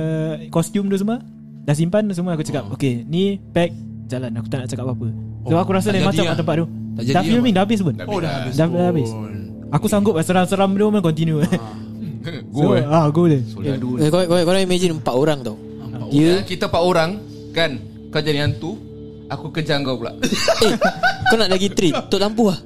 Kostum 0.47 0.87
tu 0.87 0.95
semua. 0.95 1.19
Dah 1.61 1.75
simpan 1.75 2.07
semua 2.09 2.33
Aku 2.33 2.41
cakap 2.41 2.71
Okay 2.71 3.03
ni 3.03 3.35
pack. 3.51 3.75
Jalan 4.07 4.31
Aku 4.33 4.47
tak 4.47 4.63
nak 4.63 4.67
cakap 4.67 4.87
apa-apa. 4.87 5.11
So 5.43 5.53
Oh, 5.53 5.59
aku 5.59 5.71
rasa 5.71 5.91
lain 5.91 6.01
jadi 6.01 6.07
macam 6.07 6.23
lah. 6.23 6.29
kat 6.29 6.37
tempat 6.39 6.55
tu. 6.55 6.65
Dah 7.07 7.23
filming 7.23 7.53
dah 7.53 7.63
habis 7.63 7.79
pun. 7.79 7.95
Oh 8.03 8.17
dah 8.17 8.31
habis. 8.41 8.53
Dah, 8.55 8.67
habis. 8.67 9.09
Aku 9.67 9.85
sanggup 9.87 10.15
seram-seram 10.19 10.71
dia 10.71 10.87
pun 10.87 11.03
continue 11.03 11.39
Go 12.51 12.75
eh 12.75 12.83
ah, 12.85 13.07
Go 13.09 13.29
dia. 13.29 13.39
Eh, 13.39 14.09
kau, 14.11 14.21
kau, 14.25 14.37
kau 14.41 14.53
imagine 14.55 14.93
empat 14.97 15.15
orang 15.15 15.39
tau. 15.43 15.57
Ya 16.07 16.39
Kita 16.43 16.71
empat 16.71 16.83
orang 16.83 17.19
Kan? 17.51 17.83
Kau 18.11 18.23
jadi 18.23 18.47
hantu 18.47 18.79
Aku 19.27 19.51
kejar 19.51 19.83
kau 19.83 19.99
pula. 19.99 20.15
Eh 20.65 20.71
Kau 21.27 21.35
nak 21.35 21.51
lagi 21.51 21.67
treat 21.67 21.95
Tok 22.07 22.19
lampu 22.19 22.47
lah 22.51 22.59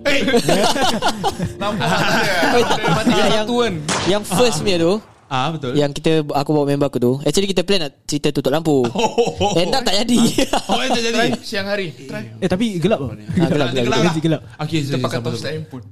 Nampak 1.57 1.89
tak. 1.89 2.79
Mati 2.93 3.13
yang, 3.17 3.29
satu 3.33 3.55
kan? 3.65 3.73
yang 4.05 4.21
first 4.21 4.61
punya 4.61 4.77
tu 4.77 4.93
Ah 5.31 5.47
betul. 5.47 5.71
Yang 5.73 5.91
kita 5.95 6.11
Aku 6.27 6.51
bawa 6.51 6.67
member 6.67 6.85
aku 6.85 6.99
tu 6.99 7.15
Actually 7.23 7.47
kita 7.47 7.63
plan 7.63 7.79
nak 7.81 8.03
Cerita 8.03 8.29
tutup 8.29 8.51
lampu 8.51 8.83
End 9.55 9.71
up 9.71 9.79
tak 9.79 9.95
jadi 9.97 10.19
Oh, 10.67 10.75
yang 10.77 10.91
tak 10.91 11.01
jadi. 11.01 11.15
Try 11.15 11.29
siang 11.39 11.63
hari 11.65 11.95
Try 11.95 12.35
Eh 12.37 12.45
tapi 12.45 12.75
gelap 12.75 12.99
tau 12.99 13.09
Ah, 13.09 13.47
gelap, 13.47 13.71
gelap, 13.71 13.71
Gelap 13.71 13.99
Gelap, 14.03 14.15
gelap. 14.19 14.41
Okay, 14.59 14.79
Kita 14.81 14.91
sorry, 14.91 15.03
pakai 15.07 15.19
torch 15.21 15.39
sabar. 15.39 15.51
handphone 15.53 15.83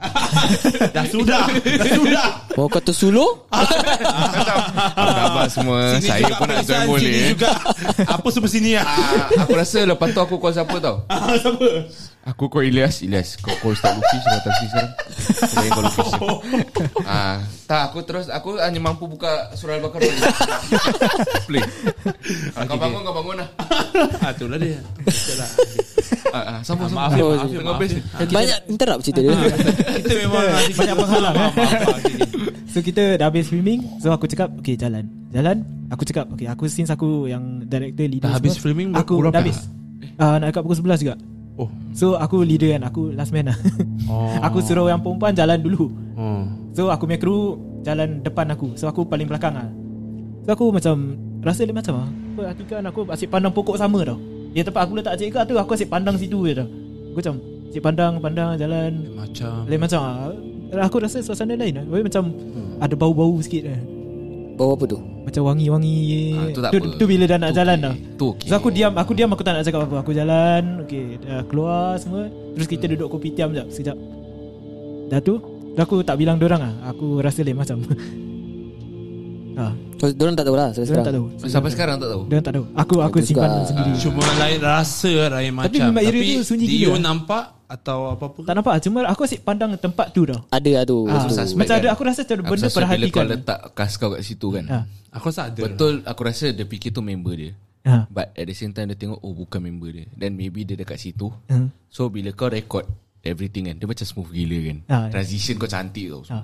Dah 0.91 1.05
sudah. 1.07 1.41
Dah 1.55 1.87
sudah. 1.89 2.27
Mau 2.53 2.67
kata 2.67 2.91
suluh 2.91 3.29
Gambar 4.91 5.47
semua 5.47 5.79
Sini 5.95 6.07
Saya 6.09 6.19
juga 6.21 6.35
pun 6.35 6.45
nak 6.45 6.59
join 6.61 6.83
boleh 6.85 7.13
juga. 7.31 7.51
Apa 8.05 8.27
semua 8.29 8.49
sini 8.49 8.69
ah? 8.75 8.83
Ah, 8.83 9.47
Aku 9.47 9.55
rasa 9.55 9.79
lepas 9.83 10.11
tu 10.11 10.19
aku 10.19 10.35
call 10.35 10.51
siapa 10.51 10.75
tau 10.77 11.07
Ah, 11.07 11.31
Siapa? 11.33 11.67
Aku 12.29 12.45
call 12.45 12.69
Ilyas 12.69 13.01
Ilyas. 13.01 13.41
Kau 13.41 13.53
call 13.57 13.73
Ustaz 13.73 13.97
Luffy 13.97 14.17
Sudah 14.21 14.41
taksi 14.45 14.65
sekarang. 14.69 14.91
Saya 15.49 15.69
call 15.71 15.83
Luffy 15.89 16.01
ah, 17.07 17.37
Tak 17.65 17.81
aku 17.89 17.99
terus 18.05 18.27
Aku 18.29 18.59
hanya 18.61 18.77
mampu 18.77 19.09
buka 19.09 19.49
Surah 19.57 19.81
Al-Baqarah 19.81 20.05
Play. 21.49 21.63
Ah, 22.53 22.63
Kau 22.69 22.77
bangun 22.77 23.01
kau 23.01 23.15
bangun 23.17 23.35
lah. 23.41 23.49
Ah, 24.23 24.31
itulah 24.31 24.57
dia. 24.61 24.77
Betul 25.01 25.35
lah. 25.41 25.49
ah, 26.29 26.37
ah, 26.37 26.59
Sama 26.61 26.85
sama 26.85 27.09
Maaf 27.09 27.17
ya, 27.17 27.23
maaf 27.25 27.49
Tengah 27.49 27.63
maaf. 27.65 27.79
Best 27.81 27.93
ya. 27.97 28.03
Banyak 28.29 28.59
interrupt 28.69 29.01
cerita 29.01 29.19
dia. 29.25 29.31
Kita 29.99 30.13
memang 30.19 30.43
banyak 30.77 30.95
penghalang. 30.95 31.33
Maaf, 31.35 31.53
maaf, 31.57 31.73
maaf, 31.81 31.99
sini. 32.05 32.21
So 32.69 32.77
kita 32.85 33.03
dah 33.17 33.25
habis 33.33 33.49
filming. 33.49 33.79
So 33.97 34.13
aku 34.13 34.29
cakap 34.29 34.53
Okay 34.61 34.77
jalan. 34.77 35.09
Jalan 35.29 35.61
Aku 35.89 36.05
cakap 36.05 36.25
Okay 36.33 36.49
aku 36.49 36.65
since 36.65 36.89
aku 36.89 37.29
Yang 37.29 37.69
director 37.69 38.05
leader 38.09 38.29
Dah 38.29 38.37
habis 38.41 38.57
filming 38.57 38.93
Aku 38.97 39.21
dah 39.25 39.33
habis. 39.33 39.69
Uh, 40.17 40.37
Nak 40.41 40.53
dekat 40.53 40.61
pukul 40.65 40.77
11 40.85 41.05
juga 41.05 41.15
Oh. 41.59 41.67
So 41.91 42.15
aku 42.15 42.47
leader 42.47 42.71
kan 42.71 42.87
Aku 42.87 43.11
last 43.11 43.35
man 43.35 43.51
lah. 43.51 43.57
Oh. 44.09 44.25
Aku 44.41 44.57
suruh 44.63 44.89
yang 44.89 45.05
perempuan 45.05 45.37
jalan 45.37 45.61
dulu. 45.61 45.91
Oh. 46.17 46.47
So 46.73 46.89
aku 46.89 47.05
punya 47.05 47.19
crew 47.21 47.59
Jalan 47.85 48.23
depan 48.25 48.49
aku. 48.49 48.73
So 48.79 48.87
aku 48.89 49.05
paling 49.05 49.27
belakang 49.29 49.53
lah. 49.53 49.69
So 50.47 50.55
aku 50.55 50.71
macam 50.71 51.19
Rasa 51.43 51.67
dia 51.67 51.75
macam 51.75 52.09
Apa 52.09 52.55
Atika 52.55 52.81
aku 52.83 53.05
asyik 53.11 53.29
pandang 53.29 53.53
pokok 53.53 53.77
sama 53.77 54.01
tau? 54.01 54.17
Dia 54.55 54.65
tempat 54.65 54.87
aku 54.87 54.97
letak 54.97 55.19
cik 55.19 55.35
tu 55.35 55.55
Aku 55.59 55.71
asyik 55.75 55.91
pandang 55.91 56.15
situ 56.17 56.39
je 56.47 56.63
tau. 56.63 56.67
Aku 57.13 57.17
macam 57.21 57.35
Asyik 57.69 57.83
pandang 57.85 58.13
Pandang 58.17 58.49
jalan. 58.57 58.91
Macam. 59.13 59.67
Lain 59.69 59.79
macam. 59.83 59.99
Ah. 60.01 60.33
Aku 60.89 60.97
rasa 61.03 61.21
suasana 61.21 61.53
lain 61.53 61.75
lah. 61.75 61.85
Dia 61.85 62.01
Macam 62.07 62.23
Ada 62.79 62.95
bau-bau 62.97 63.35
sikit 63.43 63.67
lah 63.67 63.98
Bawa 64.59 64.75
apa 64.75 64.85
tu? 64.85 64.99
Macam 64.99 65.41
wangi-wangi. 65.45 65.99
Ah, 66.33 66.47
tu 66.51 66.59
tak 66.59 66.69
tu, 66.69 66.77
apa. 66.77 66.89
tu 66.93 67.05
bila 67.05 67.23
dah 67.23 67.37
nak 67.37 67.49
Tu 67.49 67.55
jalan 67.55 67.77
okey. 67.77 67.85
dah. 67.85 67.95
Tu 68.13 68.25
okey. 68.27 68.45
So 68.45 68.53
aku 68.53 68.69
diam 68.69 68.91
Aku 68.93 69.11
diam 69.13 69.29
aku 69.29 69.39
tak 69.39 69.53
nak 69.55 69.63
cakap 69.63 69.81
apa. 69.81 69.95
Aku 69.97 70.11
jalan 70.11 70.63
Okay 70.83 71.15
dah 71.17 71.41
keluar 71.47 71.95
semua. 71.95 72.27
Terus 72.53 72.67
kita 72.67 72.85
duduk 72.85 73.07
kopi 73.07 73.31
tiam 73.31 73.49
sekejap 73.49 73.67
Sekejap. 73.71 73.97
Dah 75.07 75.19
tu 75.19 75.39
Dah 75.71 75.83
aku 75.83 76.03
tak 76.03 76.15
bilang 76.15 76.35
dorang 76.35 76.59
lah 76.59 76.73
Aku 76.85 77.17
rasa 77.17 77.39
lain 77.39 77.55
macam. 77.55 77.79
Ha, 79.51 79.75
Oh, 79.99 80.07
Diorang 80.07 80.31
tak 80.33 80.47
tahu 80.47 80.55
lah 80.55 80.71
Sampai 80.71 80.87
Diorang 80.87 81.03
tak 81.03 81.11
sekarang? 81.11 81.27
tahu. 81.35 81.49
Sampai 81.51 81.69
sekarang 81.69 81.95
tak 81.97 82.09
tahu? 82.09 82.21
Diorang 82.25 82.45
tak 82.45 82.53
tahu. 82.55 82.65
Aku 82.71 82.95
aku 82.97 83.03
Aku 83.03 83.17
simpan 83.19 83.49
juga, 83.49 83.67
sendiri. 83.67 83.91
Cuma 83.99 84.23
lain 84.37 84.59
rasa 84.61 85.11
lain 85.29 85.51
macam 85.51 85.81
memang 85.85 86.03
area 86.05 86.23
tu 86.33 86.43
sunyi 86.45 86.63
do 86.63 86.71
gila. 86.71 86.85
you 86.85 86.95
nampak 86.97 87.43
Atau 87.69 88.09
apa-apa 88.09 88.41
Tak 88.41 88.53
nampak 88.55 88.73
Cuma 88.81 89.05
aku 89.05 89.21
asyik 89.23 89.41
pandang 89.41 89.77
tempat 89.77 90.09
tu 90.09 90.25
dah 90.25 90.41
Ada 90.49 90.71
lah 90.73 90.83
tu 90.83 91.05
Ah, 91.05 91.21
Macam 91.21 91.53
kan? 91.55 91.77
ada 91.77 91.87
Aku 91.89 92.01
rasa 92.01 92.21
ada 92.23 92.33
Aku 92.35 92.49
benda 92.49 92.57
rasa 92.59 92.73
bila 92.73 92.77
perhatikan 92.81 93.13
kau 93.13 93.29
letak 93.29 93.59
kas 93.71 93.91
kau 93.93 94.09
kat 94.09 94.21
situ 94.21 94.47
kan 94.49 94.65
ha. 94.65 94.79
Aku 95.11 95.25
rasa 95.27 95.41
ada 95.47 95.61
Betul 95.61 95.93
aku 96.01 96.21
rasa 96.23 96.45
dia 96.49 96.65
fikir 96.65 96.89
tu 96.89 96.99
member 96.99 97.33
dia 97.33 97.53
Ha. 97.79 98.05
But 98.05 98.35
at 98.35 98.43
the 98.43 98.51
same 98.51 98.69
time 98.69 98.89
dia 98.89 98.97
tengok 98.97 99.21
Oh 99.21 99.31
bukan 99.31 99.61
member 99.61 99.87
dia 99.89 100.05
Then 100.11 100.33
maybe 100.33 100.61
dia 100.63 100.75
dekat 100.75 100.97
situ 100.97 101.29
Ha. 101.47 101.69
So 101.87 102.09
bila 102.09 102.33
kau 102.33 102.49
record 102.49 102.83
Everything 103.21 103.65
kan 103.65 103.75
Dia 103.75 103.85
macam 103.85 104.03
smooth 104.03 104.29
gila 104.29 104.59
kan 104.59 104.77
Ah, 104.83 104.93
ya. 105.05 105.11
Transition 105.13 105.55
kau 105.55 105.65
cantik 105.65 106.09
tau 106.09 106.21
Ah. 106.27 106.43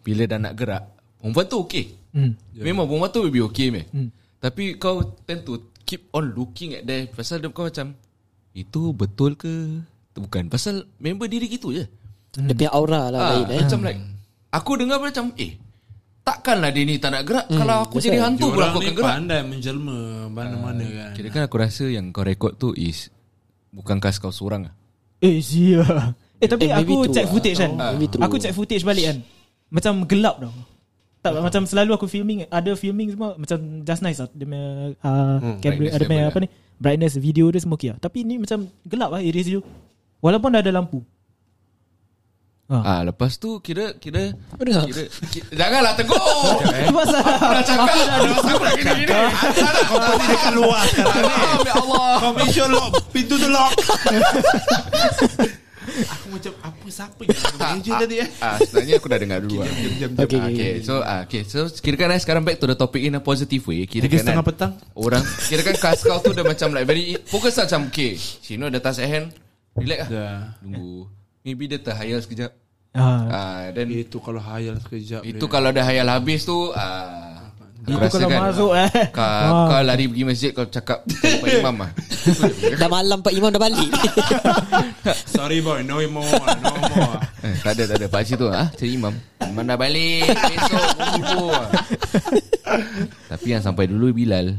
Bila 0.00 0.24
dah 0.24 0.38
nak 0.38 0.54
gerak 0.54 0.82
Perempuan 1.16 1.46
tu 1.46 1.58
okay 1.60 1.86
Hmm. 2.10 2.32
Memang 2.50 2.84
perempuan 2.84 3.10
tu 3.10 3.20
will 3.20 3.30
be 3.30 3.44
okay 3.44 3.68
meh. 3.68 3.84
Hmm. 3.86 4.08
Tapi 4.38 4.74
kau 4.74 4.98
tend 5.22 5.44
to 5.44 5.54
Keep 5.82 6.08
on 6.10 6.32
looking 6.32 6.72
at 6.72 6.82
there 6.82 7.06
Pasal 7.06 7.38
dia 7.38 7.46
kau 7.46 7.62
macam 7.62 7.92
Itu 8.50 8.90
betul 8.90 9.36
ke 9.36 9.84
Bukan 10.18 10.48
Pasal 10.48 10.88
member 10.96 11.26
diri 11.26 11.46
gitu 11.46 11.70
je. 11.70 11.84
Dia 12.32 12.52
punya 12.52 12.70
aura 12.70 13.08
lah 13.08 13.18
ah, 13.18 13.30
lain 13.34 13.46
eh. 13.50 13.60
Macam 13.62 13.80
like 13.80 14.00
Aku 14.50 14.76
dengar 14.76 14.96
macam 14.96 15.32
Eh 15.34 15.56
Takkanlah 16.20 16.68
dia 16.68 16.82
ni 16.82 16.96
tak 16.96 17.12
nak 17.12 17.22
gerak. 17.22 17.46
Kalau 17.46 17.86
aku 17.86 17.96
jadi 17.96 18.18
hantu 18.18 18.50
pun 18.50 18.58
aku 18.60 18.78
akan 18.80 18.92
gerak. 18.92 19.06
pandai 19.06 19.40
menjelma 19.40 19.98
Mana-mana 20.26 20.82
kan. 20.82 21.10
Kira 21.12 21.28
kan 21.30 21.42
aku 21.44 21.56
rasa 21.56 21.86
yang 21.86 22.10
kau 22.10 22.20
rekod 22.20 22.56
tu 22.56 22.72
is 22.72 23.08
Bukan 23.70 23.96
kas 23.96 24.16
kau 24.16 24.28
seorang 24.28 24.66
lah 24.66 24.74
Eh 25.18 25.38
sia 25.38 25.86
Eh 26.36 26.44
tapi 26.44 26.66
Eh, 26.66 26.74
aku 26.74 27.08
check 27.08 27.24
lah. 27.24 27.30
footage 27.30 27.56
kan. 27.56 27.72
Oh. 27.72 27.96
Aku 28.22 28.36
check 28.36 28.52
footage 28.52 28.82
balik 28.82 29.04
kan. 29.06 29.18
Macam 29.68 30.04
gelap 30.04 30.36
tau. 30.38 30.52
Tak 31.18 31.32
macam 31.40 31.62
selalu 31.62 31.90
aku 31.92 32.06
filming 32.06 32.44
Ada 32.46 32.74
filming 32.74 33.10
semua 33.10 33.34
Macam 33.34 33.56
just 33.80 33.98
nice 34.00 34.18
lah. 34.18 34.28
Dia 34.30 34.44
punya 34.44 34.64
uh, 35.00 35.36
Hmm, 35.38 35.56
camera, 35.58 35.90
Ada 35.90 36.04
punya 36.04 36.24
apa 36.26 36.38
ni? 36.38 36.48
Brightness 36.76 37.16
video 37.16 37.48
dia 37.48 37.58
semua 37.58 37.74
okay 37.74 37.88
lah. 37.88 37.98
Tapi 37.98 38.20
ni 38.20 38.36
macam 38.36 38.58
gelap 38.84 39.08
lah 39.08 39.18
area 39.18 39.40
situ 39.40 39.62
Walaupun 40.26 40.50
dah 40.50 40.58
ada 40.58 40.74
lampu 40.74 41.06
ha. 42.66 42.82
Ah 42.82 43.00
lepas 43.00 43.38
tu 43.38 43.62
kira 43.62 43.94
kira 43.94 44.34
Apa 44.50 44.62
dengar? 44.66 44.84
kira, 44.84 45.06
kira 45.30 45.46
janganlah 45.54 45.94
tegur. 45.94 46.18
Itu 46.82 46.90
pasal 46.90 47.20
Aku 47.22 47.46
dah 47.46 47.62
cakap 47.62 47.86
Aku 48.42 48.58
dah 48.58 48.72
gini 48.74 48.92
gini. 48.98 49.12
Kau 49.86 49.98
pasti 50.02 50.26
dekat 50.26 50.52
luar 50.52 50.82
sekarang 50.84 51.22
ni 51.22 51.30
ya 51.62 51.74
Allah. 51.78 52.14
Kau 52.42 52.66
lock 52.66 52.90
Pintu 53.14 53.38
tu 53.38 53.46
lock 53.46 53.70
Aku 55.86 56.26
macam 56.28 56.52
Apa 56.60 56.86
siapa 56.90 57.20
yang 57.22 57.38
Manager 57.62 57.92
ah, 57.94 57.98
tadi 58.02 58.14
eh 58.18 58.28
Ah 58.42 58.56
sebenarnya 58.58 58.94
aku 58.98 59.06
dah 59.06 59.18
dengar 59.22 59.38
dulu. 59.40 59.62
ah. 59.62 59.70
Okay, 60.26 60.38
Ah, 60.42 60.46
okay, 60.50 60.72
so 60.82 60.94
ah, 61.00 61.20
okay, 61.22 61.42
so 61.46 61.70
kira 61.78 61.96
kan 61.96 62.10
eh, 62.10 62.18
sekarang 62.18 62.42
back 62.42 62.58
to 62.58 62.66
the 62.66 62.74
topic 62.74 63.00
in 63.00 63.14
a 63.14 63.22
positive 63.22 63.62
way. 63.64 63.86
Kira 63.86 64.04
Tiga 64.04 64.18
kan 64.18 64.22
setengah 64.26 64.42
eh, 64.42 64.48
petang 64.50 64.72
orang 64.98 65.22
kira 65.46 65.62
kan 65.62 65.76
kas 65.78 66.02
kau 66.02 66.18
tu 66.18 66.34
dah 66.34 66.42
macam 66.42 66.74
like 66.74 66.84
very 66.84 67.14
fokus 67.22 67.54
lah 67.54 67.70
macam 67.70 67.86
okay. 67.88 68.18
Shino 68.18 68.66
ada 68.66 68.82
tas 68.82 68.98
at 68.98 69.06
hand. 69.06 69.45
Relax 69.76 69.98
lah. 70.02 70.08
Dah 70.08 70.38
Tunggu. 70.58 71.06
Maybe 71.42 71.64
dia 71.66 71.78
terhayal 71.78 72.18
sekejap. 72.18 72.50
Ah. 72.92 73.68
Then 73.70 73.92
Itu 73.92 74.18
kalau 74.18 74.40
hayal 74.40 74.80
sekejap 74.80 75.20
itu 75.20 75.36
dia. 75.38 75.52
kalau 75.52 75.68
dah 75.68 75.84
hayal 75.84 76.08
habis 76.08 76.42
tu 76.42 76.72
ah 76.72 77.52
aku 77.84 77.92
Itu 77.92 78.08
kalau 78.10 78.26
kan, 78.26 78.40
masuk 78.48 78.72
eh. 78.72 78.88
Kau, 79.12 79.20
Ah. 79.20 79.68
kau 79.68 79.80
lari 79.80 80.08
pergi 80.08 80.24
masjid 80.24 80.50
Kau 80.50 80.64
cakap 80.64 81.04
Pak 81.04 81.48
Imam 81.52 81.76
lah. 81.76 81.90
Dah 82.80 82.88
malam 82.88 83.20
Pak 83.20 83.30
Imam 83.30 83.52
dah 83.52 83.60
balik. 83.60 83.90
Sorry 85.36 85.60
boy. 85.60 85.84
No 85.84 86.00
more 86.08 86.24
No 86.56 86.72
more. 86.72 87.20
Eh, 87.44 87.54
Tak 87.60 87.76
ada 87.76 87.82
tak 87.84 87.96
ada. 88.00 88.06
Pak 88.08 88.22
Cik 88.24 88.36
tu 88.40 88.48
ah, 88.48 88.66
Cik 88.72 88.90
Imam. 88.90 89.12
Imam 89.44 89.62
dah 89.62 89.76
balik. 89.76 90.32
Besok 90.32 90.84
Kumpul 90.96 91.52
Tapi 93.30 93.46
yang 93.46 93.60
sampai 93.60 93.86
dulu 93.86 94.10
Bilal 94.10 94.56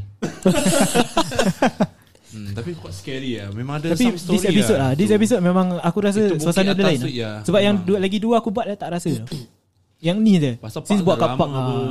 hmm, 2.38 2.54
Tapi 2.54 2.70
quite 2.78 2.94
scary 2.94 3.32
lah 3.36 3.50
Memang 3.50 3.82
ada 3.82 3.90
Tapi 3.90 4.04
some 4.06 4.18
story 4.18 4.34
this 4.38 4.44
episode 4.46 4.78
lah 4.78 4.90
This 4.94 5.10
So, 5.10 5.16
episode 5.18 5.40
memang 5.42 5.66
Aku 5.82 5.98
rasa 5.98 6.22
suasana 6.38 6.70
dia 6.72 6.84
lain 6.86 7.00
lah. 7.02 7.10
ya. 7.10 7.30
Sebab 7.42 7.58
yang 7.58 7.76
Memang. 7.82 7.88
dua, 7.90 7.98
lagi 7.98 8.18
dua 8.22 8.34
aku 8.38 8.48
buat 8.54 8.64
Dia 8.64 8.78
tak 8.78 8.94
rasa 8.94 9.10
Yang 10.06 10.16
ni 10.22 10.32
je 10.38 10.52
Pasal 10.56 10.80
Since 10.86 11.02
park 11.02 11.04
buat 11.04 11.16
dah 11.16 11.26
kat 11.26 11.30
park 11.34 11.50
lama 11.50 11.58
ah. 11.58 11.74
apa. 11.74 11.84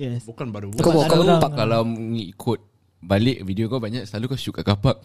Yes 0.00 0.20
Bukan 0.24 0.46
baru 0.48 0.66
buat 0.72 0.80
Kau 0.80 0.92
kau 0.96 1.04
orang. 1.04 1.38
pak 1.38 1.50
Kalau 1.52 1.80
mengikut 1.84 2.60
Balik 3.00 3.38
video 3.44 3.68
kau 3.68 3.76
banyak 3.76 4.08
Selalu 4.08 4.32
kau 4.32 4.38
shoot 4.40 4.56
kat 4.56 4.64
kapak 4.64 4.96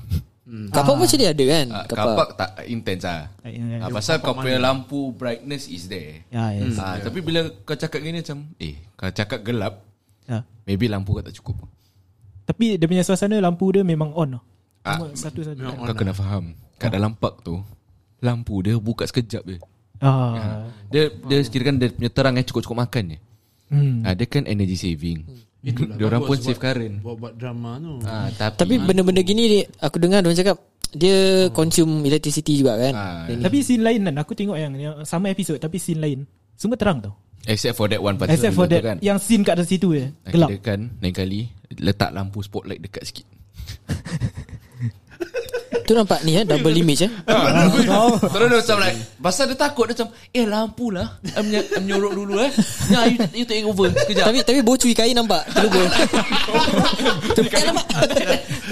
Kapak 0.46 0.94
macam 0.94 1.18
dia 1.18 1.34
ada 1.34 1.46
kan 1.50 1.66
ah, 1.74 1.84
Kapak 1.84 2.06
Kapak 2.06 2.28
tak 2.38 2.50
intense 2.70 3.02
lah 3.02 3.34
Ya, 3.42 3.50
ya, 3.50 3.64
ah, 3.82 3.90
ya. 3.90 3.94
Pasal 3.94 4.16
kau 4.22 4.38
punya 4.38 4.62
lampu 4.62 5.10
Brightness 5.12 5.66
is 5.66 5.90
there 5.90 6.22
Ya 6.30 6.54
yes 6.54 6.78
ah, 6.78 7.02
Tapi 7.02 7.20
bila 7.20 7.50
kau 7.66 7.74
cakap 7.74 7.98
gini 8.00 8.22
macam 8.22 8.46
Eh 8.62 8.78
Kalau 8.94 9.12
cakap 9.12 9.40
gelap 9.42 9.82
ya. 10.24 10.46
Maybe 10.64 10.86
lampu 10.86 11.12
kau 11.12 11.26
tak 11.26 11.34
cukup 11.34 11.66
Tapi 12.46 12.78
dia 12.78 12.86
punya 12.86 13.02
suasana 13.02 13.42
Lampu 13.42 13.74
dia 13.74 13.82
memang 13.82 14.14
on. 14.14 14.38
Ah, 14.86 15.02
Cuma 15.02 15.18
satu-satu 15.18 15.60
Kau 15.66 15.96
kena 15.98 16.14
faham 16.14 16.54
Kat 16.78 16.94
dalam 16.94 17.18
park 17.18 17.42
tu 17.42 17.58
Lampu 18.22 18.62
dia 18.62 18.78
buka 18.78 19.10
sekejap 19.10 19.42
je 19.44 19.58
ah. 20.06 20.70
Dia 20.94 21.10
dia 21.26 21.42
kira 21.42 21.74
kan 21.74 21.82
dia 21.82 21.90
punya 21.90 22.12
terang 22.14 22.38
yang 22.38 22.46
cukup-cukup 22.46 22.86
makan 22.86 23.16
je. 23.16 23.18
Hmm. 23.66 24.06
Ha, 24.06 24.14
dia 24.14 24.30
kan 24.30 24.46
energy 24.46 24.78
saving. 24.78 25.26
Itulah 25.66 25.98
Dia 25.98 26.06
orang 26.06 26.22
pun 26.22 26.38
save 26.38 26.62
current. 26.62 27.02
Buat-buat 27.02 27.34
drama 27.34 27.82
tu 27.82 27.94
Ha, 28.06 28.30
tapi 28.32 28.54
Tapi 28.62 28.74
benda-benda 28.78 29.26
gini 29.26 29.44
dia, 29.50 29.62
Aku 29.82 29.98
dengar 29.98 30.22
Diorang 30.22 30.38
cakap 30.38 30.58
Dia 30.94 31.50
consume 31.50 32.06
electricity 32.06 32.62
juga 32.62 32.78
kan 32.78 32.94
Ah, 32.94 33.22
Dia 33.26 33.34
ni. 33.34 33.42
Tapi 33.42 33.58
scene 33.66 33.82
lain 33.82 34.06
kan 34.06 34.16
Aku 34.22 34.38
tengok 34.38 34.58
yang, 34.62 34.78
yang 34.78 35.02
Sama 35.02 35.34
episode 35.34 35.58
Tapi 35.58 35.82
scene 35.82 35.98
lain 35.98 36.20
Semua 36.54 36.78
terang 36.78 37.02
tau 37.02 37.18
except 37.46 37.78
for 37.78 37.86
that 37.86 38.02
one 38.02 38.18
particular 38.18 38.42
Except 38.42 38.54
for 38.54 38.66
tu 38.66 38.74
that 38.74 38.82
kan. 38.82 38.98
Yang 39.02 39.18
scene 39.22 39.42
kat 39.42 39.58
situ 39.66 39.94
je 39.94 40.10
Gelap 40.30 40.50
Kira 40.50 40.62
kan 40.62 40.80
lain 40.98 41.14
kali 41.14 41.50
letak 41.78 42.10
lampu 42.10 42.42
spotlight 42.42 42.82
dekat 42.82 43.02
sikit. 43.06 43.26
Tu 45.86 45.94
nampak 45.94 46.20
ni 46.22 46.34
eh 46.34 46.44
Double 46.44 46.74
image 46.74 47.06
eh? 47.06 47.12
Terus 48.20 48.48
dia 48.48 48.58
macam 48.58 48.78
like 48.80 48.98
Pasal 49.16 49.44
dia 49.48 49.58
takut 49.60 49.86
Dia 49.86 49.96
macam 49.96 50.10
Eh 50.30 50.44
lampu 50.44 50.90
lah 50.90 51.08
I 51.24 51.40
menye- 51.40 51.68
I 51.68 51.80
menyorok 51.80 52.14
dulu 52.16 52.34
eh. 52.40 52.50
Ya 52.88 53.06
you, 53.06 53.18
you 53.34 53.46
take 53.46 53.62
over. 53.62 53.90
Sekejap 53.90 54.26
Tapi 54.26 54.38
tapi 54.42 54.60
bocui 54.60 54.92
kain 54.92 55.14
nampak 55.14 55.46
Terlupa. 55.48 55.86
Alamak 57.62 57.86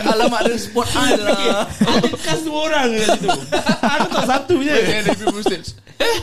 Alamak 0.03 0.39
ada 0.41 0.55
spot 0.55 0.87
eye 0.89 1.15
lah. 1.15 1.63
Ada 1.63 2.09
kas 2.17 2.39
dua 2.41 2.59
orang 2.67 2.87
kat 2.91 3.07
situ. 3.13 3.27
Aku 3.79 4.07
tak 4.11 4.25
satu 4.25 4.55
je. 4.59 4.73
Ada 4.73 5.11
Eh? 6.01 6.17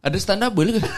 Ada 0.00 0.16
stand 0.16 0.40
double 0.40 0.70
ke? 0.72 0.80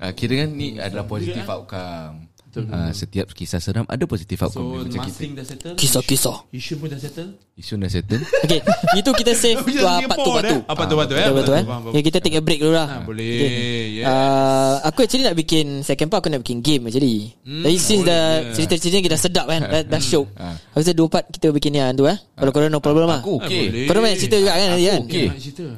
Ah, 0.00 0.16
kira 0.16 0.32
kan 0.40 0.50
ni 0.50 0.80
adalah 0.80 1.04
positif 1.04 1.44
outcome. 1.44 2.29
Ah, 2.68 2.90
setiap 2.90 3.30
kisah 3.30 3.58
seram 3.58 3.86
ada 3.86 4.02
positif 4.04 4.42
outcome 4.42 4.82
So, 4.82 4.82
macam 4.82 5.06
kita. 5.06 5.22
dah 5.32 5.46
settle. 5.46 5.74
Kisah-kisah 5.74 6.36
Isu 6.50 6.74
pun 6.76 6.90
dah 6.90 6.98
settle. 6.98 7.30
Isu 7.54 7.74
dah 7.76 7.86
settle. 7.86 8.18
Okay 8.44 8.58
Itu 8.96 9.10
kita 9.12 9.32
save 9.32 9.62
ah, 9.86 10.02
Part 10.02 10.18
tu 10.18 10.30
Singapore, 10.30 10.34
Part 10.34 10.42
tu 10.42 10.56
eh? 10.56 10.60
Ah, 10.66 10.74
part 10.74 10.86
tu, 10.86 10.94
part 10.94 11.06
tu, 11.06 11.14
eh? 11.14 11.22
Betul 11.22 11.36
betul 11.36 11.54
eh 11.54 11.64
okay, 11.86 12.02
Kita 12.02 12.18
take 12.18 12.36
a 12.36 12.42
break 12.42 12.58
dulu 12.58 12.74
lah 12.74 12.86
Ah, 12.88 13.00
boleh. 13.00 13.38
Okay. 13.38 13.84
Yes. 13.96 14.04
Uh, 14.04 14.74
aku 14.82 14.98
actually 15.04 15.22
nak 15.22 15.36
bikin 15.36 15.66
Second 15.82 16.08
part 16.08 16.20
aku 16.20 16.28
nak 16.28 16.42
bikin 16.42 16.58
game 16.58 16.82
actually 16.84 17.30
hmm, 17.46 17.62
Jadi 17.62 17.76
since 17.78 18.02
dah 18.02 18.22
Cerita-cerita 18.50 18.96
kita 18.98 19.12
dah 19.14 19.20
sedap 19.20 19.46
kan 19.46 19.60
Dah, 19.62 19.82
dah 19.86 20.00
syok 20.02 20.26
Ah. 20.34 20.54
Aku 20.72 20.82
rasa 20.82 20.92
dua 20.92 21.06
part 21.06 21.24
kita 21.28 21.46
bikin 21.50 21.72
yang 21.72 21.94
tu 21.94 22.04
eh 22.04 22.18
Kalau 22.34 22.50
korang 22.50 22.66
no 22.68 22.80
problem 22.80 23.06
lah 23.06 23.20
Aku 23.20 23.38
okey. 23.38 23.86
Korang 23.86 24.02
banyak 24.02 24.18
cerita 24.18 24.36
juga 24.36 24.52
kan 24.52 24.66
nanti 24.70 24.84
kan 24.84 25.00
okey. 25.04 25.26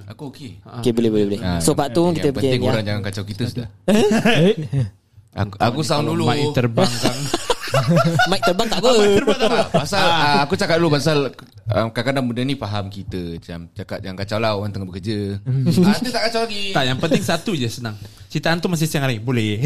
Aku 0.08 0.22
okey. 0.30 0.50
Okay 0.80 0.92
boleh 0.92 1.10
boleh 1.10 1.24
boleh 1.28 1.40
So 1.60 1.74
part 1.74 1.92
tu 1.92 2.00
yang 2.00 2.14
kita 2.14 2.30
bikin 2.30 2.40
penting 2.48 2.60
yang 2.60 2.72
orang 2.72 2.84
jangan 2.86 3.02
kacau 3.04 3.24
kita 3.26 3.42
sudah. 3.44 3.66
Aku, 5.32 5.56
aku 5.56 5.80
sound 5.80 6.12
dulu. 6.12 6.28
Mic 6.28 6.52
terbang 6.52 6.92
kan. 7.00 7.16
Mic 8.30 8.40
terbang 8.44 8.68
tak 8.68 8.78
apa 8.80 8.90
Tak, 9.36 9.68
pasal 9.72 10.02
ah, 10.02 10.40
aku 10.44 10.54
cakap 10.54 10.76
dulu 10.78 10.96
pasal 10.96 11.32
um, 11.72 11.88
kadang-kadang 11.90 12.24
benda 12.28 12.42
ni 12.44 12.54
faham 12.54 12.86
kita 12.92 13.38
macam 13.38 13.58
cakap 13.72 13.98
jangan 14.04 14.16
kacau 14.18 14.38
lah 14.38 14.52
orang 14.56 14.70
tengah 14.72 14.88
bekerja. 14.88 15.18
Nanti 15.46 16.10
tak 16.12 16.22
kacau 16.30 16.40
lagi. 16.44 16.62
Tak, 16.74 16.84
yang 16.84 16.98
penting 17.00 17.22
satu 17.24 17.52
je 17.56 17.68
senang. 17.68 17.96
Cerita 18.32 18.48
hantu 18.48 18.72
masih 18.72 18.88
siang 18.88 19.04
hari. 19.04 19.20
Boleh. 19.20 19.60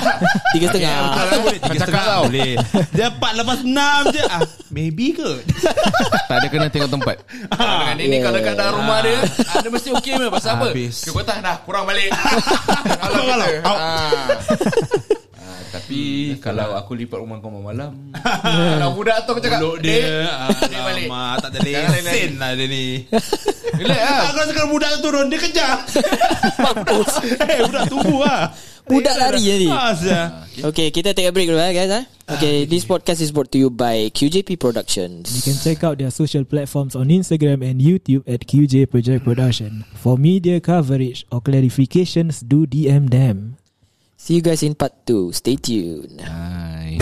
Tiga 0.54 0.70
setengah 0.70 0.94
boleh. 1.42 1.58
Tiga 1.58 1.78
setengah 1.82 2.06
tau. 2.06 2.22
boleh. 2.30 2.52
Dia 2.94 3.06
empat 3.10 3.32
lepas 3.34 3.58
enam 3.66 4.02
je. 4.14 4.22
Ah, 4.30 4.40
maybe 4.70 5.10
ke? 5.10 5.30
tak 6.30 6.36
ada 6.38 6.46
kena 6.46 6.70
tengok 6.70 6.90
tempat. 6.90 7.16
Dengan 7.50 7.94
dia 7.98 8.06
ni 8.06 8.18
kalau 8.22 8.38
dekat 8.38 8.54
dalam 8.54 8.74
rumah 8.78 8.98
dia, 9.02 9.18
dia 9.58 9.70
mesti 9.70 9.90
okey 9.98 10.12
pasal 10.30 10.50
apa? 10.54 10.66
Kata 10.70 11.34
dah 11.42 11.56
kurang 11.66 11.84
balik. 11.86 12.14
kalau 13.02 13.22
Kalau, 13.26 13.48
Ah. 15.92 16.00
Ah, 16.02 16.32
tapi 16.32 16.40
kalau 16.40 16.68
aku 16.74 16.92
lipat 16.96 17.18
rumah 17.20 17.36
kau 17.38 17.52
malam 17.52 17.92
Kalau 18.80 18.96
budak 18.96 19.28
tu 19.28 19.36
aku 19.36 19.40
cakap 19.44 19.60
Mulut 19.60 19.84
dia. 19.84 20.24
Eh, 20.24 20.80
Alamak, 20.80 21.44
tak 21.44 21.50
ada 21.52 21.60
lesen 21.92 22.40
lah 22.40 22.50
dia 22.56 22.66
ni. 22.66 23.04
Relax 23.80 24.00
lah 24.00 24.24
Aku 24.32 24.36
rasa 24.40 24.52
kalau 24.56 24.68
budak 24.72 24.92
turun, 25.04 25.26
dia 25.28 25.38
kejar. 25.40 25.76
Eh, 27.52 27.60
budak 27.68 27.84
tunggu 27.92 28.24
lah. 28.24 28.48
Budak 28.82 29.14
lari 29.14 29.38
tadi 29.38 29.68
Ah, 29.70 29.92
sia. 29.94 30.22
Okay 30.58 30.90
kita 30.90 31.14
take 31.14 31.28
a 31.28 31.32
break 31.32 31.46
dulu 31.46 31.60
eh 31.62 31.70
guys 31.70 31.92
eh 31.92 32.04
Okay 32.26 32.66
this 32.66 32.82
podcast 32.82 33.22
is 33.22 33.30
brought 33.30 33.46
to 33.54 33.58
you 33.60 33.70
by 33.70 34.10
QJP 34.10 34.58
Productions 34.58 35.30
You 35.30 35.42
can 35.46 35.56
check 35.60 35.86
out 35.86 36.02
their 36.02 36.10
social 36.10 36.42
platforms 36.42 36.98
on 36.98 37.06
Instagram 37.06 37.62
and 37.62 37.78
YouTube 37.78 38.26
at 38.26 38.42
QJ 38.48 38.90
Project 38.90 39.22
Production. 39.22 39.86
For 40.02 40.18
media 40.18 40.58
coverage 40.58 41.22
or 41.30 41.38
clarifications, 41.38 42.42
do 42.42 42.66
DM 42.66 43.06
them. 43.12 43.61
See 44.22 44.38
you 44.38 44.40
guys 44.40 44.62
in 44.62 44.78
part 44.78 44.94
2 45.04 45.34
Stay 45.34 45.58
tuned. 45.58 46.22
Hai 46.22 46.94